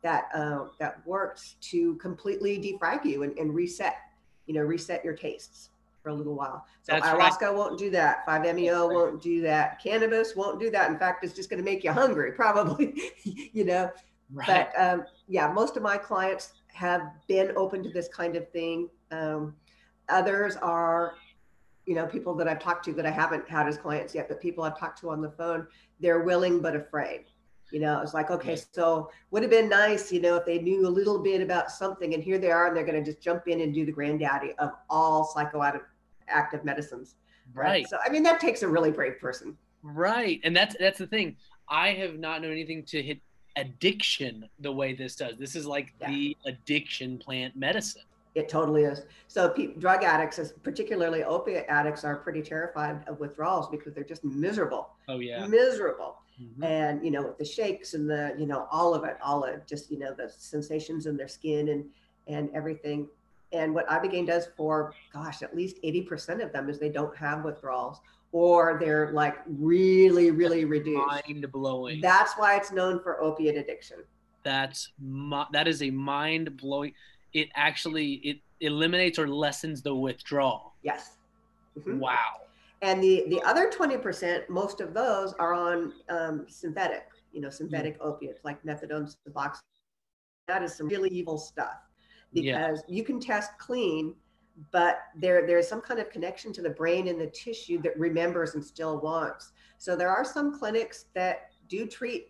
that 0.05 0.29
uh, 0.35 0.65
that 0.79 1.05
works 1.07 1.55
to 1.59 1.95
completely 1.95 2.59
defrag 2.59 3.03
you 3.03 3.23
and, 3.23 3.35
and, 3.39 3.55
reset, 3.55 3.95
you 4.45 4.53
know, 4.53 4.61
reset 4.61 5.03
your 5.03 5.15
tastes 5.15 5.71
for 6.03 6.09
a 6.09 6.13
little 6.13 6.35
while. 6.35 6.63
So 6.83 6.91
That's 6.91 7.07
ayahuasca 7.07 7.41
right. 7.41 7.55
won't 7.55 7.79
do 7.79 7.89
that. 7.89 8.23
5-MeO 8.27 8.87
won't 8.87 9.19
do 9.19 9.41
that. 9.41 9.81
Cannabis 9.81 10.35
won't 10.35 10.59
do 10.59 10.69
that. 10.69 10.91
In 10.91 10.99
fact, 10.99 11.23
it's 11.23 11.33
just 11.33 11.49
going 11.49 11.57
to 11.57 11.65
make 11.65 11.83
you 11.83 11.91
hungry, 11.91 12.31
probably. 12.43 12.93
you 13.23 13.65
know. 13.65 13.91
Right. 14.31 14.69
But 14.75 14.79
um, 14.79 15.05
yeah, 15.27 15.51
most 15.51 15.75
of 15.75 15.81
my 15.81 15.97
clients 15.97 16.53
have 16.67 17.01
been 17.27 17.51
open 17.55 17.81
to 17.81 17.89
this 17.89 18.07
kind 18.07 18.35
of 18.35 18.47
thing. 18.51 18.89
Um, 19.09 19.55
others 20.07 20.55
are 20.57 21.15
you 21.87 21.95
know, 21.95 22.05
people 22.05 22.33
that 22.35 22.47
I've 22.47 22.59
talked 22.59 22.85
to 22.85 22.93
that 22.93 23.05
I 23.05 23.11
haven't 23.11 23.47
had 23.47 23.67
as 23.67 23.77
clients 23.77 24.15
yet, 24.15 24.27
but 24.27 24.41
people 24.41 24.63
I've 24.63 24.77
talked 24.77 24.99
to 25.01 25.09
on 25.09 25.21
the 25.21 25.29
phone, 25.31 25.67
they're 25.99 26.21
willing 26.21 26.59
but 26.59 26.75
afraid. 26.75 27.25
You 27.75 27.81
know, 27.81 27.99
it's 27.99 28.13
like, 28.13 28.31
okay, 28.31 28.55
so 28.71 29.11
would 29.31 29.43
have 29.43 29.51
been 29.51 29.67
nice, 29.67 30.09
you 30.09 30.21
know, 30.21 30.37
if 30.37 30.45
they 30.45 30.59
knew 30.59 30.87
a 30.87 30.93
little 30.99 31.19
bit 31.21 31.41
about 31.41 31.69
something, 31.69 32.13
and 32.13 32.23
here 32.23 32.37
they 32.37 32.49
are, 32.49 32.67
and 32.67 32.77
they're 32.77 32.85
going 32.85 33.03
to 33.03 33.11
just 33.11 33.21
jump 33.21 33.49
in 33.49 33.59
and 33.59 33.73
do 33.73 33.85
the 33.85 33.91
granddaddy 33.91 34.53
of 34.59 34.71
all 34.89 35.29
psychoactive 35.35 35.81
active 36.29 36.63
medicines. 36.63 37.15
Right. 37.53 37.65
right. 37.65 37.89
So, 37.89 37.97
I 38.01 38.07
mean, 38.07 38.23
that 38.23 38.39
takes 38.39 38.63
a 38.63 38.67
really 38.69 38.91
brave 38.91 39.19
person. 39.19 39.57
Right, 39.83 40.39
and 40.45 40.55
that's 40.55 40.77
that's 40.79 40.99
the 40.99 41.05
thing. 41.05 41.35
I 41.67 41.89
have 41.89 42.17
not 42.17 42.41
known 42.41 42.53
anything 42.53 42.83
to 42.83 43.03
hit 43.03 43.19
addiction 43.57 44.47
the 44.61 44.71
way 44.71 44.93
this 44.93 45.17
does. 45.17 45.33
This 45.37 45.53
is 45.53 45.65
like 45.65 45.93
yeah. 45.99 46.11
the 46.11 46.37
addiction 46.45 47.17
plant 47.17 47.57
medicine. 47.57 48.03
It 48.35 48.47
totally 48.47 48.83
is. 48.83 49.01
So 49.27 49.49
pe- 49.49 49.73
drug 49.73 50.05
addicts, 50.05 50.39
particularly 50.63 51.25
opiate 51.25 51.65
addicts, 51.67 52.05
are 52.05 52.15
pretty 52.15 52.41
terrified 52.41 53.03
of 53.07 53.19
withdrawals 53.19 53.67
because 53.67 53.93
they're 53.93 54.05
just 54.05 54.23
miserable. 54.23 54.91
Oh 55.09 55.19
yeah, 55.19 55.45
miserable. 55.45 56.21
Mm-hmm. 56.41 56.63
And 56.63 57.03
you 57.03 57.11
know, 57.11 57.23
with 57.23 57.37
the 57.37 57.45
shakes 57.45 57.93
and 57.93 58.09
the 58.09 58.35
you 58.37 58.45
know 58.45 58.67
all 58.71 58.93
of 58.93 59.03
it, 59.03 59.17
all 59.23 59.43
of 59.43 59.65
just 59.65 59.91
you 59.91 59.99
know 59.99 60.13
the 60.13 60.29
sensations 60.29 61.05
in 61.05 61.17
their 61.17 61.27
skin 61.27 61.69
and 61.69 61.85
and 62.27 62.49
everything. 62.53 63.07
And 63.51 63.73
what 63.73 63.87
Ibogaine 63.87 64.27
does 64.27 64.47
for, 64.57 64.93
gosh, 65.13 65.41
at 65.41 65.55
least 65.55 65.77
80% 65.81 66.43
of 66.43 66.51
them 66.51 66.67
is 66.67 66.77
they 66.77 66.89
don't 66.89 67.15
have 67.15 67.45
withdrawals 67.45 68.01
or 68.31 68.77
they're 68.81 69.11
like 69.13 69.37
really, 69.47 70.31
really 70.31 70.65
reduced. 70.65 71.07
Mind 71.07 71.49
blowing. 71.51 72.01
That's 72.01 72.33
why 72.33 72.57
it's 72.57 72.71
known 72.71 73.01
for 73.01 73.21
opiate 73.21 73.55
addiction. 73.55 73.99
That's 74.43 74.91
that 75.53 75.67
is 75.67 75.81
a 75.81 75.89
mind 75.89 76.57
blowing 76.57 76.93
it 77.35 77.49
actually 77.53 78.13
it 78.13 78.37
eliminates 78.61 79.19
or 79.19 79.27
lessens 79.27 79.81
the 79.81 79.93
withdrawal. 79.93 80.73
Yes. 80.81 81.17
Mm-hmm. 81.77 81.99
Wow. 81.99 82.41
And 82.85 83.01
the 83.01 83.25
the 83.29 83.41
other 83.41 83.71
twenty 83.71 83.97
percent, 83.97 84.47
most 84.47 84.79
of 84.79 84.93
those 84.93 85.33
are 85.39 85.55
on 85.55 85.91
um, 86.07 86.45
synthetic, 86.47 87.07
you 87.31 87.41
know, 87.41 87.49
synthetic 87.49 87.95
mm-hmm. 87.95 88.09
opiates 88.09 88.41
like 88.43 88.61
methadone, 88.63 89.11
suboxone. 89.27 89.61
That 90.47 90.61
is 90.61 90.75
some 90.75 90.87
really 90.87 91.09
evil 91.09 91.39
stuff 91.39 91.77
because 92.31 92.83
yeah. 92.87 92.95
you 92.95 93.03
can 93.03 93.19
test 93.19 93.57
clean, 93.57 94.13
but 94.71 94.99
there 95.17 95.47
there's 95.47 95.67
some 95.67 95.81
kind 95.81 95.99
of 95.99 96.11
connection 96.11 96.53
to 96.53 96.61
the 96.61 96.69
brain 96.69 97.07
and 97.07 97.19
the 97.19 97.25
tissue 97.27 97.81
that 97.81 97.97
remembers 97.97 98.53
and 98.53 98.63
still 98.63 98.99
wants. 98.99 99.51
So 99.79 99.95
there 99.95 100.11
are 100.11 100.23
some 100.23 100.55
clinics 100.55 101.05
that 101.15 101.49
do 101.67 101.87
treat 101.87 102.27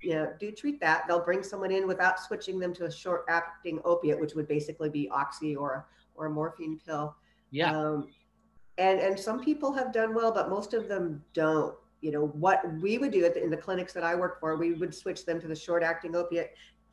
you 0.00 0.14
know, 0.14 0.32
do 0.40 0.50
treat 0.50 0.80
that. 0.80 1.04
They'll 1.06 1.24
bring 1.24 1.44
someone 1.44 1.70
in 1.70 1.86
without 1.86 2.18
switching 2.18 2.58
them 2.58 2.74
to 2.74 2.86
a 2.86 2.90
short 2.90 3.24
acting 3.28 3.78
opiate, 3.84 4.20
which 4.20 4.34
would 4.34 4.48
basically 4.48 4.88
be 4.88 5.08
oxy 5.10 5.54
or 5.54 5.86
or 6.16 6.26
a 6.26 6.30
morphine 6.30 6.80
pill. 6.84 7.14
Yeah. 7.52 7.78
Um, 7.78 8.08
and 8.78 9.00
and 9.00 9.18
some 9.18 9.40
people 9.40 9.72
have 9.72 9.92
done 9.92 10.14
well, 10.14 10.32
but 10.32 10.48
most 10.48 10.74
of 10.74 10.88
them 10.88 11.22
don't. 11.34 11.74
You 12.00 12.10
know 12.10 12.26
what 12.26 12.60
we 12.80 12.98
would 12.98 13.12
do 13.12 13.22
the, 13.22 13.42
in 13.42 13.50
the 13.50 13.56
clinics 13.56 13.92
that 13.92 14.02
I 14.02 14.14
work 14.16 14.40
for, 14.40 14.56
we 14.56 14.72
would 14.72 14.92
switch 14.94 15.24
them 15.24 15.40
to 15.40 15.46
the 15.46 15.54
short 15.54 15.84
acting 15.84 16.16
opiate 16.16 16.50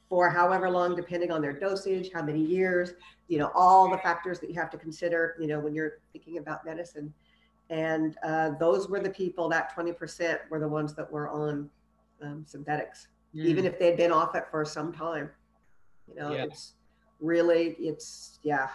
for 0.09 0.29
however 0.29 0.69
long, 0.69 0.95
depending 0.95 1.31
on 1.31 1.41
their 1.41 1.53
dosage, 1.53 2.09
how 2.13 2.23
many 2.23 2.41
years, 2.41 2.93
you 3.27 3.37
know, 3.37 3.51
all 3.53 3.89
the 3.89 3.97
factors 3.99 4.39
that 4.39 4.49
you 4.49 4.55
have 4.55 4.71
to 4.71 4.77
consider, 4.77 5.35
you 5.39 5.47
know, 5.47 5.59
when 5.59 5.75
you're 5.75 5.99
thinking 6.11 6.39
about 6.39 6.65
medicine. 6.65 7.13
And 7.69 8.17
uh, 8.23 8.51
those 8.59 8.89
were 8.89 8.99
the 8.99 9.11
people, 9.11 9.47
that 9.49 9.75
20% 9.75 10.39
were 10.49 10.59
the 10.59 10.67
ones 10.67 10.95
that 10.95 11.09
were 11.09 11.29
on 11.29 11.69
um, 12.23 12.43
synthetics, 12.45 13.07
mm. 13.35 13.45
even 13.45 13.65
if 13.65 13.77
they'd 13.77 13.95
been 13.95 14.11
off 14.11 14.33
it 14.33 14.45
for 14.49 14.65
some 14.65 14.91
time. 14.91 15.29
You 16.07 16.15
know, 16.15 16.31
yeah. 16.33 16.45
it's 16.45 16.73
really, 17.19 17.75
it's, 17.79 18.39
yeah. 18.41 18.69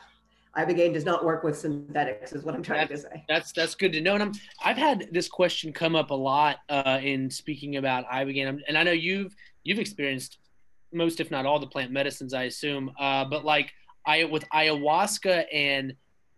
Ibogaine 0.57 0.93
does 0.93 1.05
not 1.05 1.25
work 1.25 1.43
with 1.43 1.59
synthetics, 1.59 2.33
is 2.33 2.45
what 2.45 2.55
I'm 2.55 2.63
trying 2.63 2.87
that's, 2.89 3.03
to 3.03 3.09
say. 3.09 3.25
That's 3.29 3.53
that's 3.53 3.75
good 3.75 3.93
to 3.93 4.01
know. 4.01 4.15
And 4.15 4.23
I'm, 4.23 4.33
I've 4.65 4.77
had 4.77 5.09
this 5.11 5.29
question 5.29 5.73
come 5.73 5.97
up 5.97 6.11
a 6.11 6.15
lot 6.15 6.59
uh, 6.69 7.01
in 7.03 7.29
speaking 7.31 7.77
about 7.77 8.09
Ibogaine, 8.09 8.61
and 8.69 8.79
I 8.79 8.83
know 8.83 8.93
you've 8.93 9.35
you've 9.65 9.79
experienced 9.79 10.39
most, 10.93 11.21
if 11.21 11.31
not 11.31 11.45
all, 11.45 11.59
the 11.59 11.67
plant 11.67 11.91
medicines, 11.91 12.35
I 12.35 12.45
assume. 12.45 12.93
Uh, 12.99 13.25
but 13.25 13.45
like 13.45 13.73
I 14.07 14.25
with 14.25 14.45
ayahuasca 14.51 15.47
and 15.53 15.95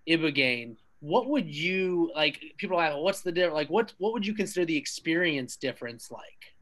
ibogaine, 0.09 0.76
what 1.00 1.29
would 1.29 1.46
you 1.46 2.11
like? 2.14 2.40
People 2.57 2.79
are 2.79 2.90
like, 2.90 3.02
what's 3.02 3.20
the 3.20 3.33
difference? 3.33 3.55
Like, 3.55 3.70
what 3.70 3.92
what 3.98 4.12
would 4.14 4.26
you 4.26 4.35
consider 4.35 4.64
the 4.64 4.76
experience 4.76 5.57
difference 5.57 6.11
like? 6.11 6.57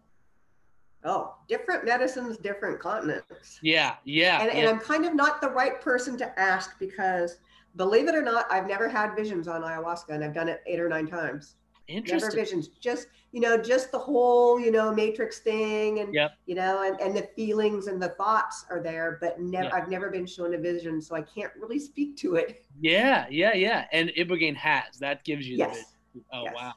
oh, 1.04 1.34
different 1.48 1.84
medicines, 1.84 2.36
different 2.38 2.80
continents. 2.80 3.58
Yeah, 3.62 3.94
yeah. 4.04 4.42
And, 4.42 4.52
yeah. 4.52 4.58
and 4.58 4.68
I'm 4.68 4.80
kind 4.80 5.04
of 5.04 5.14
not 5.14 5.40
the 5.40 5.50
right 5.50 5.80
person 5.80 6.16
to 6.18 6.38
ask 6.38 6.78
because, 6.78 7.36
believe 7.76 8.08
it 8.08 8.14
or 8.14 8.22
not, 8.22 8.46
I've 8.50 8.66
never 8.66 8.88
had 8.88 9.14
visions 9.14 9.48
on 9.48 9.62
ayahuasca, 9.62 10.10
and 10.10 10.24
I've 10.24 10.34
done 10.34 10.48
it 10.48 10.62
eight 10.66 10.80
or 10.80 10.88
nine 10.88 11.06
times. 11.06 11.56
Interesting. 11.87 12.28
Never 12.28 12.34
visions, 12.34 12.68
just 12.80 13.08
you 13.32 13.40
know, 13.40 13.58
just 13.58 13.92
the 13.92 13.98
whole 13.98 14.58
you 14.58 14.70
know 14.70 14.92
matrix 14.92 15.40
thing, 15.40 16.00
and 16.00 16.14
yep. 16.14 16.32
you 16.46 16.54
know, 16.54 16.82
and, 16.82 16.98
and 17.00 17.14
the 17.14 17.28
feelings 17.37 17.88
and 17.88 18.00
the 18.00 18.10
thoughts 18.10 18.64
are 18.70 18.82
there, 18.82 19.18
but 19.20 19.38
never, 19.40 19.64
yep. 19.64 19.74
I've 19.74 19.88
never 19.88 20.10
been 20.10 20.26
shown 20.26 20.54
a 20.54 20.58
vision, 20.58 21.02
so 21.02 21.14
I 21.14 21.22
can't 21.22 21.52
really 21.60 21.78
speak 21.78 22.16
to 22.18 22.37
it. 22.37 22.64
Yeah, 22.80 23.26
yeah, 23.30 23.54
yeah. 23.54 23.84
And 23.92 24.10
ibogaine 24.16 24.56
has 24.56 24.98
that 25.00 25.24
gives 25.24 25.46
you 25.46 25.58
yes. 25.58 25.76
the 26.14 26.22
Oh 26.32 26.44
yes. 26.44 26.54
wow 26.54 26.72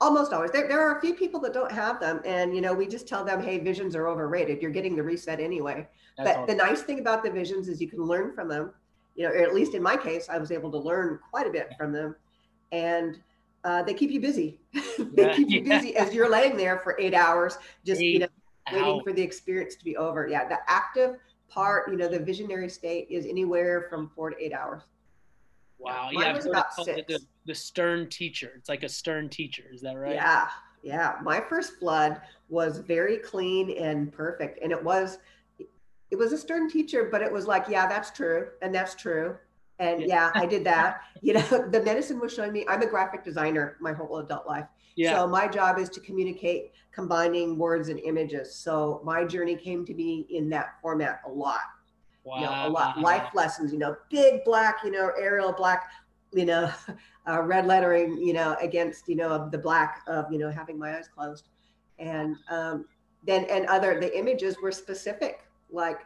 almost 0.00 0.32
always 0.32 0.50
there, 0.50 0.66
there 0.66 0.80
are 0.80 0.98
a 0.98 1.00
few 1.00 1.14
people 1.14 1.38
that 1.40 1.52
don't 1.52 1.70
have 1.70 2.00
them 2.00 2.20
and 2.24 2.54
you 2.54 2.60
know 2.60 2.72
we 2.72 2.86
just 2.86 3.06
tell 3.06 3.24
them 3.24 3.42
hey 3.42 3.58
visions 3.58 3.94
are 3.94 4.08
overrated 4.08 4.60
you're 4.62 4.70
getting 4.70 4.96
the 4.96 5.02
reset 5.02 5.40
anyway 5.40 5.86
That's 6.16 6.30
but 6.30 6.36
awesome. 6.38 6.58
the 6.58 6.64
nice 6.64 6.82
thing 6.82 7.00
about 7.00 7.22
the 7.22 7.30
visions 7.30 7.68
is 7.68 7.80
you 7.80 7.88
can 7.88 8.02
learn 8.02 8.34
from 8.34 8.48
them 8.48 8.72
you 9.20 9.28
know 9.28 9.34
at 9.34 9.54
least 9.54 9.74
in 9.74 9.82
my 9.82 9.96
case 9.96 10.30
i 10.30 10.38
was 10.38 10.50
able 10.50 10.70
to 10.70 10.78
learn 10.78 11.18
quite 11.30 11.46
a 11.46 11.50
bit 11.50 11.70
from 11.76 11.92
them 11.92 12.16
and 12.72 13.20
uh, 13.62 13.82
they 13.82 13.92
keep 13.92 14.10
you 14.10 14.20
busy 14.20 14.58
they 15.12 15.26
yeah, 15.26 15.34
keep 15.34 15.50
you 15.50 15.62
busy 15.62 15.94
as 15.94 16.14
you're 16.14 16.30
laying 16.30 16.56
there 16.56 16.78
for 16.78 16.98
eight 16.98 17.12
hours 17.12 17.58
just 17.84 18.00
eight 18.00 18.14
you 18.14 18.18
know 18.20 18.28
waiting 18.72 19.00
for 19.04 19.12
the 19.12 19.20
experience 19.20 19.76
to 19.76 19.84
be 19.84 19.94
over 19.98 20.26
yeah 20.26 20.48
the 20.48 20.56
active 20.66 21.16
part 21.50 21.90
you 21.90 21.98
know 21.98 22.08
the 22.08 22.18
visionary 22.18 22.70
state 22.70 23.06
is 23.10 23.26
anywhere 23.26 23.86
from 23.90 24.10
four 24.16 24.30
to 24.30 24.42
eight 24.42 24.54
hours 24.54 24.82
Wow. 25.80 26.10
Mine 26.12 26.26
yeah. 26.26 26.36
was 26.36 26.44
about 26.44 26.74
six. 26.74 27.00
The, 27.08 27.20
the 27.46 27.54
stern 27.54 28.10
teacher. 28.10 28.52
It's 28.54 28.68
like 28.68 28.82
a 28.82 28.88
stern 28.88 29.30
teacher. 29.30 29.64
Is 29.72 29.80
that 29.80 29.96
right? 29.96 30.14
Yeah. 30.14 30.48
Yeah. 30.82 31.14
My 31.22 31.40
first 31.40 31.78
flood 31.78 32.20
was 32.50 32.80
very 32.80 33.16
clean 33.16 33.70
and 33.78 34.12
perfect. 34.12 34.58
And 34.62 34.72
it 34.72 34.84
was, 34.84 35.18
it 36.10 36.16
was 36.18 36.32
a 36.32 36.38
stern 36.38 36.68
teacher, 36.68 37.08
but 37.10 37.22
it 37.22 37.32
was 37.32 37.46
like, 37.46 37.66
yeah, 37.68 37.86
that's 37.86 38.10
true. 38.10 38.48
And 38.62 38.74
that's 38.74 38.94
true. 38.94 39.36
And 39.78 40.02
yeah, 40.02 40.30
I 40.34 40.46
did 40.46 40.64
that. 40.64 41.00
You 41.22 41.34
know, 41.34 41.68
the 41.70 41.82
medicine 41.82 42.18
was 42.18 42.32
showing 42.32 42.50
me, 42.50 42.64
I'm 42.66 42.80
a 42.80 42.86
graphic 42.86 43.22
designer 43.22 43.76
my 43.78 43.92
whole 43.92 44.16
adult 44.20 44.46
life. 44.46 44.64
Yeah. 44.96 45.16
So 45.16 45.26
my 45.26 45.46
job 45.46 45.78
is 45.78 45.90
to 45.90 46.00
communicate 46.00 46.72
combining 46.92 47.58
words 47.58 47.90
and 47.90 48.00
images. 48.00 48.54
So 48.54 49.02
my 49.04 49.24
journey 49.24 49.54
came 49.54 49.84
to 49.84 49.92
me 49.92 50.26
in 50.30 50.48
that 50.48 50.80
format 50.80 51.20
a 51.26 51.30
lot. 51.30 51.60
Wow. 52.24 52.36
You 52.36 52.46
know, 52.46 52.68
a 52.68 52.70
lot 52.70 53.00
life 53.00 53.28
lessons, 53.34 53.70
you 53.70 53.78
know, 53.78 53.96
big 54.10 54.44
black, 54.44 54.76
you 54.82 54.90
know, 54.90 55.10
Arial 55.18 55.52
black, 55.52 55.90
you 56.32 56.46
know, 56.46 56.70
uh, 57.28 57.42
red 57.42 57.66
lettering, 57.66 58.16
you 58.16 58.32
know, 58.32 58.56
against, 58.62 59.08
you 59.08 59.16
know, 59.16 59.48
the 59.50 59.58
black 59.58 60.02
of, 60.06 60.32
you 60.32 60.38
know, 60.38 60.50
having 60.50 60.78
my 60.78 60.96
eyes 60.96 61.06
closed. 61.06 61.48
And 61.98 62.36
um, 62.48 62.86
then, 63.26 63.44
and 63.50 63.66
other, 63.66 64.00
the 64.00 64.16
images 64.18 64.56
were 64.62 64.72
specific, 64.72 65.40
like 65.72 66.00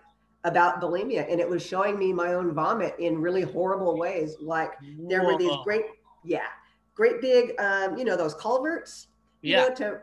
about 0.44 0.81
bulimia. 0.81 1.31
And 1.31 1.40
it 1.40 1.48
was 1.48 1.64
showing 1.64 1.98
me 1.98 2.12
my 2.12 2.35
own 2.35 2.53
vomit 2.53 2.94
in 2.98 3.20
really 3.20 3.42
horrible 3.42 3.98
ways. 3.98 4.37
Like 4.40 4.72
there 5.09 5.22
Whoa. 5.22 5.33
were 5.33 5.38
these 5.38 5.57
great, 5.64 5.85
yeah, 6.24 6.46
great 6.94 7.20
big, 7.20 7.59
um, 7.61 7.96
you 7.96 8.05
know, 8.05 8.16
those 8.16 8.35
culverts, 8.35 9.09
you 9.42 9.53
yeah. 9.53 9.68
know, 9.68 9.74
to 9.77 10.00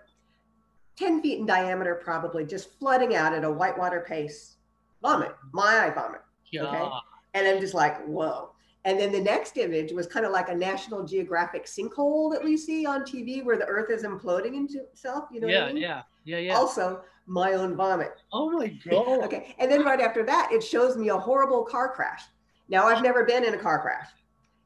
10 0.97 1.21
feet 1.21 1.39
in 1.39 1.45
diameter, 1.45 1.95
probably 1.95 2.45
just 2.45 2.77
flooding 2.79 3.15
out 3.15 3.33
at 3.33 3.43
a 3.43 3.51
whitewater 3.51 4.01
pace. 4.01 4.57
Vomit, 5.01 5.33
my 5.51 5.85
eye 5.85 5.89
vomit. 5.89 6.21
Yeah. 6.51 6.99
And 7.33 7.47
I'm 7.47 7.59
just 7.59 7.73
like, 7.73 8.03
whoa. 8.05 8.51
And 8.83 8.99
then 8.99 9.11
the 9.11 9.19
next 9.19 9.57
image 9.57 9.91
was 9.91 10.07
kind 10.07 10.25
of 10.25 10.31
like 10.31 10.49
a 10.49 10.55
National 10.55 11.03
Geographic 11.03 11.65
sinkhole 11.65 12.31
that 12.33 12.43
we 12.43 12.57
see 12.57 12.85
on 12.85 13.03
TV 13.03 13.43
where 13.43 13.57
the 13.57 13.65
earth 13.65 13.91
is 13.91 14.03
imploding 14.03 14.55
into 14.55 14.79
itself. 14.79 15.25
You 15.31 15.41
know 15.41 15.47
Yeah, 15.47 15.65
I 15.65 15.73
mean? 15.73 15.81
yeah, 15.81 16.01
yeah, 16.25 16.37
yeah. 16.37 16.55
Also, 16.55 17.01
my 17.31 17.53
own 17.53 17.75
vomit. 17.77 18.11
Oh 18.33 18.49
my 18.51 18.67
god. 18.89 19.23
Okay. 19.23 19.55
And 19.57 19.71
then 19.71 19.83
right 19.83 20.01
after 20.01 20.23
that, 20.23 20.49
it 20.51 20.61
shows 20.61 20.97
me 20.97 21.09
a 21.09 21.17
horrible 21.17 21.63
car 21.63 21.93
crash. 21.93 22.23
Now, 22.67 22.85
I've 22.87 23.01
never 23.03 23.23
been 23.23 23.43
in 23.45 23.53
a 23.53 23.57
car 23.57 23.81
crash, 23.81 24.07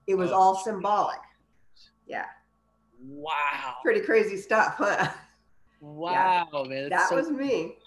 it 0.07 0.15
was 0.15 0.31
Oh. 0.31 0.35
all 0.35 0.55
symbolic. 0.55 1.19
Yeah. 2.07 2.25
Wow. 3.03 3.75
Pretty 3.83 4.01
crazy 4.01 4.37
stuff, 4.37 4.75
huh? 4.77 5.11
Wow, 5.81 6.65
man. 6.67 6.89
that 6.89 7.09
so 7.09 7.15
was 7.15 7.29
me. 7.29 7.77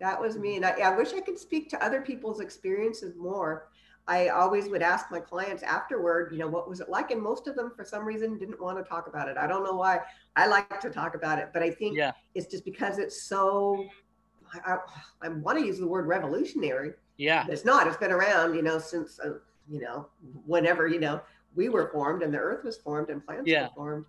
That 0.00 0.20
was 0.20 0.36
me. 0.36 0.54
Mm. 0.54 0.56
And 0.56 0.64
I, 0.66 0.70
I 0.90 0.96
wish 0.96 1.12
I 1.12 1.20
could 1.20 1.38
speak 1.38 1.68
to 1.70 1.84
other 1.84 2.00
people's 2.00 2.40
experiences 2.40 3.14
more. 3.16 3.68
I 4.08 4.28
always 4.28 4.68
would 4.68 4.82
ask 4.82 5.12
my 5.12 5.20
clients 5.20 5.62
afterward, 5.62 6.30
you 6.32 6.38
know, 6.38 6.48
what 6.48 6.68
was 6.68 6.80
it 6.80 6.88
like? 6.88 7.12
And 7.12 7.22
most 7.22 7.46
of 7.46 7.54
them, 7.54 7.70
for 7.76 7.84
some 7.84 8.04
reason, 8.04 8.36
didn't 8.36 8.60
want 8.60 8.78
to 8.78 8.84
talk 8.88 9.06
about 9.06 9.28
it. 9.28 9.36
I 9.36 9.46
don't 9.46 9.62
know 9.62 9.74
why. 9.76 10.00
I 10.34 10.48
like 10.48 10.80
to 10.80 10.90
talk 10.90 11.14
about 11.14 11.38
it, 11.38 11.50
but 11.52 11.62
I 11.62 11.70
think 11.70 11.96
Yeah. 11.96 12.12
it's 12.34 12.46
just 12.46 12.64
because 12.64 12.98
it's 12.98 13.22
so, 13.22 13.84
I, 14.64 14.78
I, 15.22 15.28
want 15.28 15.58
to 15.58 15.64
use 15.64 15.78
the 15.78 15.86
word 15.86 16.06
revolutionary. 16.06 16.92
Yeah. 17.16 17.46
It's 17.48 17.64
not. 17.64 17.86
It's 17.86 17.96
been 17.96 18.12
around, 18.12 18.54
you 18.54 18.62
know, 18.62 18.78
since, 18.78 19.18
uh, 19.20 19.38
you 19.68 19.80
know, 19.80 20.08
whenever, 20.44 20.86
you 20.86 21.00
know, 21.00 21.20
we 21.54 21.68
were 21.68 21.90
formed 21.92 22.22
and 22.22 22.32
the 22.32 22.38
earth 22.38 22.64
was 22.64 22.76
formed 22.76 23.10
and 23.10 23.24
plants 23.24 23.48
Yeah. 23.48 23.64
were 23.64 23.74
formed. 23.74 24.04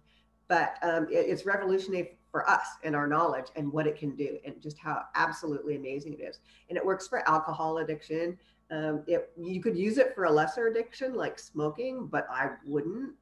But 0.48 0.76
um, 0.82 1.08
it, 1.10 1.26
it's 1.28 1.46
revolutionary 1.46 2.18
for 2.32 2.50
us 2.50 2.68
and 2.84 2.96
our 2.96 3.08
knowledge 3.08 3.48
and 3.56 3.72
what 3.72 3.88
it 3.88 3.98
can 3.98 4.16
do 4.16 4.38
and 4.46 4.62
just 4.62 4.78
how 4.78 5.04
absolutely 5.16 5.76
amazing 5.76 6.14
it 6.14 6.22
is. 6.22 6.40
And 6.70 6.78
it 6.78 6.86
works 6.86 7.08
for 7.08 7.28
alcohol 7.28 7.80
addiction. 7.80 8.38
Um, 8.70 9.04
it, 9.08 9.30
you 9.38 9.62
could 9.62 9.78
use 9.78 9.98
it 9.98 10.14
for 10.14 10.26
a 10.26 10.32
lesser 10.32 10.68
addiction 10.68 11.14
like 11.14 11.40
smoking, 11.40 12.06
but 12.08 12.28
I 12.30 12.50
wouldn't. 12.66 13.14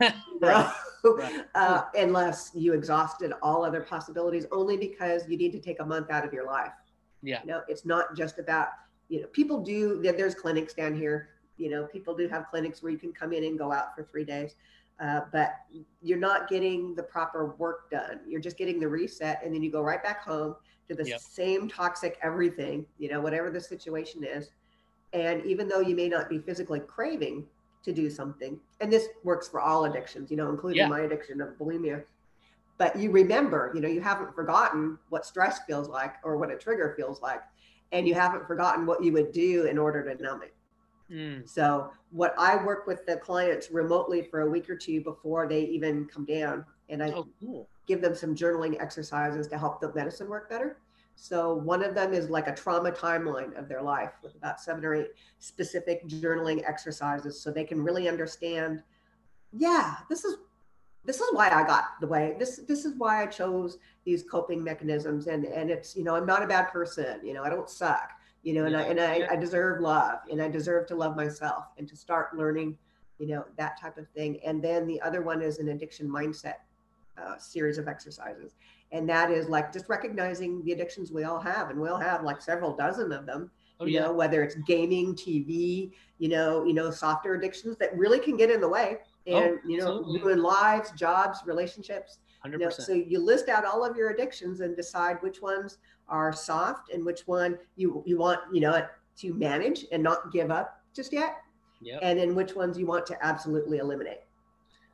Right. 0.40 0.72
right. 1.04 1.44
uh, 1.54 1.82
unless 1.94 2.50
you 2.54 2.72
exhausted 2.72 3.32
all 3.42 3.64
other 3.64 3.80
possibilities, 3.82 4.46
only 4.50 4.76
because 4.76 5.28
you 5.28 5.36
need 5.36 5.52
to 5.52 5.60
take 5.60 5.80
a 5.80 5.84
month 5.84 6.10
out 6.10 6.24
of 6.24 6.32
your 6.32 6.46
life. 6.46 6.72
Yeah. 7.22 7.40
You 7.42 7.48
know, 7.48 7.62
it's 7.68 7.84
not 7.84 8.16
just 8.16 8.38
about, 8.38 8.68
you 9.08 9.20
know, 9.20 9.26
people 9.28 9.62
do, 9.62 10.00
there- 10.02 10.12
there's 10.14 10.34
clinics 10.34 10.72
down 10.74 10.94
here, 10.96 11.28
you 11.56 11.70
know, 11.70 11.84
people 11.84 12.14
do 12.16 12.26
have 12.28 12.46
clinics 12.50 12.82
where 12.82 12.90
you 12.90 12.98
can 12.98 13.12
come 13.12 13.32
in 13.32 13.44
and 13.44 13.58
go 13.58 13.72
out 13.72 13.94
for 13.94 14.02
three 14.04 14.24
days. 14.24 14.56
Uh, 15.00 15.20
but 15.32 15.54
you're 16.02 16.18
not 16.18 16.48
getting 16.48 16.94
the 16.94 17.02
proper 17.02 17.54
work 17.58 17.90
done. 17.90 18.20
You're 18.26 18.40
just 18.40 18.56
getting 18.56 18.78
the 18.80 18.88
reset, 18.88 19.40
and 19.44 19.54
then 19.54 19.62
you 19.62 19.70
go 19.70 19.82
right 19.82 20.02
back 20.02 20.22
home 20.22 20.54
to 20.88 20.94
the 20.94 21.04
Yep. 21.08 21.20
same 21.20 21.68
toxic 21.68 22.18
everything, 22.22 22.86
you 22.98 23.08
know, 23.10 23.20
whatever 23.20 23.50
the 23.50 23.60
situation 23.60 24.22
is. 24.24 24.50
And 25.14 25.46
even 25.46 25.68
though 25.68 25.80
you 25.80 25.94
may 25.96 26.08
not 26.08 26.28
be 26.28 26.38
physically 26.40 26.80
craving 26.80 27.46
to 27.84 27.92
do 27.92 28.10
something, 28.10 28.60
and 28.80 28.92
this 28.92 29.08
works 29.22 29.48
for 29.48 29.60
all 29.60 29.84
addictions, 29.86 30.30
you 30.30 30.36
know, 30.36 30.50
including 30.50 30.80
Yeah. 30.80 30.88
my 30.88 31.00
addiction 31.02 31.40
of 31.40 31.50
bulimia, 31.56 32.04
but 32.76 32.96
you 32.98 33.10
remember, 33.12 33.70
you 33.74 33.80
know, 33.80 33.88
you 33.88 34.00
haven't 34.00 34.34
forgotten 34.34 34.98
what 35.08 35.24
stress 35.24 35.60
feels 35.64 35.88
like 35.88 36.16
or 36.24 36.36
what 36.36 36.50
a 36.50 36.56
trigger 36.56 36.94
feels 36.96 37.22
like, 37.22 37.42
and 37.92 38.08
you 38.08 38.14
haven't 38.14 38.46
forgotten 38.48 38.84
what 38.86 39.02
you 39.04 39.12
would 39.12 39.32
do 39.32 39.66
in 39.66 39.78
order 39.78 40.02
to 40.12 40.20
numb 40.20 40.42
it. 40.42 40.54
Mm, 41.10 41.48
So, 41.48 41.92
what 42.10 42.34
I 42.38 42.56
work 42.64 42.86
with 42.86 43.06
the 43.06 43.16
clients 43.18 43.70
remotely 43.70 44.22
for 44.22 44.40
a 44.40 44.50
week 44.50 44.68
or 44.68 44.76
two 44.76 45.02
before 45.02 45.46
they 45.46 45.62
even 45.66 46.06
come 46.06 46.24
down, 46.24 46.64
and 46.88 47.02
I 47.02 47.10
oh, 47.10 47.28
cool. 47.40 47.68
give 47.86 48.00
them 48.00 48.14
some 48.14 48.34
journaling 48.34 48.80
exercises 48.80 49.46
to 49.48 49.58
help 49.58 49.80
the 49.80 49.92
medicine 49.94 50.28
work 50.28 50.48
better. 50.50 50.78
So 51.16 51.54
one 51.54 51.82
of 51.82 51.94
them 51.94 52.12
is 52.12 52.28
like 52.28 52.48
a 52.48 52.54
trauma 52.54 52.90
timeline 52.90 53.56
of 53.58 53.68
their 53.68 53.82
life 53.82 54.12
with 54.22 54.34
about 54.34 54.60
seven 54.60 54.84
or 54.84 54.94
eight 54.94 55.10
specific 55.38 56.06
journaling 56.08 56.68
exercises 56.68 57.40
so 57.40 57.50
they 57.50 57.64
can 57.64 57.82
really 57.82 58.08
understand, 58.08 58.82
yeah, 59.52 59.96
this 60.08 60.24
is 60.24 60.36
this 61.06 61.20
is 61.20 61.28
why 61.32 61.50
I 61.50 61.64
got 61.66 62.00
the 62.00 62.06
way. 62.06 62.34
This 62.38 62.60
this 62.66 62.84
is 62.84 62.94
why 62.96 63.22
I 63.22 63.26
chose 63.26 63.78
these 64.04 64.22
coping 64.22 64.62
mechanisms 64.64 65.26
and 65.26 65.44
and 65.44 65.70
it's, 65.70 65.94
you 65.96 66.02
know, 66.02 66.16
I'm 66.16 66.26
not 66.26 66.42
a 66.42 66.46
bad 66.46 66.68
person, 66.70 67.20
you 67.22 67.34
know, 67.34 67.44
I 67.44 67.50
don't 67.50 67.68
suck, 67.68 68.10
you 68.42 68.54
know, 68.54 68.64
and 68.64 68.76
I 68.76 68.82
and 68.82 69.00
I, 69.00 69.16
Yeah. 69.16 69.28
I 69.30 69.36
deserve 69.36 69.80
love 69.80 70.20
and 70.30 70.42
I 70.42 70.48
deserve 70.48 70.86
to 70.88 70.94
love 70.94 71.14
myself 71.14 71.66
and 71.78 71.86
to 71.88 71.96
start 71.96 72.36
learning, 72.36 72.76
you 73.18 73.28
know, 73.28 73.44
that 73.56 73.78
type 73.80 73.98
of 73.98 74.08
thing. 74.08 74.40
And 74.44 74.62
then 74.62 74.86
the 74.86 75.00
other 75.02 75.22
one 75.22 75.42
is 75.42 75.58
an 75.58 75.68
addiction 75.68 76.08
mindset 76.08 76.56
uh, 77.16 77.36
series 77.38 77.78
of 77.78 77.86
exercises. 77.86 78.54
And 78.94 79.08
that 79.08 79.30
is 79.30 79.48
like 79.48 79.72
just 79.72 79.88
recognizing 79.88 80.64
the 80.64 80.72
addictions 80.72 81.10
we 81.10 81.24
all 81.24 81.40
have. 81.40 81.68
And 81.70 81.80
we 81.80 81.88
all 81.88 81.98
have 81.98 82.22
like 82.22 82.40
several 82.40 82.74
dozen 82.76 83.10
of 83.12 83.26
them, 83.26 83.50
Oh 83.80 83.86
you 83.86 83.94
yeah. 83.94 84.02
know, 84.02 84.12
whether 84.12 84.42
it's 84.44 84.54
gaming, 84.66 85.14
TV, 85.16 85.90
you 86.18 86.28
know, 86.28 86.64
you 86.64 86.74
know, 86.74 86.92
softer 86.92 87.34
addictions 87.34 87.76
that 87.78 87.96
really 87.98 88.20
can 88.20 88.36
get 88.36 88.50
in 88.50 88.60
the 88.60 88.68
way 88.68 88.98
Oh, 89.28 89.36
and, 89.42 89.58
you 89.66 89.78
know, 89.78 89.98
absolutely. 89.98 90.20
ruin 90.22 90.42
lives, 90.42 90.92
jobs, 90.92 91.40
relationships. 91.44 92.18
Hundred 92.40 92.60
You 92.60 92.66
know, 92.66 92.70
so 92.70 92.92
you 92.92 93.18
list 93.18 93.48
out 93.48 93.64
all 93.64 93.84
of 93.84 93.96
your 93.96 94.10
addictions 94.10 94.60
and 94.60 94.76
decide 94.76 95.16
which 95.22 95.42
ones 95.42 95.78
are 96.08 96.32
soft 96.32 96.92
and 96.92 97.04
which 97.04 97.22
one 97.26 97.58
you, 97.76 98.02
you 98.06 98.16
want, 98.16 98.40
you 98.52 98.60
know, 98.60 98.86
to 99.16 99.34
manage 99.34 99.86
and 99.90 100.02
not 100.02 100.30
give 100.30 100.50
up 100.52 100.80
just 100.94 101.12
yet. 101.12 101.38
Yep. 101.80 101.98
And 102.02 102.18
then 102.18 102.34
which 102.36 102.54
ones 102.54 102.78
you 102.78 102.86
want 102.86 103.06
to 103.06 103.26
absolutely 103.26 103.78
eliminate. 103.78 104.20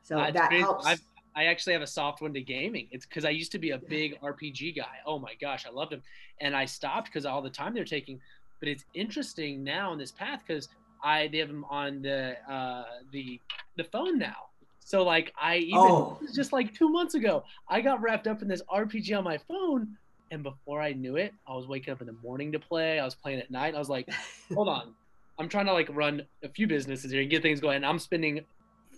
So 0.01 0.17
Uh, 0.17 0.31
that 0.31 0.51
helps. 0.53 0.87
I've, 0.87 1.01
I 1.35 1.45
actually 1.45 1.73
have 1.73 1.81
a 1.81 1.87
soft 1.87 2.21
one 2.21 2.33
to 2.33 2.41
gaming. 2.41 2.87
It's 2.91 3.05
because 3.05 3.25
I 3.25 3.29
used 3.29 3.51
to 3.53 3.59
be 3.59 3.71
a 3.71 3.77
big 3.77 4.19
RPG 4.21 4.75
guy. 4.75 4.97
Oh 5.05 5.17
my 5.19 5.33
gosh, 5.39 5.65
I 5.65 5.69
loved 5.71 5.91
them, 5.93 6.01
and 6.41 6.55
I 6.55 6.65
stopped 6.65 7.07
because 7.07 7.25
all 7.25 7.41
the 7.41 7.49
time 7.49 7.73
they're 7.73 7.85
taking. 7.85 8.19
But 8.59 8.69
it's 8.69 8.85
interesting 8.93 9.63
now 9.63 9.91
on 9.91 9.97
this 9.97 10.11
path 10.11 10.43
because 10.45 10.69
I 11.03 11.27
they 11.27 11.37
have 11.39 11.47
them 11.47 11.65
on 11.69 12.01
the 12.01 12.35
uh, 12.51 12.83
the 13.11 13.39
the 13.77 13.83
phone 13.85 14.19
now. 14.19 14.35
So 14.83 15.03
like 15.03 15.33
I 15.39 15.57
even 15.57 15.79
Oh. 15.81 16.19
just 16.35 16.51
like 16.53 16.73
two 16.73 16.89
months 16.89 17.15
ago, 17.15 17.43
I 17.69 17.81
got 17.81 18.01
wrapped 18.01 18.27
up 18.27 18.41
in 18.41 18.47
this 18.47 18.61
RPG 18.71 19.17
on 19.17 19.23
my 19.23 19.37
phone, 19.47 19.95
and 20.31 20.43
before 20.43 20.81
I 20.81 20.91
knew 20.93 21.15
it, 21.15 21.33
I 21.47 21.53
was 21.53 21.67
waking 21.67 21.93
up 21.93 22.01
in 22.01 22.07
the 22.07 22.15
morning 22.21 22.51
to 22.51 22.59
play. 22.59 22.99
I 22.99 23.05
was 23.05 23.15
playing 23.15 23.39
at 23.39 23.49
night. 23.49 23.73
I 23.73 23.79
was 23.79 23.89
like, 23.89 24.09
hold 24.53 24.67
on, 24.67 24.93
I'm 25.39 25.47
trying 25.49 25.67
to 25.67 25.73
like 25.73 25.87
run 25.95 26.23
a 26.43 26.49
few 26.49 26.67
businesses 26.67 27.09
here 27.11 27.21
and 27.21 27.29
get 27.29 27.41
things 27.41 27.61
going. 27.61 27.77
And 27.77 27.85
I'm 27.85 27.99
spending 27.99 28.41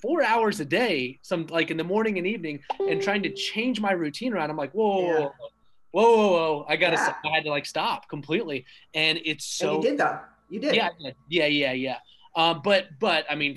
four 0.04 0.22
hours 0.22 0.60
a 0.60 0.66
day, 0.66 1.18
some 1.22 1.48
like 1.48 1.72
in 1.72 1.78
the 1.78 1.84
morning 1.84 2.18
and 2.18 2.28
evening, 2.28 2.60
and 2.90 3.02
trying 3.02 3.24
to 3.24 3.32
change 3.34 3.80
my 3.80 3.94
routine 3.94 4.34
around. 4.34 4.50
I'm 4.50 4.58
like, 4.58 4.74
whoa, 4.74 4.98
whoa, 4.98 5.08
Yeah. 5.08 5.20
whoa, 5.20 5.32
whoa, 5.92 6.18
whoa, 6.18 6.32
whoa. 6.34 6.66
I 6.68 6.76
gotta, 6.76 6.98
Yeah. 6.98 7.14
I 7.26 7.34
had 7.34 7.46
to 7.46 7.50
like 7.50 7.66
stop 7.66 8.10
completely. 8.10 8.66
And 8.94 9.18
it's 9.24 9.46
so 9.46 9.76
and 9.76 9.84
you 9.84 9.90
did 9.92 10.00
though. 10.00 10.20
You 10.50 10.60
did. 10.60 10.76
yeah, 10.76 10.90
I 11.06 11.14
yeah, 11.30 11.46
yeah, 11.46 11.72
yeah. 11.72 11.98
Um, 12.36 12.62
but 12.64 12.88
but 13.00 13.26
I 13.30 13.36
mean, 13.36 13.56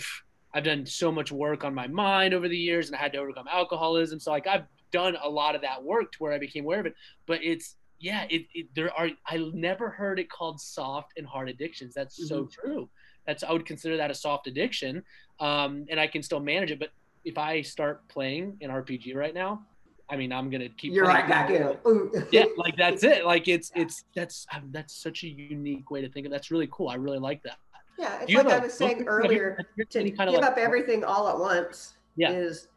I've 0.54 0.62
done 0.64 0.86
so 0.86 1.10
much 1.10 1.32
work 1.32 1.64
on 1.64 1.74
my 1.74 1.88
mind 1.88 2.32
over 2.32 2.48
the 2.48 2.56
years, 2.56 2.86
and 2.86 2.96
I 2.96 3.00
had 3.00 3.12
to 3.14 3.18
overcome 3.18 3.46
alcoholism. 3.52 4.20
So 4.20 4.30
like 4.30 4.46
I've 4.46 4.66
done 4.92 5.16
a 5.22 5.28
lot 5.28 5.56
of 5.56 5.62
that 5.62 5.82
work 5.82 6.12
to 6.12 6.18
where 6.20 6.32
I 6.32 6.38
became 6.38 6.62
aware 6.64 6.78
of 6.80 6.86
it. 6.86 6.94
But 7.26 7.42
it's 7.42 7.74
yeah, 7.98 8.24
it, 8.30 8.42
it 8.54 8.66
there 8.76 8.92
are 8.96 9.08
I 9.26 9.38
never 9.52 9.90
heard 9.90 10.20
it 10.20 10.30
called 10.30 10.60
soft 10.60 11.12
and 11.16 11.26
hard 11.26 11.48
addictions. 11.48 11.92
That's 11.94 12.28
so 12.28 12.44
Mhm. 12.44 12.52
true. 12.52 12.88
That's 13.26 13.42
I 13.42 13.52
would 13.52 13.66
consider 13.66 13.96
that 13.96 14.10
a 14.10 14.14
soft 14.14 14.46
addiction, 14.46 15.02
um, 15.40 15.86
and 15.90 15.98
I 15.98 16.06
can 16.06 16.22
still 16.22 16.40
manage 16.40 16.70
it. 16.70 16.78
But 16.78 16.90
if 17.24 17.38
I 17.38 17.60
start 17.62 18.06
playing 18.08 18.56
an 18.60 18.70
RPG 18.70 19.14
right 19.14 19.34
now, 19.34 19.62
I 20.08 20.16
mean, 20.16 20.32
I'm 20.32 20.48
gonna 20.50 20.68
keep. 20.68 20.92
You're 20.92 21.04
playing. 21.04 21.20
right 21.22 21.28
back 21.28 21.50
in. 21.50 22.22
Yeah, 22.32 22.44
like 22.56 22.76
that's 22.76 23.02
it. 23.04 23.24
Like 23.24 23.48
it's 23.48 23.72
it's 23.74 24.04
that's 24.14 24.46
that's 24.70 24.94
such 24.94 25.24
a 25.24 25.28
unique 25.28 25.90
way 25.90 26.00
to 26.00 26.08
think 26.08 26.26
of. 26.26 26.32
That's 26.32 26.50
really 26.50 26.68
cool. 26.70 26.88
I 26.88 26.94
really 26.94 27.18
like 27.18 27.42
that. 27.42 27.58
Yeah, 27.98 28.18
it's 28.22 28.32
like 28.32 28.46
I 28.46 28.58
was 28.58 28.74
saying 28.74 29.04
earlier, 29.06 29.58
to 29.90 29.98
any 29.98 30.10
give 30.10 30.20
of 30.28 30.34
like- 30.34 30.42
up 30.44 30.58
everything 30.58 31.02
all 31.02 31.28
at 31.28 31.38
once 31.38 31.94
Yeah. 32.16 32.30
is 32.30 32.68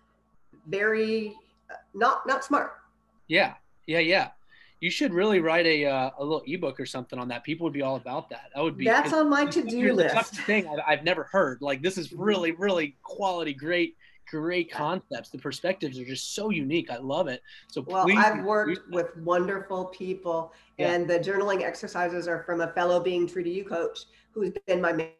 very 0.67 1.35
uh, 1.69 1.75
not 1.93 2.25
not 2.25 2.43
smart. 2.43 2.71
Yeah, 3.27 3.53
yeah, 3.85 3.99
yeah. 3.99 4.29
You 4.79 4.89
should 4.89 5.13
really 5.13 5.39
write 5.41 5.65
a 5.65 5.85
uh, 5.85 6.11
a 6.17 6.23
little 6.23 6.41
ebook 6.47 6.79
or 6.79 6.85
something 6.85 7.19
on 7.19 7.27
that. 7.29 7.43
People 7.43 7.65
would 7.65 7.73
be 7.73 7.81
all 7.81 7.97
about 7.97 8.29
that. 8.29 8.49
That 8.55 8.63
would 8.63 8.77
be. 8.77 8.85
That's 8.85 9.11
on 9.13 9.29
my 9.29 9.45
to-do 9.45 9.69
such 9.69 9.89
a 9.89 9.93
list. 9.93 10.35
Thing 10.41 10.67
I've, 10.67 10.79
I've 10.87 11.03
never 11.03 11.23
heard. 11.23 11.61
Like 11.61 11.81
this 11.81 11.97
is 11.97 12.13
really, 12.13 12.51
really 12.51 12.95
quality, 13.03 13.53
great, 13.53 13.97
great 14.29 14.71
concepts. 14.71 15.29
The 15.29 15.37
perspectives 15.37 15.99
are 15.99 16.05
just 16.05 16.33
so 16.33 16.49
unique. 16.49 16.89
I 16.89 16.97
love 16.97 17.27
it. 17.27 17.41
So 17.67 17.83
Well, 17.85 18.05
please, 18.05 18.17
I've 18.17 18.43
worked 18.43 18.89
with 18.91 19.15
wonderful 19.17 19.85
people, 19.85 20.53
Yeah. 20.77 20.91
and 20.91 21.09
the 21.09 21.19
journaling 21.19 21.61
exercises 21.63 22.27
are 22.27 22.43
from 22.43 22.61
a 22.61 22.67
fellow 22.71 22.99
Being 23.01 23.27
True 23.27 23.43
to 23.43 23.49
You 23.49 23.65
coach 23.65 24.05
who's 24.31 24.51
been 24.65 24.79
my 24.79 24.93
mentor 24.93 25.13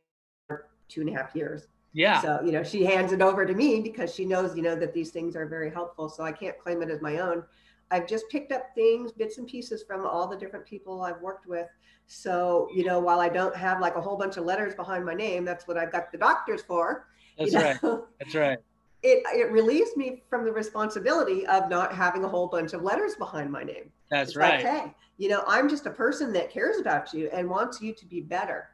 for 0.48 0.68
two 0.88 1.02
and 1.02 1.10
a 1.10 1.14
half 1.14 1.36
years. 1.36 1.68
Yeah, 1.94 2.22
So, 2.22 2.40
you 2.46 2.52
know, 2.52 2.64
she 2.64 2.86
hands 2.86 3.12
it 3.12 3.22
over 3.22 3.46
to 3.48 3.54
me 3.56 3.82
because 3.82 4.14
she 4.14 4.24
knows, 4.24 4.56
you 4.56 4.62
know, 4.62 4.76
that 4.76 4.94
these 4.94 5.10
things 5.10 5.36
are 5.36 5.48
very 5.48 5.72
helpful. 5.72 6.08
So 6.08 6.24
I 6.24 6.32
can't 6.32 6.58
claim 6.60 6.84
it 6.84 6.90
as 6.92 7.02
my 7.02 7.18
own. 7.18 7.44
I've 7.92 8.08
just 8.08 8.30
picked 8.30 8.52
up 8.52 8.74
things, 8.76 9.12
bits 9.12 9.38
and 9.38 9.48
pieces 9.48 9.84
from 9.84 10.06
all 10.06 10.28
the 10.28 10.38
different 10.38 10.66
people 10.66 11.02
I've 11.02 11.22
worked 11.22 11.48
with. 11.48 11.68
So, 12.08 12.68
you 12.74 12.84
know, 12.86 13.00
while 13.00 13.20
I 13.20 13.30
don't 13.30 13.56
have 13.56 13.80
like 13.82 13.96
a 13.96 14.02
whole 14.02 14.18
bunch 14.18 14.38
of 14.38 14.46
letters 14.46 14.76
behind 14.76 15.06
my 15.06 15.14
name, 15.14 15.46
that's 15.46 15.68
what 15.68 15.78
I've 15.78 15.92
got 15.92 16.12
the 16.12 16.18
doctors 16.18 16.62
for. 16.62 17.08
that's 17.38 17.54
you 17.54 17.60
right. 17.60 17.80
That's 18.20 18.36
right. 18.36 18.60
it 19.04 19.24
it 19.34 19.52
relieves 19.52 19.96
me 19.96 20.24
from 20.30 20.44
the 20.44 20.52
responsibility 20.52 21.46
of 21.48 21.70
not 21.70 21.94
having 21.94 22.24
a 22.24 22.28
whole 22.28 22.48
bunch 22.48 22.74
of 22.74 22.82
letters 22.84 23.16
behind 23.16 23.52
my 23.52 23.64
name. 23.64 23.92
That's 24.10 24.30
It's 24.30 24.38
right. 24.38 24.64
Like, 24.64 24.74
hey, 24.74 24.96
you 25.18 25.30
know, 25.30 25.44
I'm 25.48 25.70
just 25.70 25.86
a 25.86 25.92
person 25.92 26.34
that 26.34 26.50
cares 26.52 26.80
about 26.80 27.14
you 27.14 27.30
and 27.32 27.50
wants 27.50 27.82
you 27.82 27.94
to 27.94 28.06
be 28.06 28.22
better. 28.22 28.70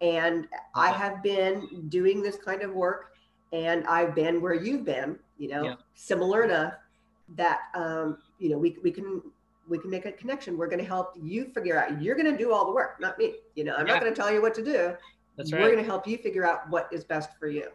And 0.00 0.46
I 0.74 0.90
have 0.90 1.22
been 1.22 1.86
doing 1.88 2.22
this 2.22 2.36
kind 2.36 2.62
of 2.62 2.72
work, 2.72 3.12
and 3.52 3.86
I've 3.86 4.14
been 4.14 4.40
where 4.40 4.54
you've 4.54 4.84
been. 4.84 5.18
You 5.38 5.48
know, 5.48 5.64
Yeah. 5.64 5.74
similar 5.94 6.44
enough 6.44 6.74
that 7.36 7.60
um, 7.74 8.18
you 8.38 8.48
know 8.50 8.58
we 8.58 8.76
we 8.82 8.90
can 8.90 9.22
we 9.68 9.78
can 9.78 9.90
make 9.90 10.06
a 10.06 10.12
connection. 10.12 10.56
We're 10.56 10.68
going 10.68 10.78
to 10.78 10.84
help 10.84 11.14
you 11.20 11.46
figure 11.46 11.76
out. 11.82 12.00
You're 12.00 12.14
going 12.14 12.30
to 12.30 12.38
do 12.38 12.52
all 12.52 12.66
the 12.66 12.72
work, 12.72 13.00
not 13.00 13.18
me. 13.18 13.34
You 13.56 13.64
know, 13.64 13.74
I'm 13.74 13.84
Yeah. 13.86 13.94
not 13.94 14.00
going 14.02 14.14
to 14.14 14.20
tell 14.20 14.32
you 14.32 14.40
what 14.40 14.54
to 14.54 14.64
do. 14.64 14.94
That's 15.36 15.52
right. 15.52 15.60
We're 15.60 15.70
going 15.72 15.82
to 15.82 15.84
help 15.84 16.06
you 16.06 16.18
figure 16.18 16.46
out 16.46 16.70
what 16.70 16.88
is 16.92 17.02
best 17.02 17.30
for 17.38 17.48
you. 17.48 17.68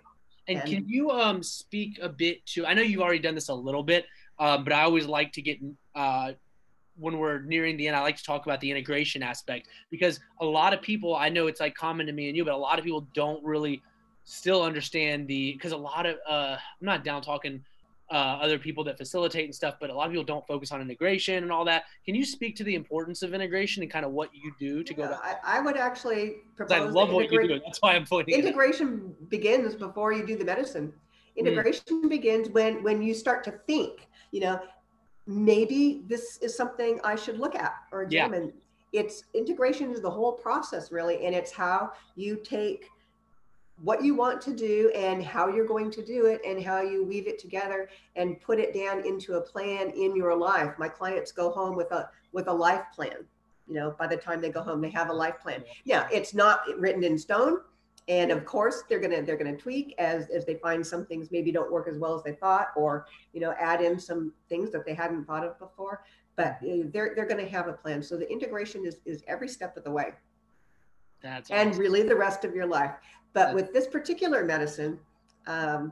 And 0.47 0.59
And- 0.59 0.69
can 0.69 0.87
you 0.89 1.11
um 1.11 1.43
speak 1.43 1.99
a 2.01 2.07
bit 2.09 2.45
to? 2.47 2.65
I 2.65 2.73
know 2.73 2.81
you've 2.81 3.01
already 3.01 3.19
done 3.19 3.35
this 3.35 3.49
a 3.49 3.53
little 3.53 3.83
bit, 3.83 4.05
um, 4.39 4.63
but 4.63 4.71
I 4.73 4.83
always 4.83 5.05
like 5.05 5.33
to 5.33 5.41
get 5.41 5.59
uh, 5.93 6.31
when 6.97 7.17
we're 7.17 7.41
nearing 7.41 7.75
the 7.77 7.87
end. 7.87 7.95
I 7.97 8.01
like 8.01 8.17
to 8.17 8.23
talk 8.23 8.45
about 8.45 8.61
the 8.61 8.71
integration 8.71 9.21
aspect 9.21 9.67
because 9.89 10.19
a 10.39 10.45
lot 10.45 10.73
of 10.73 10.81
people, 10.81 11.15
I 11.15 11.29
know 11.29 11.47
it's 11.47 11.59
like 11.59 11.75
common 11.75 12.05
to 12.05 12.13
me 12.13 12.27
and 12.29 12.37
you, 12.37 12.45
but 12.45 12.53
a 12.53 12.57
lot 12.57 12.79
of 12.79 12.85
people 12.85 13.07
don't 13.13 13.43
really 13.43 13.81
still 14.23 14.63
understand 14.63 15.27
the 15.27 15.51
because 15.53 15.73
a 15.73 15.77
lot 15.77 16.05
of 16.05 16.15
uh, 16.27 16.55
I'm 16.57 16.85
not 16.85 17.03
down 17.03 17.21
talking 17.21 17.63
uh, 18.11 18.39
other 18.41 18.59
people 18.59 18.83
that 18.83 18.97
facilitate 18.97 19.45
and 19.45 19.55
stuff, 19.55 19.75
but 19.79 19.89
a 19.89 19.93
lot 19.93 20.05
of 20.05 20.11
people 20.11 20.25
don't 20.25 20.45
focus 20.45 20.71
on 20.71 20.81
integration 20.81 21.43
and 21.43 21.51
all 21.51 21.63
that. 21.65 21.83
Can 22.05 22.13
you 22.13 22.25
speak 22.25 22.55
to 22.57 22.63
the 22.63 22.75
importance 22.75 23.23
of 23.23 23.33
integration 23.33 23.81
and 23.83 23.91
kind 23.91 24.05
of 24.05 24.11
what 24.11 24.29
you 24.33 24.51
do 24.59 24.83
to 24.83 24.93
go 24.93 25.03
Yeah, 25.03 25.09
back? 25.11 25.39
I, 25.45 25.57
I 25.57 25.61
would 25.61 25.77
actually 25.77 26.37
propose 26.57 26.73
I 26.75 26.79
love 26.79 27.13
what 27.13 27.31
you 27.31 27.41
do. 27.41 27.59
That's 27.63 27.81
why 27.81 27.95
I'm 27.95 28.05
pointing. 28.05 28.35
integration 28.35 29.15
begins 29.29 29.75
before 29.75 30.11
you 30.11 30.25
do 30.25 30.35
the 30.37 30.45
medicine 30.45 30.93
Mm. 31.37 31.37
integration 31.37 32.09
begins 32.09 32.49
when 32.49 32.83
when 32.83 33.01
you 33.01 33.13
start 33.13 33.41
to 33.41 33.51
think 33.65 34.09
you 34.31 34.41
know 34.41 34.59
maybe 35.25 36.03
this 36.07 36.37
is 36.39 36.53
something 36.57 36.99
i 37.05 37.15
should 37.15 37.39
look 37.39 37.55
at 37.55 37.73
or 37.93 38.03
Yeah. 38.03 38.25
examine 38.25 38.51
it's 38.91 39.23
integration 39.33 39.91
is 39.93 40.01
the 40.01 40.09
whole 40.09 40.33
process 40.33 40.91
really 40.91 41.25
and 41.25 41.33
it's 41.33 41.53
how 41.53 41.93
you 42.17 42.35
take 42.43 42.89
what 43.77 44.03
you 44.03 44.13
want 44.13 44.41
to 44.41 44.55
do 44.55 44.91
and 44.95 45.23
how 45.23 45.47
you're 45.47 45.65
going 45.65 45.89
to 45.91 46.05
do 46.05 46.27
it 46.27 46.41
and 46.45 46.63
how 46.63 46.81
you 46.81 47.03
weave 47.03 47.27
it 47.27 47.39
together 47.39 47.89
and 48.15 48.39
put 48.41 48.59
it 48.59 48.73
down 48.73 49.05
into 49.05 49.35
a 49.35 49.41
plan 49.41 49.89
in 49.91 50.15
your 50.15 50.35
life. 50.35 50.73
My 50.77 50.87
clients 50.87 51.31
go 51.31 51.49
home 51.49 51.75
with 51.75 51.91
a 51.91 52.09
with 52.31 52.47
a 52.47 52.53
life 52.53 52.85
plan 52.93 53.25
you 53.71 53.79
know 53.79 53.95
by 53.97 54.05
the 54.05 54.17
time 54.17 54.41
they 54.41 54.49
go 54.49 54.61
home 54.61 54.81
they 54.81 54.89
have 54.89 55.09
a 55.09 55.13
life 55.13 55.39
plan. 55.41 55.63
Yeah. 55.85 56.07
It's 56.11 56.33
not 56.33 56.61
written 56.77 57.03
in 57.03 57.17
stone. 57.17 57.59
And 58.07 58.31
of 58.31 58.45
course 58.45 58.83
they're 58.89 58.99
gonna 58.99 59.21
they're 59.21 59.37
gonna 59.37 59.55
tweak 59.55 59.95
as 59.97 60.27
as 60.29 60.45
they 60.45 60.55
find 60.55 60.85
some 60.85 61.05
things 61.05 61.29
maybe 61.31 61.51
don't 61.51 61.71
work 61.71 61.87
as 61.87 61.97
well 61.97 62.15
as 62.15 62.23
they 62.23 62.33
thought 62.33 62.69
or 62.75 63.05
you 63.31 63.39
know 63.39 63.53
add 63.59 63.81
in 63.81 63.99
some 63.99 64.33
things 64.49 64.71
that 64.71 64.85
they 64.85 64.93
hadn't 64.93 65.25
thought 65.25 65.45
of 65.45 65.57
before. 65.57 66.03
But 66.35 66.57
they're 66.61 67.13
they're 67.15 67.27
gonna 67.27 67.47
have 67.47 67.67
a 67.67 67.73
plan. 67.73 68.03
So 68.03 68.17
the 68.17 68.29
integration 68.29 68.85
is 68.85 68.97
is 69.05 69.23
every 69.27 69.47
step 69.47 69.77
of 69.77 69.83
the 69.83 69.91
way. 69.91 70.13
That's 71.21 71.51
and 71.51 71.69
awesome. 71.69 71.81
really 71.81 72.03
the 72.03 72.15
rest 72.15 72.43
of 72.43 72.55
your 72.55 72.65
life 72.65 72.95
but 73.33 73.53
with 73.53 73.73
this 73.73 73.87
particular 73.87 74.43
medicine 74.43 74.99
um, 75.47 75.91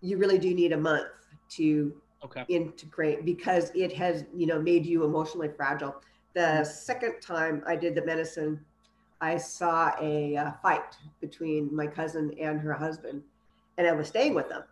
you 0.00 0.16
really 0.16 0.38
do 0.38 0.54
need 0.54 0.72
a 0.72 0.76
month 0.76 1.08
to 1.50 1.94
okay. 2.24 2.44
integrate 2.48 3.24
because 3.24 3.70
it 3.74 3.92
has 3.92 4.24
you 4.34 4.46
know 4.46 4.60
made 4.60 4.86
you 4.86 5.04
emotionally 5.04 5.48
fragile. 5.48 5.96
The 6.34 6.64
second 6.64 7.20
time 7.20 7.62
i 7.66 7.74
did 7.74 7.94
the 7.94 8.04
medicine 8.04 8.60
i 9.20 9.36
saw 9.36 9.92
a 10.00 10.36
uh, 10.36 10.52
fight 10.62 10.96
between 11.20 11.74
my 11.74 11.86
cousin 11.86 12.32
and 12.40 12.60
her 12.60 12.72
husband 12.72 13.22
and 13.78 13.86
i 13.86 13.92
was 13.92 14.08
staying 14.08 14.34
with 14.34 14.48
them. 14.48 14.62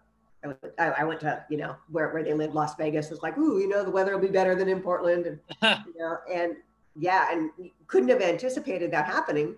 I, 0.44 0.46
went- 0.46 0.74
I, 0.78 0.86
I 1.00 1.04
went 1.04 1.20
to 1.20 1.44
you 1.50 1.56
know 1.56 1.74
where, 1.90 2.10
where 2.12 2.22
they 2.22 2.32
live 2.32 2.54
las 2.54 2.76
vegas. 2.76 3.10
It's 3.10 3.22
like 3.22 3.36
ooh 3.36 3.58
you 3.58 3.68
know 3.68 3.82
the 3.82 3.90
weather 3.90 4.12
will 4.14 4.26
be 4.26 4.32
better 4.32 4.54
than 4.54 4.68
in 4.68 4.80
portland. 4.80 5.26
And 5.26 5.38
you 5.86 5.94
know 5.98 6.18
and 6.32 6.54
yeah 6.96 7.26
and 7.32 7.50
couldn't 7.88 8.08
have 8.08 8.22
anticipated 8.22 8.92
that 8.92 9.06
happening 9.06 9.56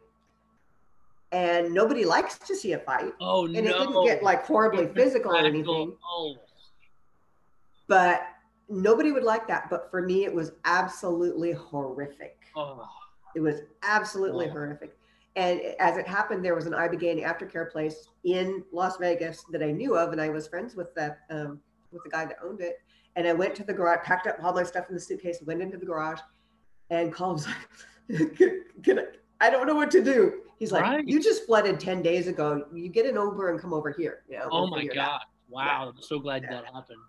and 1.33 1.73
nobody 1.73 2.05
likes 2.05 2.39
to 2.39 2.55
see 2.57 2.73
a 2.73 2.79
fight 2.79 3.13
oh 3.21 3.45
and 3.47 3.55
no! 3.55 3.61
it 3.61 3.65
didn't 3.79 4.05
get 4.05 4.23
like 4.23 4.45
horribly 4.45 4.87
physical 4.89 5.33
or 5.33 5.39
anything 5.39 5.97
Oh, 6.05 6.37
but 7.89 8.23
nobody 8.69 9.11
would 9.13 9.25
like 9.25 9.49
that. 9.49 9.69
But 9.69 9.91
for 9.91 10.01
me, 10.03 10.25
it 10.25 10.33
was 10.33 10.53
absolutely 10.65 11.53
horrific. 11.53 12.37
oh. 12.57 12.87
It 13.35 13.41
was 13.41 13.61
absolutely 13.83 14.47
Wow. 14.47 14.53
horrific. 14.53 14.97
And 15.37 15.61
as 15.79 15.97
it 15.97 16.07
happened, 16.07 16.45
there 16.45 16.55
was 16.57 16.67
an 16.67 16.73
Ibogaine 16.73 17.25
aftercare 17.25 17.71
place 17.71 18.09
in 18.25 18.65
Las 18.73 18.97
Vegas 18.97 19.45
that 19.53 19.63
I 19.63 19.71
knew 19.71 19.97
of, 19.97 20.11
and 20.13 20.21
I 20.21 20.29
was 20.29 20.49
friends 20.49 20.75
with 20.75 20.93
that 20.97 21.21
um, 21.31 21.61
with 21.93 22.03
the 22.05 22.11
guy 22.11 22.25
that 22.25 22.37
owned 22.45 22.61
it. 22.61 22.81
And 23.17 23.27
I 23.27 23.33
went 23.33 23.55
to 23.57 23.65
the 23.65 23.73
garage, 23.73 24.05
packed 24.05 24.27
up 24.27 24.37
all 24.43 24.53
my 24.53 24.63
stuff 24.65 24.87
in 24.89 24.95
the 24.95 25.01
suitcase, 25.01 25.39
went 25.43 25.63
into 25.63 25.77
the 25.77 25.87
garage, 25.87 26.21
and 26.91 27.13
called 27.13 27.35
was 27.35 27.47
like, 28.19 28.37
can, 28.37 28.65
can 28.83 28.99
I, 29.01 29.05
I 29.41 29.51
don't 29.51 29.67
know 29.67 29.75
what 29.77 29.91
to 29.93 30.03
do. 30.03 30.43
He's 30.61 30.71
like, 30.73 30.83
Right. 30.83 31.09
you 31.09 31.21
just 31.21 31.47
flooded 31.47 31.81
10 31.81 32.03
days 32.03 32.29
ago. 32.29 32.67
You 32.73 32.89
get 32.91 33.07
an 33.07 33.15
Uber 33.17 33.49
and 33.51 33.59
come 33.59 33.73
over 33.73 33.91
here. 33.91 34.23
You 34.29 34.39
know, 34.39 34.49
Oh 34.53 34.61
we'll 34.61 34.71
my 34.71 34.77
figure 34.79 34.93
it 34.93 34.99
out." 34.99 35.21
god! 35.21 35.21
Wow, 35.49 35.93
I'm 35.97 36.03
so 36.03 36.21
glad 36.21 36.43
Yeah. 36.45 36.51
that 36.61 36.67
happened. 36.67 37.01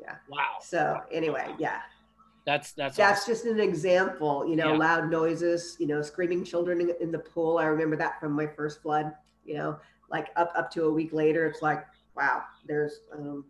Yeah. 0.00 0.16
Wow. 0.28 0.56
So 0.62 1.00
anyway, 1.12 1.54
yeah. 1.58 1.82
That's 2.46 2.72
that's 2.72 2.96
that's 2.96 3.22
awesome. 3.22 3.34
just 3.34 3.44
an 3.46 3.58
example 3.60 4.46
you 4.48 4.54
know 4.54 4.70
Yeah. 4.72 4.78
loud 4.78 5.10
noises 5.10 5.76
you 5.80 5.88
know 5.88 6.00
screaming 6.00 6.44
children 6.44 6.80
in, 6.80 6.90
in 7.00 7.10
the 7.10 7.18
pool 7.18 7.58
i 7.58 7.64
remember 7.64 7.96
that 7.96 8.20
from 8.20 8.30
my 8.34 8.46
first 8.46 8.80
flood 8.82 9.12
you 9.44 9.54
know 9.54 9.80
like 10.12 10.28
up 10.36 10.52
up 10.54 10.70
to 10.70 10.84
a 10.84 10.92
week 10.92 11.12
later 11.12 11.44
it's 11.48 11.60
like 11.60 11.84
wow 12.14 12.44
there's 12.64 13.00
um 13.12 13.44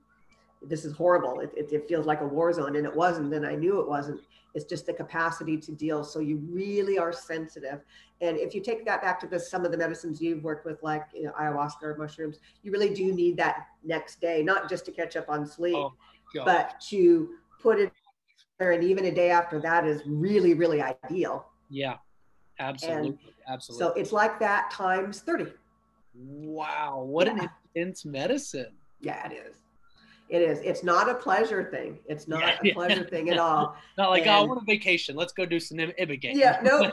this 0.62 0.84
is 0.84 0.92
horrible. 0.92 1.40
It, 1.40 1.52
it, 1.56 1.72
it 1.72 1.88
feels 1.88 2.06
like 2.06 2.20
a 2.20 2.26
war 2.26 2.52
zone 2.52 2.76
and 2.76 2.86
it 2.86 2.94
wasn't 2.94 3.32
and 3.34 3.46
i 3.46 3.54
knew 3.54 3.80
it 3.80 3.88
wasn't. 3.88 4.20
It's 4.54 4.64
just 4.64 4.86
the 4.86 4.94
capacity 4.94 5.58
to 5.58 5.72
deal. 5.72 6.02
So 6.02 6.18
you 6.18 6.38
really 6.50 6.96
are 6.96 7.12
sensitive. 7.12 7.82
And 8.22 8.38
if 8.38 8.54
you 8.54 8.62
take 8.62 8.86
that 8.86 9.02
back 9.02 9.20
to 9.20 9.26
the, 9.26 9.38
some 9.38 9.66
of 9.66 9.70
the 9.70 9.76
medicines 9.76 10.22
you've 10.22 10.42
worked 10.42 10.64
with 10.64 10.82
like 10.82 11.04
you 11.12 11.24
know, 11.24 11.32
ayahuasca 11.32 11.82
or 11.82 11.96
mushrooms 11.98 12.38
you 12.62 12.72
really 12.72 12.94
do 12.94 13.12
need 13.12 13.36
that 13.36 13.66
next 13.84 14.20
day 14.20 14.42
not 14.42 14.68
just 14.68 14.86
to 14.86 14.92
catch 14.92 15.16
up 15.16 15.28
on 15.28 15.46
sleep 15.46 15.76
Oh 15.76 15.92
but 16.44 16.80
to 16.88 17.30
put 17.60 17.78
it 17.78 17.92
there 18.58 18.72
and 18.72 18.84
even 18.84 19.06
a 19.06 19.10
day 19.10 19.30
after 19.30 19.60
that 19.60 19.86
is 19.86 20.02
really 20.06 20.54
really 20.54 20.82
ideal. 20.82 21.46
Yeah, 21.68 21.96
absolutely, 22.58 23.18
absolutely. 23.48 23.86
so 23.86 23.92
it's 23.94 24.12
like 24.12 24.38
that 24.40 24.70
times 24.70 25.20
30 25.20 25.52
wow, 26.14 27.02
what 27.04 27.28
an 27.28 27.48
intense 27.74 28.04
medicine. 28.04 28.74
yeah 29.00 29.26
it 29.26 29.32
is 29.32 29.56
it 30.28 30.42
is. 30.42 30.58
It's 30.60 30.82
not 30.82 31.08
a 31.08 31.14
pleasure 31.14 31.64
thing. 31.70 31.98
It's 32.06 32.26
not 32.26 32.40
Yeah, 32.40 32.58
a 32.60 32.66
yeah. 32.66 32.74
pleasure 32.74 33.04
thing 33.04 33.30
at 33.30 33.38
all. 33.46 33.76
Not 33.96 34.10
like 34.10 34.26
oh, 34.26 34.30
I 34.30 34.38
And- 34.40 34.48
want 34.48 34.62
a 34.62 34.64
vacation. 34.64 35.14
Let's 35.16 35.32
go 35.32 35.46
do 35.46 35.60
some 35.60 35.78
ibogaine. 35.78 36.34
yeah 36.34 36.60
no 36.62 36.90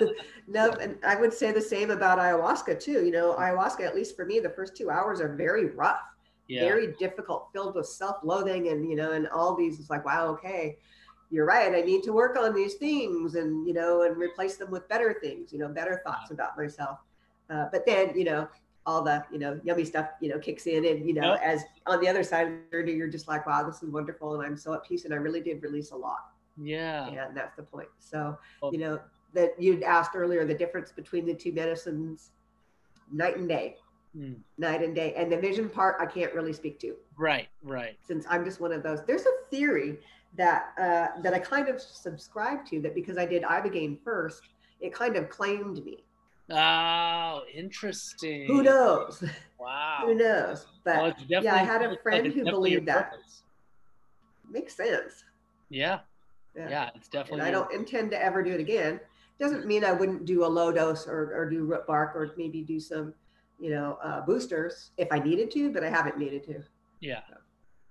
no 0.48 0.70
and 0.72 0.96
i 1.04 1.14
would 1.14 1.32
say 1.32 1.52
the 1.52 1.60
same 1.60 1.90
about 1.90 2.18
ayahuasca 2.18 2.80
too. 2.80 3.04
You 3.04 3.12
know 3.12 3.34
ayahuasca 3.34 3.82
at 3.82 3.94
least 3.94 4.16
for 4.16 4.24
me 4.24 4.40
the 4.40 4.50
first 4.50 4.76
two 4.76 4.90
hours 4.90 5.20
are 5.20 5.34
very 5.36 5.66
rough 5.66 6.00
yeah. 6.48 6.62
very 6.62 6.94
difficult 6.98 7.48
filled 7.52 7.74
with 7.76 7.86
self-loathing 7.86 8.68
and 8.68 8.88
you 8.90 8.96
know 8.96 9.12
and 9.12 9.28
all 9.28 9.54
these 9.54 9.78
it's 9.78 9.90
like 9.90 10.04
wow 10.04 10.26
okay. 10.28 10.76
You're 11.32 11.46
right. 11.46 11.72
I 11.72 11.82
need 11.82 12.02
to 12.02 12.12
work 12.12 12.36
on 12.36 12.52
these 12.56 12.74
things 12.74 13.36
and 13.36 13.64
you 13.68 13.72
know 13.72 14.02
and 14.02 14.16
replace 14.16 14.56
them 14.56 14.68
with 14.72 14.88
better 14.88 15.14
things 15.22 15.52
you 15.52 15.58
know 15.60 15.68
better 15.68 16.00
thoughts 16.04 16.32
about 16.32 16.56
myself. 16.56 16.98
Uh, 17.48 17.66
but 17.70 17.86
then 17.86 18.16
you 18.18 18.24
know 18.24 18.48
all 18.90 19.02
the 19.02 19.24
you 19.32 19.38
know 19.38 19.52
yummy 19.62 19.84
stuff 19.84 20.08
you 20.20 20.28
know 20.28 20.38
kicks 20.38 20.66
in 20.66 20.84
and 20.84 21.06
you 21.08 21.14
know 21.14 21.32
Yep. 21.32 21.40
as 21.52 21.64
on 21.86 22.00
the 22.00 22.08
other 22.08 22.24
side 22.24 22.46
of 22.48 22.52
the 22.52 22.76
journey 22.76 22.92
you're 22.92 23.08
just 23.18 23.28
like 23.28 23.46
wow 23.46 23.62
this 23.68 23.82
is 23.82 23.90
wonderful 23.90 24.28
and 24.34 24.42
i'm 24.46 24.56
so 24.56 24.74
at 24.74 24.82
peace 24.84 25.04
and 25.04 25.14
i 25.14 25.16
really 25.16 25.40
did 25.40 25.62
release 25.62 25.90
a 25.92 25.96
lot 25.96 26.22
yeah. 26.62 27.06
and 27.08 27.36
that's 27.36 27.54
the 27.56 27.62
point 27.62 27.88
so 27.98 28.36
Well- 28.60 28.72
you 28.74 28.80
know 28.80 29.00
that 29.32 29.50
you'd 29.62 29.84
asked 29.84 30.12
earlier 30.16 30.44
the 30.44 30.54
difference 30.62 30.90
between 30.90 31.24
the 31.24 31.34
two 31.34 31.52
medicines 31.52 32.30
night 33.12 33.36
and 33.36 33.48
day 33.48 33.76
Hmm. 34.12 34.32
night 34.58 34.82
and 34.82 34.92
day 34.92 35.14
and 35.16 35.30
the 35.30 35.36
vision 35.36 35.68
part 35.70 35.94
i 36.00 36.06
can't 36.16 36.34
really 36.34 36.52
speak 36.52 36.80
to 36.80 36.96
Right, 37.16 37.46
right. 37.62 37.96
since 38.08 38.24
I'm 38.28 38.44
just 38.44 38.58
one 38.60 38.72
of 38.72 38.82
those. 38.82 38.98
There's 39.06 39.26
a 39.34 39.36
theory 39.52 39.90
that 40.36 40.60
uh, 40.86 41.20
that 41.22 41.32
I 41.34 41.38
kind 41.38 41.68
of 41.68 41.80
subscribe 41.80 42.64
to 42.70 42.80
that 42.80 42.94
because 43.00 43.16
I 43.18 43.26
did 43.26 43.42
Ibogaine 43.42 43.98
first, 44.02 44.42
it 44.80 44.92
kind 44.94 45.14
of 45.16 45.28
claimed 45.28 45.84
me. 45.84 46.02
Oh, 46.50 47.42
interesting. 47.54 48.46
Who 48.46 48.62
knows? 48.62 49.22
Wow. 49.58 50.04
Who 50.06 50.14
knows? 50.14 50.66
But 50.84 50.96
Well, 50.96 51.14
yeah, 51.28 51.54
I 51.54 51.58
had 51.58 51.82
a 51.82 51.96
friend 52.02 52.26
it's 52.26 52.34
who 52.34 52.44
believed 52.44 52.86
that. 52.86 53.10
purpose. 53.12 53.42
makes 54.50 54.74
sense. 54.74 55.24
Yeah, 55.68 56.00
yeah, 56.56 56.88
it's 56.94 57.06
And 57.08 57.12
definitely. 57.12 57.42
I 57.42 57.50
don't 57.50 57.72
intend 57.72 58.10
to 58.12 58.22
ever 58.22 58.42
do 58.42 58.52
it 58.52 58.60
again. 58.60 58.98
Doesn't 59.38 59.66
mean 59.66 59.84
I 59.84 59.92
wouldn't 59.92 60.24
do 60.24 60.44
a 60.44 60.48
low 60.48 60.72
dose 60.72 61.06
or, 61.06 61.34
or 61.34 61.48
do 61.48 61.64
root 61.64 61.86
bark 61.86 62.16
or 62.16 62.32
maybe 62.36 62.62
do 62.62 62.80
some, 62.80 63.14
you 63.60 63.70
know, 63.70 63.98
uh, 64.02 64.22
boosters 64.22 64.90
if 64.96 65.08
I 65.12 65.18
needed 65.18 65.50
to, 65.52 65.70
but 65.72 65.84
I 65.84 65.90
haven't 65.90 66.18
needed 66.18 66.42
to. 66.44 66.62
Yeah. 67.00 67.20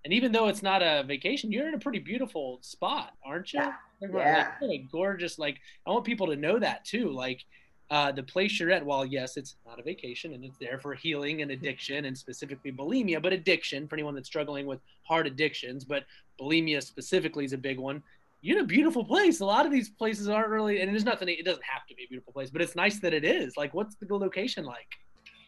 And 0.04 0.13
even 0.13 0.32
though 0.32 0.48
it's 0.48 0.62
not 0.63 0.82
a 0.82 1.04
vacation, 1.08 1.52
you're 1.52 1.67
in 1.67 1.74
a 1.74 1.80
pretty 1.80 2.00
beautiful 2.00 2.60
spot, 2.62 3.13
aren't 3.26 3.54
you? 3.54 3.60
Yeah. 3.62 3.74
Like, 4.02 4.12
Yeah. 4.13 4.52
really 4.62 4.88
gorgeous. 4.91 5.39
Like 5.39 5.60
I 5.88 5.91
want 5.91 6.04
people 6.06 6.28
to 6.28 6.36
know 6.36 6.60
that 6.60 6.84
too. 6.86 7.12
Like 7.12 7.43
uh, 7.91 8.12
the 8.12 8.23
place 8.23 8.60
you're 8.60 8.71
at, 8.71 8.86
while 8.86 9.06
yes, 9.06 9.36
it's 9.38 9.56
not 9.65 9.80
a 9.80 9.84
vacation 9.84 10.34
and 10.34 10.43
it's 10.45 10.58
there 10.60 10.80
for 10.80 10.93
healing 10.93 11.41
and 11.41 11.52
addiction 11.52 12.06
and 12.06 12.17
specifically 12.17 12.71
bulimia, 12.71 13.21
but 13.21 13.34
addiction 13.34 13.88
for 13.88 13.95
anyone 13.95 14.13
that's 14.13 14.28
struggling 14.28 14.67
with 14.67 14.80
hard 15.04 15.25
addictions, 15.25 15.84
but 15.84 16.04
bulimia 16.39 16.82
specifically 16.84 17.45
is 17.45 17.54
a 17.54 17.58
big 17.58 17.80
one. 17.80 18.04
You're 18.41 18.60
in 18.60 18.63
a 18.63 18.67
beautiful 18.67 19.04
place. 19.04 19.39
A 19.41 19.45
lot 19.45 19.65
of 19.65 19.71
these 19.71 19.89
places 19.89 20.30
aren't 20.30 20.49
really, 20.49 20.82
and 20.82 20.91
there's 20.91 21.04
nothing, 21.04 21.28
it 21.30 21.43
doesn't 21.43 21.63
have 21.63 21.86
to 21.88 21.95
be 21.95 22.04
a 22.04 22.08
beautiful 22.08 22.32
place, 22.32 22.49
but 22.49 22.62
it's 22.62 22.75
nice 22.75 22.99
that 22.99 23.13
it 23.13 23.25
is. 23.25 23.58
Like, 23.58 23.73
what's 23.73 23.95
the 23.95 24.15
location 24.15 24.65
like? 24.65 24.88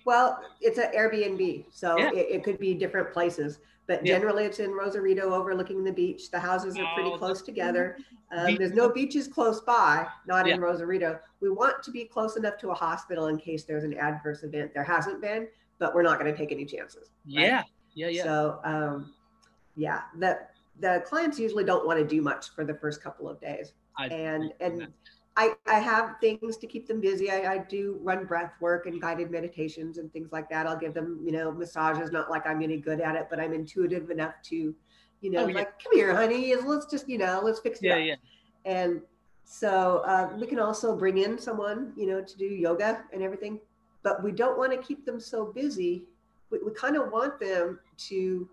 Well, 0.04 0.40
it's 0.62 0.80
an 0.80 0.92
Airbnb, 0.98 1.66
so 1.70 1.98
Yeah. 1.98 2.10
it, 2.10 2.28
it 2.32 2.44
could 2.44 2.60
be 2.60 2.74
different 2.74 3.14
places, 3.14 3.60
but 3.92 4.06
Yeah. 4.06 4.14
generally 4.18 4.46
it's 4.46 4.60
in 4.60 4.72
Rosarito 4.72 5.34
overlooking 5.34 5.84
the 5.84 5.92
beach. 5.92 6.32
The 6.32 6.40
houses 6.40 6.78
are 6.80 6.94
pretty 6.94 7.10
Oh, 7.12 7.18
close 7.18 7.42
together. 7.42 7.98
Um, 8.32 8.56
there's 8.56 8.72
no 8.72 8.90
beaches 8.90 9.28
close 9.28 9.60
by, 9.60 10.08
not 10.26 10.48
in 10.48 10.62
Rosarito. 10.62 11.20
We 11.42 11.50
want 11.50 11.84
to 11.84 11.92
be 11.92 12.06
close 12.06 12.38
enough 12.38 12.58
to 12.60 12.70
a 12.70 12.74
hospital 12.74 13.28
in 13.28 13.38
case 13.38 13.66
there's 13.66 13.84
an 13.84 13.94
adverse 13.98 14.44
event. 14.44 14.74
There 14.74 14.84
hasn't 14.86 15.20
been, 15.22 15.50
but 15.78 15.94
we're 15.94 16.04
not 16.04 16.20
going 16.20 16.32
to 16.32 16.38
take 16.38 16.54
any 16.54 16.64
chances. 16.66 17.10
right? 17.26 17.44
Yeah. 17.46 17.64
Yeah. 17.94 18.08
Yeah. 18.08 18.24
So, 18.24 18.60
um, 18.64 19.14
yeah, 19.76 20.04
the 20.18 20.40
the 20.80 21.04
clients 21.06 21.38
usually 21.38 21.66
don't 21.66 21.86
want 21.86 22.00
to 22.00 22.06
do 22.08 22.22
much 22.22 22.50
for 22.56 22.64
the 22.64 22.74
first 22.74 23.04
couple 23.04 23.28
of 23.30 23.40
days, 23.42 23.74
I- 23.98 24.08
and 24.08 24.54
and 24.62 24.88
I 25.38 25.54
I 25.66 25.80
have 25.80 26.16
things 26.20 26.58
to 26.58 26.68
keep 26.68 26.88
them 26.88 27.00
busy. 27.00 27.32
I, 27.32 27.54
I 27.54 27.58
do 27.60 27.98
run 28.02 28.26
breath 28.26 28.54
work 28.60 28.86
and 28.86 29.02
guided 29.02 29.32
meditations 29.32 29.98
and 29.98 30.12
things 30.12 30.32
like 30.32 30.50
that. 30.50 30.68
I'll 30.68 30.78
give 30.78 30.94
them 30.94 31.20
you 31.24 31.32
know 31.32 31.52
massages. 31.52 32.12
Not 32.12 32.30
like 32.30 32.46
I'm 32.46 32.62
any 32.62 32.78
good 32.78 33.00
at 33.00 33.16
it, 33.16 33.28
but 33.30 33.40
I'm 33.40 33.54
intuitive 33.54 34.10
enough 34.10 34.36
to, 34.44 34.76
you 35.22 35.30
know, 35.32 35.44
Oh, 35.44 35.48
yeah. 35.48 35.56
like 35.56 35.84
come 35.84 35.94
here, 35.94 36.14
honey. 36.14 36.56
Let's 36.56 36.86
just 36.86 37.08
you 37.08 37.18
know 37.18 37.42
let's 37.44 37.60
fix 37.60 37.80
it 37.82 37.86
yeah. 37.86 37.94
up. 37.96 38.02
Yeah. 38.04 38.16
And 38.66 39.02
so 39.44 40.04
uh, 40.06 40.30
we 40.40 40.48
can 40.48 40.60
also 40.60 40.96
bring 40.96 41.18
in 41.18 41.38
someone, 41.38 41.94
you 41.96 42.08
know, 42.08 42.22
to 42.22 42.38
do 42.38 42.46
yoga 42.46 43.04
and 43.12 43.22
everything, 43.24 43.60
but 44.04 44.24
we 44.24 44.32
don't 44.32 44.58
want 44.58 44.72
to 44.72 44.78
keep 44.78 45.06
them 45.06 45.20
so 45.20 45.46
busy. 45.46 46.04
We, 46.50 46.60
we 46.66 46.72
kind 46.74 46.96
of 46.96 47.12
want 47.12 47.40
them 47.40 47.80
to 48.10 48.48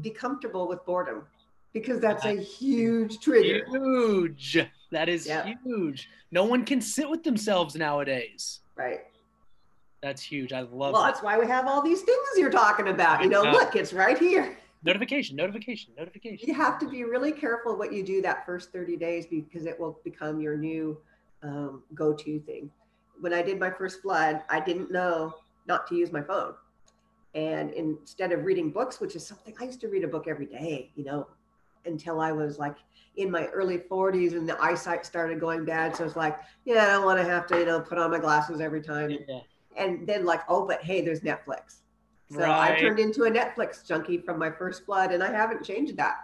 be 0.00 0.10
comfortable 0.10 0.68
with 0.68 0.84
boredom 0.84 1.26
because 1.72 2.00
that's 2.00 2.24
a 2.24 2.40
huge 2.40 3.20
trigger. 3.20 3.64
Huge. 3.70 4.58
That 4.90 5.08
is 5.08 5.26
Yeah. 5.26 5.54
huge. 5.64 6.08
No 6.30 6.44
one 6.44 6.64
can 6.64 6.80
sit 6.80 7.08
with 7.08 7.22
themselves 7.22 7.74
nowadays. 7.76 8.60
Right. 8.76 9.00
That's 10.02 10.22
huge. 10.22 10.52
I 10.52 10.60
love 10.60 10.92
Well, 10.92 11.02
that. 11.02 11.12
that's 11.12 11.22
why 11.22 11.38
we 11.38 11.46
have 11.46 11.66
all 11.66 11.82
these 11.82 12.02
things 12.02 12.18
you're 12.36 12.50
talking 12.50 12.88
about. 12.88 13.22
You 13.22 13.28
know, 13.28 13.42
know. 13.42 13.52
look, 13.52 13.76
it's 13.76 13.92
right 13.92 14.18
here. 14.18 14.56
Notification, 14.82 15.36
notification, 15.36 15.92
notification. 15.96 16.48
You 16.48 16.54
have 16.54 16.78
to 16.78 16.88
be 16.88 17.04
really 17.04 17.32
careful 17.32 17.76
what 17.76 17.92
you 17.92 18.02
do 18.02 18.22
that 18.22 18.46
first 18.46 18.72
30 18.72 18.96
days 18.96 19.26
because 19.26 19.66
it 19.66 19.78
will 19.78 20.00
become 20.04 20.40
your 20.40 20.56
new 20.56 20.98
um, 21.42 21.82
go 21.94 22.14
to 22.14 22.40
thing. 22.40 22.70
When 23.20 23.34
I 23.34 23.42
did 23.42 23.60
my 23.60 23.70
first 23.70 24.00
flood, 24.00 24.42
I 24.48 24.58
didn't 24.60 24.90
know 24.90 25.34
not 25.66 25.86
to 25.88 25.94
use 25.94 26.10
my 26.12 26.22
phone. 26.22 26.54
And 27.34 27.72
instead 27.74 28.32
of 28.32 28.44
reading 28.44 28.70
books, 28.70 29.00
which 29.00 29.14
is 29.14 29.26
something 29.26 29.54
I 29.60 29.64
used 29.64 29.80
to 29.82 29.88
read 29.88 30.02
a 30.02 30.08
book 30.08 30.26
every 30.26 30.46
day, 30.46 30.90
you 30.96 31.04
know, 31.04 31.26
until 31.86 32.20
I 32.20 32.32
was 32.32 32.58
like 32.58 32.76
in 33.16 33.30
my 33.30 33.46
early 33.46 33.78
40s 33.78 34.32
and 34.32 34.48
the 34.48 34.60
eyesight 34.62 35.04
started 35.04 35.40
going 35.40 35.64
bad. 35.64 35.96
So 35.96 36.04
it's 36.04 36.16
like, 36.16 36.38
yeah, 36.64 36.84
I 36.84 36.86
don't 36.92 37.04
want 37.04 37.18
to 37.18 37.24
have 37.24 37.46
to, 37.48 37.58
you 37.58 37.66
know, 37.66 37.80
put 37.80 37.98
on 37.98 38.10
my 38.10 38.18
glasses 38.18 38.60
every 38.60 38.80
time. 38.80 39.10
Yeah. 39.28 39.40
And 39.76 40.06
then, 40.06 40.24
like, 40.24 40.42
oh, 40.48 40.66
but 40.66 40.82
hey, 40.82 41.00
there's 41.00 41.20
Netflix. 41.20 41.76
So 42.32 42.42
I 42.48 42.78
turned 42.78 42.98
into 43.00 43.24
a 43.24 43.30
Netflix 43.30 43.84
junkie 43.86 44.18
from 44.18 44.38
my 44.38 44.50
first 44.50 44.84
flood, 44.84 45.10
and 45.12 45.22
I 45.22 45.32
haven't 45.32 45.64
changed 45.64 45.96
that. 45.96 46.16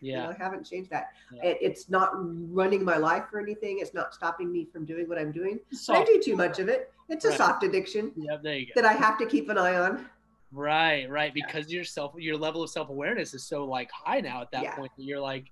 You 0.00 0.14
know, 0.14 0.22
Yeah. 0.22 0.28
I 0.30 0.42
haven't 0.42 0.64
changed 0.64 0.90
that. 0.90 1.08
Yeah. 1.32 1.44
It, 1.50 1.58
it's 1.60 1.90
not 1.90 2.10
running 2.14 2.82
my 2.84 2.96
life 2.96 3.24
or 3.32 3.40
anything. 3.40 3.78
It's 3.80 3.92
not 3.94 4.14
stopping 4.14 4.50
me 4.50 4.66
from 4.72 4.84
doing 4.86 5.08
what 5.08 5.18
I'm 5.18 5.30
doing. 5.30 5.60
I 5.90 6.04
do 6.04 6.20
too 6.22 6.36
much 6.36 6.58
of 6.58 6.68
it. 6.68 6.90
It's 7.08 7.24
a 7.26 7.28
Right. 7.28 7.36
soft 7.38 7.62
addiction 7.64 8.12
Yeah, 8.16 8.36
there 8.42 8.56
you 8.56 8.66
go. 8.66 8.72
that 8.76 8.84
I 8.86 8.94
have 8.94 9.18
to 9.18 9.26
keep 9.26 9.48
an 9.50 9.58
eye 9.58 9.76
on. 9.76 10.06
Right, 10.52 11.08
right. 11.08 11.32
Because 11.32 11.72
your 11.72 11.84
self 11.84 12.12
your 12.18 12.36
level 12.36 12.62
of 12.62 12.70
self 12.70 12.90
awareness 12.90 13.32
is 13.34 13.44
so 13.44 13.64
like 13.64 13.90
high 13.90 14.20
now 14.20 14.42
at 14.42 14.50
that 14.52 14.62
Yeah. 14.62 14.76
point 14.76 14.92
that 14.96 15.02
you're 15.04 15.20
like, 15.20 15.50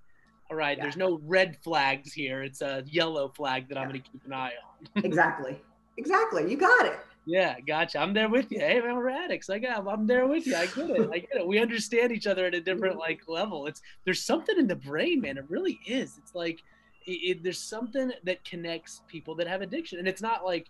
all 0.49 0.55
right, 0.57 0.77
Yeah. 0.77 0.83
there's 0.83 0.97
no 0.97 1.19
red 1.23 1.57
flags 1.63 2.13
here. 2.13 2.43
It's 2.43 2.61
a 2.61 2.83
yellow 2.85 3.29
flag 3.29 3.67
that 3.69 3.77
I'm 3.77 3.87
gonna 3.87 3.99
keep 3.99 4.23
an 4.25 4.33
eye 4.33 4.53
on. 4.95 5.03
exactly. 5.05 5.59
Exactly. 5.97 6.49
You 6.49 6.57
got 6.57 6.85
it. 6.85 6.99
Yeah, 7.25 7.59
gotcha. 7.59 7.99
I'm 7.99 8.13
there 8.13 8.29
with 8.29 8.51
you. 8.51 8.59
Hey 8.59 8.79
man, 8.79 8.95
we're 8.95 9.09
addicts. 9.09 9.49
I 9.49 9.59
got 9.59 9.87
I'm 9.87 10.05
there 10.07 10.27
with 10.27 10.45
you. 10.45 10.55
I 10.55 10.65
get 10.67 10.89
it. 10.89 11.09
I 11.11 11.19
get 11.19 11.35
it. 11.35 11.47
We 11.47 11.59
understand 11.59 12.11
each 12.11 12.27
other 12.27 12.45
at 12.45 12.53
a 12.53 12.61
different 12.61 12.97
like 13.07 13.21
level. 13.27 13.65
It's 13.67 13.81
there's 14.05 14.23
something 14.23 14.57
in 14.57 14.67
the 14.67 14.75
brain, 14.75 15.21
man. 15.21 15.37
It 15.37 15.45
really 15.49 15.79
is. 15.87 16.17
It's 16.17 16.35
like 16.35 16.61
it, 17.07 17.11
it, 17.11 17.43
there's 17.43 17.59
something 17.59 18.11
that 18.23 18.43
connects 18.43 19.01
people 19.07 19.33
that 19.35 19.47
have 19.47 19.61
addiction. 19.61 19.97
And 19.99 20.07
it's 20.07 20.21
not 20.21 20.45
like 20.45 20.67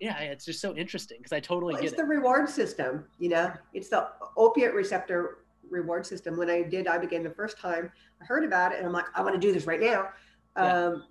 yeah, 0.00 0.18
it's 0.20 0.44
just 0.44 0.60
so 0.60 0.74
interesting 0.76 1.18
because 1.18 1.32
I 1.32 1.40
totally 1.40 1.74
Well, 1.74 1.82
get 1.82 1.92
it's 1.92 1.94
it. 1.94 2.02
the 2.02 2.04
reward 2.04 2.48
system, 2.48 3.04
you 3.18 3.28
know, 3.28 3.52
it's 3.74 3.88
the 3.88 4.08
opiate 4.36 4.74
receptor 4.74 5.38
reward 5.70 6.06
system. 6.06 6.36
When 6.36 6.48
I 6.50 6.62
did 6.62 6.86
Ibogaine 6.86 7.22
the 7.22 7.30
first 7.30 7.58
time, 7.58 7.90
I 8.20 8.24
heard 8.24 8.44
about 8.44 8.72
it 8.72 8.78
and 8.78 8.86
I'm 8.86 8.92
like, 8.92 9.06
I 9.14 9.22
want 9.22 9.34
to 9.34 9.40
do 9.40 9.52
this 9.52 9.66
right 9.66 9.80
now. 9.80 10.08
Yeah. 10.56 10.86
Um, 10.86 11.04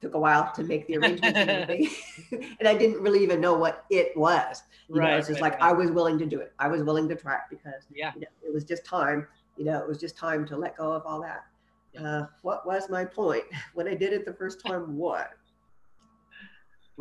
took 0.00 0.14
a 0.14 0.18
while 0.18 0.50
to 0.52 0.64
make 0.64 0.86
the 0.88 0.96
arrangements 0.96 1.38
and 1.38 1.48
everything. 1.70 1.88
and 2.58 2.68
I 2.68 2.74
didn't 2.76 3.00
really 3.00 3.22
even 3.22 3.40
know 3.40 3.54
what 3.54 3.84
it 3.88 4.16
was. 4.16 4.62
You 4.88 4.96
know, 4.96 5.00
Right, 5.02 5.18
it's 5.18 5.28
just 5.28 5.40
right, 5.40 5.52
like 5.52 5.60
right. 5.60 5.70
I 5.70 5.72
was 5.72 5.90
willing 5.92 6.18
to 6.18 6.26
do 6.26 6.40
it. 6.40 6.52
I 6.58 6.66
was 6.68 6.82
willing 6.82 7.08
to 7.08 7.14
try 7.14 7.34
it 7.36 7.40
because 7.50 7.84
Yeah. 7.94 8.10
you 8.14 8.22
know, 8.22 8.26
it 8.44 8.52
was 8.52 8.64
just 8.64 8.84
time. 8.84 9.26
You 9.56 9.64
know, 9.66 9.78
it 9.78 9.86
was 9.86 9.98
just 9.98 10.16
time 10.16 10.44
to 10.46 10.56
let 10.56 10.76
go 10.76 10.92
of 10.92 11.02
all 11.06 11.20
that. 11.22 11.44
Uh, 11.96 12.26
what 12.40 12.66
was 12.66 12.88
my 12.90 13.04
point 13.04 13.44
when 13.74 13.86
I 13.86 13.94
did 13.94 14.12
it 14.12 14.24
the 14.24 14.32
first 14.32 14.60
time? 14.66 14.96
What? 14.96 15.30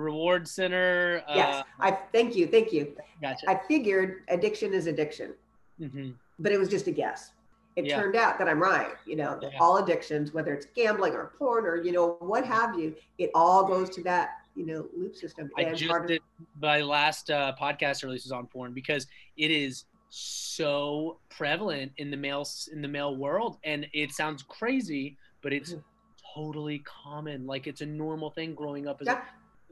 Reward 0.01 0.47
center. 0.47 1.23
yes, 1.33 1.55
Uh, 1.61 1.63
I 1.79 1.91
thank 1.91 2.35
you, 2.35 2.47
thank 2.47 2.73
you. 2.73 2.95
gotcha. 3.21 3.49
I 3.49 3.55
figured 3.67 4.23
addiction 4.27 4.73
is 4.73 4.87
addiction. 4.87 5.33
hmm 5.79 6.11
but 6.39 6.51
it 6.51 6.57
was 6.57 6.69
just 6.69 6.87
a 6.87 6.91
guess. 6.91 7.33
It 7.75 7.85
Yeah. 7.85 8.01
turned 8.01 8.15
out 8.15 8.39
that 8.39 8.47
I'm 8.49 8.59
right. 8.59 8.95
You 9.05 9.15
know, 9.15 9.37
that 9.39 9.53
Yeah. 9.53 9.59
all 9.61 9.77
addictions, 9.77 10.33
whether 10.33 10.53
it's 10.55 10.65
gambling 10.73 11.13
or 11.13 11.33
porn 11.37 11.65
or 11.67 11.75
you 11.75 11.91
know 11.91 12.13
what 12.19 12.43
have 12.45 12.77
you, 12.79 12.95
it 13.19 13.29
all 13.35 13.63
goes 13.67 13.89
to 13.91 14.03
that 14.03 14.37
you 14.55 14.65
know 14.65 14.89
loop 14.97 15.15
system. 15.15 15.51
I 15.57 15.61
And 15.63 15.77
just 15.77 16.07
did 16.07 16.21
my 16.59 16.81
last 16.81 17.29
uh, 17.29 17.53
podcast 17.59 18.03
releases 18.03 18.31
on 18.31 18.47
porn 18.47 18.73
because 18.73 19.05
it 19.37 19.51
is 19.51 19.85
so 20.09 21.19
prevalent 21.29 21.91
in 21.97 22.09
the 22.11 22.17
male 22.17 22.45
in 22.71 22.81
the 22.81 22.87
male 22.87 23.15
world, 23.15 23.57
and 23.63 23.87
it 23.93 24.11
sounds 24.11 24.41
crazy, 24.43 25.17
but 25.43 25.53
it's 25.53 25.73
Mhm. 25.73 25.83
totally 26.33 26.79
common. 26.79 27.45
Like 27.45 27.67
it's 27.67 27.81
a 27.81 27.85
normal 27.85 28.31
thing 28.31 28.55
growing 28.55 28.87
up. 28.87 28.99
As 29.01 29.07
Yeah. 29.07 29.23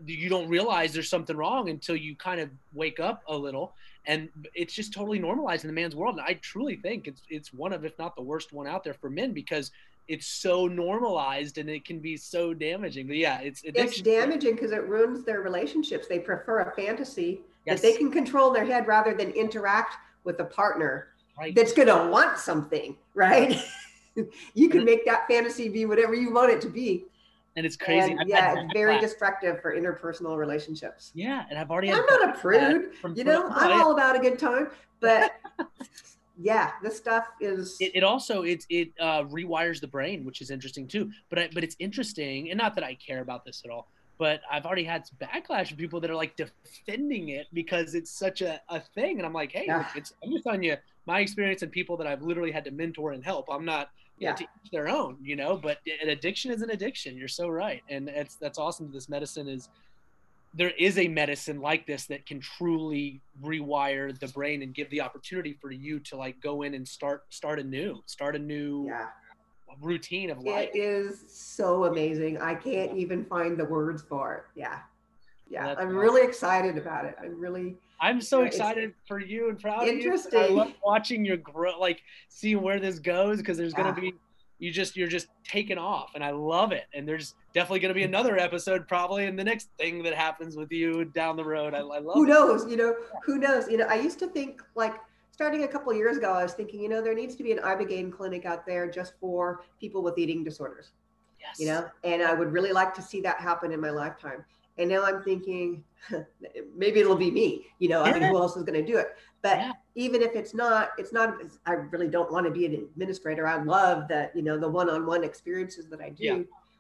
You 0.06 0.30
don't 0.30 0.48
realize 0.48 0.94
there's 0.94 1.10
something 1.10 1.36
wrong 1.36 1.70
until 1.70 1.96
you 1.96 2.16
kind 2.16 2.40
of 2.40 2.50
wake 2.74 3.00
up 3.00 3.24
a 3.28 3.36
little, 3.36 3.74
and 4.06 4.30
it's 4.54 4.74
just 4.74 4.94
totally 4.94 5.20
normalized 5.20 5.64
in 5.64 5.68
the 5.68 5.74
man's 5.74 5.96
world. 5.96 6.18
And 6.18 6.26
I 6.26 6.34
truly 6.36 6.76
think 6.76 7.08
it's 7.08 7.22
it's 7.30 7.54
one 7.54 7.74
of, 7.74 7.86
if 7.86 7.98
not 8.00 8.16
the 8.16 8.22
worst 8.22 8.54
one 8.54 8.68
out 8.68 8.84
there 8.84 8.94
for 8.94 9.10
men 9.10 9.34
because 9.34 9.72
it's 10.08 10.26
so 10.26 10.68
normalized 10.68 11.60
and 11.60 11.70
it 11.70 11.86
can 11.86 12.00
be 12.00 12.18
so 12.18 12.54
damaging. 12.54 13.08
But 13.08 13.18
yeah, 13.18 13.40
it's 13.42 13.62
it's 13.64 14.02
damaging 14.02 14.56
because 14.56 14.72
it 14.72 14.88
ruins 14.88 15.24
their 15.24 15.42
relationships. 15.42 16.08
They 16.08 16.20
prefer 16.20 16.62
a 16.62 16.72
fantasy 16.76 17.42
Yes. 17.66 17.82
that 17.82 17.88
they 17.92 17.98
can 17.98 18.10
control 18.10 18.52
their 18.52 18.66
head 18.66 18.88
rather 18.88 19.14
than 19.14 19.32
interact 19.32 19.96
with 20.24 20.40
a 20.40 20.46
partner 20.46 21.10
Right. 21.38 21.54
that's 21.56 21.74
going 21.74 21.88
to 21.88 22.10
want 22.10 22.38
something, 22.38 22.98
right? 23.14 23.56
you 24.54 24.70
can 24.70 24.84
make 24.84 25.06
that 25.06 25.28
fantasy 25.28 25.70
be 25.70 25.86
whatever 25.86 26.14
you 26.14 26.34
want 26.34 26.52
it 26.52 26.62
to 26.62 26.70
be. 26.70 27.06
And 27.56 27.66
it's 27.66 27.76
crazy. 27.76 28.12
And 28.12 28.30
yeah, 28.30 28.56
it's 28.64 28.74
very 28.74 29.00
destructive 29.00 29.62
for 29.62 29.76
interpersonal 29.76 30.38
relationships. 30.38 31.12
yeah, 31.16 31.46
and 31.50 31.58
I've 31.60 31.72
already 31.72 31.92
I'm 31.92 32.06
not 32.06 32.30
a 32.36 32.40
prude, 32.40 32.96
from- 32.96 33.16
you 33.16 33.24
know, 33.24 33.48
no, 33.48 33.56
I'm 33.56 33.82
all 33.82 33.92
about 33.94 34.16
a 34.16 34.20
good 34.20 34.40
time, 34.40 34.68
but 35.00 35.32
yeah, 36.42 36.72
this 36.82 36.96
stuff 36.98 37.26
is 37.42 37.76
it, 37.80 37.92
it 37.96 38.04
also 38.04 38.44
it 38.44 38.66
it 38.70 38.90
uh, 39.00 39.24
rewires 39.24 39.82
the 39.82 39.88
brain, 39.88 40.24
which 40.26 40.42
is 40.42 40.52
interesting 40.52 40.88
too. 40.88 41.12
But 41.30 41.40
I, 41.40 41.50
but 41.54 41.64
it's 41.64 41.76
interesting, 41.80 42.50
and 42.50 42.58
not 42.58 42.76
that 42.76 42.84
I 42.84 42.96
care 42.96 43.22
about 43.22 43.46
this 43.46 43.62
at 43.66 43.72
all. 43.72 43.88
But 44.18 44.42
I've 44.52 44.66
already 44.66 44.84
had 44.84 45.08
some 45.08 45.18
backlash 45.18 45.70
from 45.70 45.78
people 45.78 46.02
that 46.02 46.10
are 46.12 46.16
like 46.16 46.36
defending 46.36 47.30
it 47.30 47.48
because 47.54 47.96
it's 47.96 48.12
such 48.12 48.42
a, 48.42 48.60
a 48.68 48.82
thing, 48.82 49.18
and 49.18 49.26
I'm 49.26 49.32
like, 49.34 49.52
hey, 49.54 49.64
Yeah. 49.68 49.88
it's 49.96 50.14
I'm 50.24 50.32
just 50.32 50.44
telling 50.44 50.62
you 50.64 50.76
my 51.06 51.22
experience 51.22 51.62
and 51.62 51.72
people 51.72 51.96
that 51.98 52.06
I've 52.08 52.22
literally 52.22 52.52
had 52.52 52.66
to 52.66 52.72
mentor 52.72 53.14
and 53.14 53.24
help. 53.24 53.48
I'm 53.50 53.64
not 53.66 53.90
Yeah. 54.20 54.34
to 54.34 54.44
each 54.44 54.72
their 54.72 54.90
own, 54.90 55.18
you 55.22 55.36
know. 55.36 55.58
But 55.58 55.80
an 56.02 56.10
addiction 56.10 56.52
is 56.52 56.62
an 56.62 56.72
addiction. 56.72 57.18
You're 57.18 57.28
so 57.28 57.48
right, 57.48 57.82
and 57.90 58.10
it's 58.10 58.36
that's 58.36 58.60
awesome. 58.60 58.88
That 58.88 58.94
this 58.94 59.10
medicine 59.10 59.48
is 59.48 59.70
there 60.54 60.72
is 60.80 60.98
a 60.98 61.08
medicine 61.08 61.62
like 61.62 61.86
this 61.86 62.06
that 62.08 62.26
can 62.26 62.40
truly 62.40 63.22
rewire 63.44 64.18
the 64.20 64.28
brain 64.30 64.64
and 64.64 64.74
give 64.74 64.90
the 64.90 65.02
opportunity 65.02 65.58
for 65.62 65.72
you 65.72 66.00
to 66.00 66.16
like 66.16 66.42
go 66.42 66.64
in 66.64 66.74
and 66.74 66.88
start 66.88 67.24
start 67.30 67.60
anew 67.60 68.02
start 68.06 68.36
a 68.36 68.40
new 68.40 68.88
yeah. 68.88 69.08
routine 69.82 70.30
of 70.30 70.40
life 70.40 70.70
It 70.74 70.80
is 70.80 71.24
so 71.30 71.86
amazing. 71.86 72.40
I 72.40 72.56
can't 72.56 72.98
even 72.98 73.26
find 73.26 73.58
the 73.58 73.66
words 73.66 74.02
for 74.02 74.36
it. 74.36 74.60
Yeah. 74.60 74.80
Yeah. 75.50 75.68
That's 75.68 75.80
I'm 75.80 75.88
awesome. 75.88 75.98
really 75.98 76.22
excited 76.26 76.78
about 76.78 77.06
it. 77.06 77.16
I'm 77.22 77.40
really 77.40 77.76
i'm 78.02 78.22
so 78.22 78.44
excited 78.44 78.94
for 79.08 79.20
you 79.20 79.50
and 79.50 79.60
proud 79.60 79.88
of 79.88 79.94
you 79.96 80.18
i 80.34 80.48
love 80.48 80.74
watching 80.84 81.26
your 81.26 81.38
grow 81.38 81.78
like 81.80 82.02
seeing 82.30 82.62
where 82.62 82.80
this 82.80 83.00
goes 83.00 83.38
because 83.40 83.58
there's 83.58 83.74
Yeah. 83.74 83.84
going 83.84 83.96
to 83.96 84.02
be 84.02 84.14
you 84.58 84.72
just 84.72 84.96
you're 84.96 85.08
just 85.08 85.28
taking 85.44 85.78
off 85.78 86.12
and 86.16 86.24
i 86.24 86.32
love 86.32 86.72
it 86.72 86.86
and 86.94 87.08
there's 87.08 87.36
definitely 87.54 87.80
going 87.80 87.90
to 87.94 87.96
be 87.96 88.04
another 88.04 88.38
episode 88.38 88.88
probably 88.88 89.26
in 89.26 89.36
the 89.36 89.44
next 89.44 89.70
thing 89.78 90.04
that 90.04 90.14
happens 90.14 90.56
with 90.56 90.72
you 90.72 91.06
down 91.06 91.36
the 91.36 91.44
road 91.44 91.74
i, 91.74 91.80
I 91.80 92.00
love 92.00 92.14
who 92.14 92.26
it. 92.26 92.28
knows 92.30 92.70
you 92.70 92.78
know 92.78 92.96
who 93.24 93.38
knows 93.38 93.70
you 93.70 93.78
know 93.78 93.86
i 93.86 93.96
used 93.96 94.20
to 94.20 94.28
think 94.28 94.62
like 94.76 94.96
starting 95.32 95.64
a 95.64 95.68
couple 95.68 95.94
years 95.94 96.18
ago 96.18 96.32
i 96.32 96.44
was 96.44 96.54
thinking 96.54 96.82
you 96.82 96.90
know 96.90 97.02
there 97.02 97.16
needs 97.16 97.36
to 97.36 97.44
be 97.44 97.52
an 97.52 97.60
ibogaine 97.60 98.12
clinic 98.12 98.46
out 98.46 98.66
there 98.66 98.90
just 98.90 99.14
for 99.20 99.64
people 99.80 100.02
with 100.02 100.18
eating 100.18 100.44
disorders 100.44 100.92
yes. 101.40 101.60
you 101.60 101.66
know 101.66 101.86
and 102.04 102.22
i 102.22 102.34
would 102.34 102.52
really 102.52 102.72
like 102.72 102.94
to 102.94 103.02
see 103.02 103.22
that 103.22 103.40
happen 103.40 103.72
in 103.72 103.80
my 103.80 103.90
lifetime 103.90 104.44
and 104.80 104.90
now 104.90 105.04
i'm 105.04 105.22
thinking 105.22 105.84
maybe 106.76 107.00
it'll 107.00 107.16
be 107.16 107.30
me 107.30 107.66
you 107.80 107.90
know 107.90 108.02
i 108.02 108.12
mean 108.14 108.24
who 108.24 108.38
else 108.38 108.56
is 108.58 108.64
going 108.64 108.80
to 108.84 108.92
do 108.92 108.98
it? 108.98 109.10
But 109.42 109.58
Yeah. 109.58 109.72
even 109.96 110.22
if 110.22 110.36
it's 110.36 110.54
not 110.54 110.90
it's 110.98 111.14
not 111.14 111.36
i 111.66 111.74
really 111.74 112.08
don't 112.08 112.32
want 112.32 112.46
to 112.46 112.52
be 112.52 112.66
an 112.66 112.74
administrator. 112.74 113.46
I 113.48 113.62
love 113.62 114.08
that 114.10 114.36
you 114.36 114.42
know 114.42 114.58
the 114.58 114.68
one-on-one 114.70 115.24
experiences 115.24 115.88
that 115.92 116.02
i 116.02 116.10
do. 116.10 116.24
Yeah. 116.24 116.40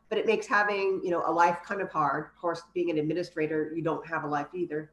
but 0.09 0.17
it 0.17 0.25
makes 0.25 0.47
having 0.47 1.01
you 1.03 1.11
know 1.11 1.23
a 1.25 1.31
life 1.31 1.59
kind 1.63 1.81
of 1.81 1.89
hard. 1.91 2.25
Of 2.33 2.41
course 2.41 2.61
being 2.73 2.89
an 2.89 2.97
administrator 2.97 3.71
you 3.75 3.81
don't 3.81 4.05
have 4.07 4.23
a 4.23 4.27
life 4.27 4.47
either. 4.53 4.91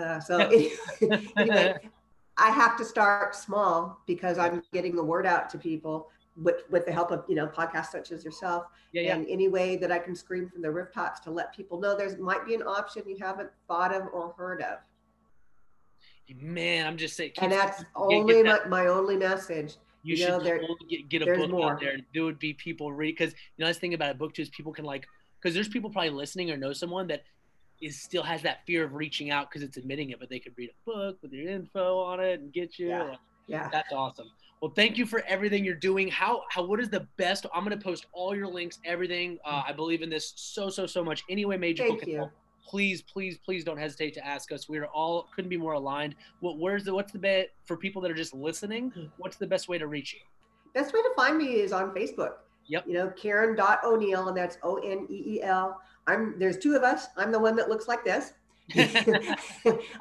Uh, 0.00 0.20
so 0.20 0.38
anyway 1.36 1.74
i 2.36 2.50
have 2.50 2.76
to 2.76 2.84
start 2.84 3.34
small 3.34 4.00
because 4.06 4.38
i'm 4.38 4.60
getting 4.72 4.94
the 4.96 5.04
word 5.12 5.26
out 5.26 5.48
to 5.48 5.56
people 5.58 6.08
with 6.42 6.62
with 6.70 6.84
the 6.84 6.92
help 6.92 7.10
of 7.12 7.24
you 7.28 7.34
know 7.36 7.46
podcasts 7.46 7.92
such 7.92 8.10
as 8.10 8.24
yourself 8.24 8.64
yeah 8.92 9.02
yeah 9.02 9.14
and 9.16 9.26
any 9.28 9.46
way 9.48 9.76
that 9.76 9.92
I 9.92 9.98
can 10.00 10.16
scream 10.16 10.48
from 10.48 10.62
the 10.62 10.70
rooftops 10.70 11.20
to 11.20 11.30
let 11.30 11.54
people 11.54 11.78
know 11.80 11.96
there's 11.96 12.18
might 12.18 12.44
be 12.44 12.54
an 12.56 12.62
option 12.62 13.02
you 13.06 13.16
haven't 13.20 13.50
thought 13.68 13.94
of 13.94 14.02
or 14.12 14.34
heard 14.36 14.60
of. 14.62 14.78
man 16.40 16.86
i'm 16.86 16.96
just 16.96 17.16
saying 17.16 17.32
And 17.38 17.52
that's 17.52 17.84
only 17.94 18.34
get 18.34 18.44
my, 18.46 18.52
that- 18.52 18.68
my 18.70 18.86
only 18.86 19.16
message. 19.16 19.76
you, 20.02 20.16
you 20.16 20.26
know, 20.26 20.38
should 20.38 20.46
there- 20.46 20.60
get, 20.88 21.08
get 21.08 21.22
a 21.22 21.26
book 21.26 21.50
more. 21.50 21.72
out 21.74 21.80
there 21.80 21.98
there 22.12 22.24
would 22.24 22.38
be 22.38 22.52
people 22.54 22.92
read 22.92 23.12
because 23.16 23.32
you 23.32 23.38
know 23.62 23.66
the 23.66 23.70
nice 23.70 23.78
thing 23.78 23.94
about 23.94 24.10
a 24.10 24.14
book 24.14 24.34
too 24.34 24.42
is 24.42 24.48
people 24.50 24.72
can 24.72 24.84
like 24.84 25.06
because 25.40 25.54
there's 25.54 25.68
people 25.68 25.90
probably 25.90 26.10
listening 26.10 26.50
or 26.50 26.56
know 26.56 26.72
someone 26.72 27.06
that 27.06 27.22
is 27.80 28.00
still 28.00 28.22
has 28.22 28.40
that 28.42 28.64
fear 28.66 28.84
of 28.84 28.94
reaching 28.94 29.30
out 29.30 29.50
because 29.50 29.62
it's 29.62 29.76
admitting 29.76 30.10
it 30.10 30.18
but 30.18 30.28
they 30.30 30.38
could 30.38 30.52
read 30.56 30.70
a 30.70 30.90
book 30.90 31.18
with 31.22 31.32
your 31.32 31.48
info 31.48 31.98
on 32.00 32.18
it 32.20 32.40
and 32.40 32.52
get 32.52 32.78
you 32.78 32.88
Yeah. 32.88 33.02
Like, 33.04 33.18
Yeah. 33.46 33.68
That's 33.72 33.92
awesome. 33.92 34.30
Well, 34.60 34.72
thank 34.74 34.96
you 34.96 35.04
for 35.04 35.22
everything 35.26 35.64
you're 35.64 35.74
doing. 35.74 36.08
How 36.08 36.42
how 36.48 36.64
what 36.64 36.80
is 36.80 36.88
the 36.88 37.06
best? 37.18 37.44
I'm 37.54 37.64
gonna 37.64 37.76
post 37.76 38.06
all 38.12 38.34
your 38.34 38.46
links, 38.46 38.78
everything. 38.84 39.38
Uh, 39.44 39.62
I 39.66 39.72
believe 39.72 40.00
in 40.00 40.08
this 40.08 40.32
so 40.36 40.70
so 40.70 40.86
so 40.86 41.04
much. 41.04 41.22
Anyway, 41.28 41.58
Major 41.58 41.84
Thank 41.86 42.06
you. 42.06 42.16
help, 42.16 42.30
Please, 42.66 43.02
please, 43.02 43.36
please 43.44 43.62
don't 43.62 43.76
hesitate 43.76 44.14
to 44.14 44.26
ask 44.26 44.50
us. 44.52 44.68
We're 44.68 44.86
all 44.86 45.28
couldn't 45.34 45.50
be 45.50 45.58
more 45.58 45.74
aligned. 45.74 46.14
What 46.40 46.58
where's 46.58 46.84
the 46.84 46.94
what's 46.94 47.12
the 47.12 47.18
best 47.18 47.48
for 47.66 47.76
people 47.76 48.00
that 48.02 48.10
are 48.10 48.14
just 48.14 48.32
listening? 48.32 48.90
What's 49.18 49.36
the 49.36 49.46
best 49.46 49.68
way 49.68 49.76
to 49.76 49.86
reach 49.86 50.14
you? 50.14 50.20
Best 50.72 50.94
way 50.94 51.02
to 51.02 51.10
find 51.14 51.36
me 51.36 51.56
is 51.56 51.72
on 51.72 51.90
Facebook. 51.94 52.36
Yep. 52.66 52.86
You 52.86 52.94
know, 52.94 53.10
Karen 53.10 53.58
O'Neel, 53.84 54.28
and 54.28 54.36
that's 54.36 54.56
O 54.62 54.76
N 54.76 55.06
E 55.10 55.36
E 55.36 55.42
L. 55.42 55.78
I'm 56.06 56.38
there's 56.38 56.56
two 56.56 56.74
of 56.74 56.82
us. 56.82 57.08
I'm 57.18 57.30
the 57.30 57.38
one 57.38 57.54
that 57.56 57.68
looks 57.68 57.86
like 57.86 58.02
this. 58.02 58.32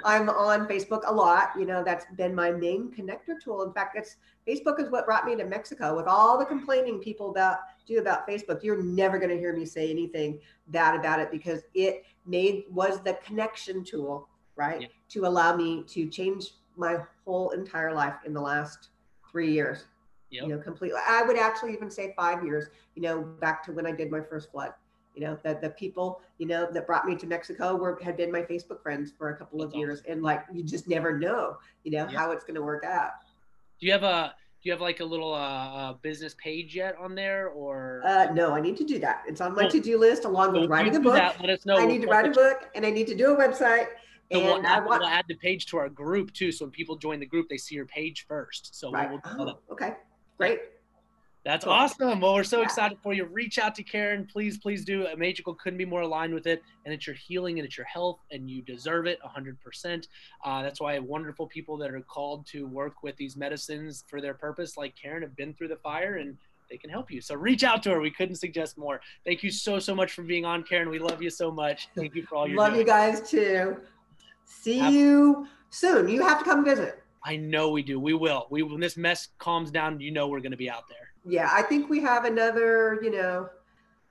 I'm 0.05 0.29
on 0.29 0.67
Facebook 0.67 1.01
a 1.05 1.13
lot. 1.13 1.49
You 1.57 1.65
know, 1.65 1.83
that's 1.83 2.05
been 2.15 2.33
my 2.33 2.51
main 2.51 2.91
connector 2.91 3.39
tool. 3.43 3.63
In 3.63 3.73
fact, 3.73 3.97
it's 3.97 4.17
Facebook 4.47 4.79
is 4.79 4.89
what 4.89 5.05
brought 5.05 5.25
me 5.25 5.35
to 5.35 5.43
Mexico. 5.45 5.95
With 5.95 6.07
all 6.07 6.37
the 6.37 6.45
complaining 6.45 6.99
people 6.99 7.29
about 7.31 7.59
do 7.85 7.99
about 7.99 8.27
Facebook, 8.27 8.63
you're 8.63 8.81
never 8.81 9.17
going 9.17 9.29
to 9.29 9.37
hear 9.37 9.53
me 9.55 9.65
say 9.65 9.89
anything 9.89 10.39
bad 10.67 10.95
about 10.97 11.19
it 11.19 11.31
because 11.31 11.61
it 11.73 12.03
made 12.25 12.63
was 12.69 13.01
the 13.01 13.15
connection 13.25 13.83
tool, 13.83 14.29
right, 14.55 14.81
Yeah. 14.81 14.87
to 15.09 15.25
allow 15.25 15.55
me 15.55 15.83
to 15.87 16.07
change 16.09 16.51
my 16.77 16.97
whole 17.25 17.51
entire 17.51 17.93
life 17.93 18.15
in 18.25 18.33
the 18.33 18.41
last 18.41 18.89
three 19.29 19.51
years. 19.51 19.85
Yep. 20.29 20.43
You 20.43 20.49
know, 20.49 20.57
completely. 20.59 20.99
I 21.07 21.21
would 21.21 21.37
actually 21.37 21.73
even 21.73 21.91
say 21.91 22.13
five 22.17 22.43
years. 22.43 22.65
You 22.95 23.03
know, 23.03 23.21
back 23.21 23.63
to 23.65 23.71
when 23.71 23.85
I 23.85 23.91
did 23.91 24.09
my 24.09 24.21
first 24.21 24.51
flood. 24.51 24.73
You 25.15 25.21
know, 25.21 25.37
that 25.43 25.61
the 25.61 25.69
people, 25.69 26.21
you 26.39 26.47
know, 26.47 26.67
that 26.71 26.87
brought 26.87 27.05
me 27.05 27.15
to 27.17 27.27
Mexico 27.27 27.75
were 27.75 27.99
had 28.03 28.17
been 28.17 28.31
my 28.31 28.41
Facebook 28.41 28.81
friends 28.81 29.13
for 29.15 29.29
a 29.29 29.37
couple 29.37 29.61
of 29.61 29.69
That's 29.69 29.77
years, 29.79 30.01
and 30.07 30.23
like 30.23 30.43
you 30.51 30.63
just 30.63 30.87
never 30.87 31.17
know, 31.17 31.57
you 31.83 31.91
know, 31.91 32.07
Yeah. 32.09 32.17
how 32.17 32.31
it's 32.31 32.43
going 32.43 32.55
to 32.55 32.63
work 32.63 32.83
out. 32.83 33.11
Do 33.79 33.85
you 33.85 33.91
have 33.91 34.03
a 34.03 34.33
do 34.63 34.69
you 34.69 34.71
have 34.71 34.81
like 34.81 35.01
a 35.01 35.05
little 35.05 35.33
uh, 35.33 35.37
uh, 35.37 35.93
business 36.01 36.35
page 36.41 36.73
yet 36.73 36.95
on 36.97 37.15
there 37.15 37.49
or? 37.49 38.01
Uh, 38.05 38.31
no, 38.33 38.53
I 38.53 38.61
need 38.61 38.77
to 38.77 38.85
do 38.85 38.97
that. 38.99 39.23
It's 39.27 39.41
on 39.41 39.53
my 39.53 39.63
Well, 39.63 39.71
to-do 39.71 39.99
list 39.99 40.23
along 40.23 40.53
Well, 40.53 40.61
with 40.61 40.69
writing 40.69 40.95
a 40.95 41.01
book. 41.01 41.15
that, 41.15 41.39
let 41.41 41.49
us 41.49 41.65
know. 41.65 41.75
I 41.75 41.85
need 41.85 42.01
to 42.01 42.07
write 42.07 42.25
a 42.25 42.31
book, 42.31 42.69
and 42.73 42.85
I 42.85 42.89
need 42.89 43.07
to 43.07 43.15
do 43.15 43.33
a 43.33 43.37
website. 43.37 43.87
So 44.31 44.39
we'll 44.39 44.55
And 44.55 44.65
I 44.65 44.77
add, 44.77 44.85
want 44.85 45.01
we'll 45.01 45.09
add 45.09 45.25
the 45.27 45.35
page 45.35 45.65
to 45.67 45.77
our 45.77 45.89
group 45.89 46.31
too. 46.33 46.51
So 46.53 46.63
when 46.65 46.71
people 46.71 46.95
join 46.95 47.19
the 47.19 47.25
group, 47.25 47.49
they 47.49 47.57
see 47.57 47.75
your 47.75 47.85
page 47.85 48.25
first. 48.25 48.73
So 48.79 48.89
right. 48.89 49.09
we'll, 49.11 49.21
we'll. 49.37 49.49
Oh, 49.49 49.73
okay, 49.73 49.95
great. 50.37 50.59
That's 51.45 51.65
awesome. 51.67 52.21
Well, 52.21 52.35
we're 52.35 52.43
so 52.45 52.59
Yeah. 52.59 52.63
excited 52.65 52.97
for 53.03 53.13
you. 53.13 53.25
Reach 53.25 53.59
out 53.59 53.75
to 53.75 53.83
Karen. 53.83 54.25
Please, 54.25 54.57
please 54.57 54.85
do. 54.85 55.05
A 55.07 55.17
magical 55.17 55.53
couldn't 55.53 55.77
be 55.77 55.83
more 55.85 56.01
aligned 56.01 56.33
with 56.33 56.47
it. 56.47 56.63
And 56.85 56.93
it's 56.93 57.05
your 57.05 57.17
healing 57.17 57.59
and 57.59 57.65
it's 57.65 57.75
your 57.77 57.85
health, 57.85 58.19
and 58.31 58.49
you 58.49 58.61
deserve 58.61 59.07
it 59.07 59.19
100%. 59.21 60.07
Uh, 60.45 60.61
that's 60.63 60.79
why 60.79 60.97
wonderful 60.99 61.45
people 61.47 61.75
that 61.77 61.91
are 61.91 61.99
called 62.01 62.45
to 62.47 62.65
work 62.65 63.03
with 63.03 63.17
these 63.17 63.35
medicines 63.35 64.05
for 64.07 64.21
their 64.21 64.33
purpose, 64.33 64.77
like 64.77 64.95
Karen, 64.95 65.21
have 65.21 65.35
been 65.35 65.53
through 65.53 65.67
the 65.67 65.75
fire 65.77 66.15
and 66.15 66.37
they 66.69 66.77
can 66.77 66.89
help 66.89 67.11
you. 67.11 67.19
So 67.19 67.35
reach 67.35 67.65
out 67.65 67.83
to 67.83 67.89
her. 67.91 67.99
We 67.99 68.09
couldn't 68.09 68.37
suggest 68.37 68.77
more. 68.77 69.01
Thank 69.25 69.43
you 69.43 69.51
so, 69.51 69.79
so 69.79 69.93
much 69.93 70.13
for 70.13 70.23
being 70.23 70.45
on, 70.45 70.63
Karen. 70.63 70.89
We 70.89 70.97
love 70.97 71.21
you 71.21 71.29
so 71.29 71.51
much. 71.51 71.89
Thank 71.93 72.15
you 72.15 72.23
for 72.23 72.35
all 72.35 72.47
you're 72.47 72.57
Love 72.57 72.69
doing. 72.73 72.79
you 72.79 72.85
guys 72.85 73.29
too. 73.29 73.81
See 74.45 74.77
Have- 74.79 74.93
you 74.93 75.45
soon. 75.71 76.07
You 76.07 76.23
have 76.25 76.39
to 76.39 76.45
come 76.45 76.63
visit. 76.63 77.03
I 77.25 77.35
know 77.35 77.69
we 77.69 77.83
do. 77.83 77.99
We 77.99 78.13
will. 78.13 78.47
We 78.49 78.63
when 78.63 78.79
this 78.79 78.95
mess 78.97 79.29
calms 79.39 79.71
down, 79.71 79.99
you 79.99 80.11
know 80.11 80.27
we're 80.29 80.39
going 80.41 80.51
to 80.51 80.57
be 80.57 80.69
out 80.69 80.87
there. 80.89 81.02
Yeah, 81.25 81.49
I 81.51 81.61
think 81.61 81.89
we 81.89 81.99
have 82.01 82.25
another, 82.25 82.99
you 83.01 83.11
know, 83.11 83.49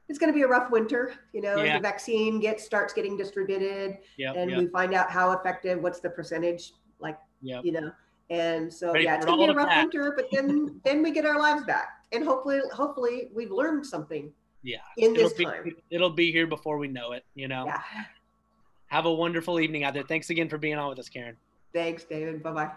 it's 0.08 0.18
going 0.18 0.32
to 0.32 0.36
be 0.36 0.42
a 0.42 0.48
rough 0.48 0.70
winter, 0.70 1.14
you 1.32 1.40
know, 1.40 1.56
Yeah. 1.62 1.76
the 1.76 1.82
vaccine 1.82 2.40
gets 2.40 2.64
starts 2.64 2.92
getting 2.92 3.16
distributed 3.16 3.98
Yep. 4.16 4.36
and 4.36 4.50
yep. 4.50 4.58
we 4.60 4.66
find 4.68 4.94
out 4.94 5.10
how 5.10 5.32
effective, 5.32 5.82
what's 5.82 6.00
the 6.00 6.10
percentage, 6.10 6.72
like, 7.00 7.18
Yep. 7.42 7.64
you 7.64 7.72
know. 7.72 7.92
And 8.30 8.72
so 8.72 8.92
Ready 8.92 9.04
yeah, 9.04 9.16
it's 9.16 9.24
it 9.24 9.28
going 9.28 9.46
to 9.46 9.46
be 9.46 9.52
a 9.52 9.54
rough 9.64 9.76
winter, 9.76 10.12
but 10.16 10.26
then 10.32 10.80
then 10.84 11.02
we 11.02 11.10
get 11.10 11.26
our 11.26 11.38
lives 11.38 11.64
back. 11.64 12.04
And 12.12 12.24
hopefully 12.24 12.60
hopefully 12.72 13.30
we've 13.34 13.50
learned 13.50 13.84
something 13.86 14.32
Yeah. 14.62 14.78
in 14.96 15.12
this 15.12 15.32
it'll 15.32 15.38
be, 15.38 15.44
time. 15.44 15.76
It'll 15.90 16.10
be 16.10 16.32
here 16.32 16.46
before 16.46 16.78
we 16.78 16.88
know 16.88 17.12
it. 17.12 17.24
You 17.34 17.48
know. 17.48 17.66
Yeah. 17.66 17.82
Have 18.86 19.06
a 19.06 19.12
wonderful 19.12 19.60
evening 19.60 19.84
out 19.84 19.94
there. 19.94 20.02
Thanks 20.02 20.30
again 20.30 20.48
for 20.48 20.58
being 20.58 20.76
on 20.76 20.88
with 20.90 20.98
us, 20.98 21.08
Karen. 21.08 21.36
Thanks, 21.72 22.04
David. 22.04 22.42
Bye-bye. 22.42 22.70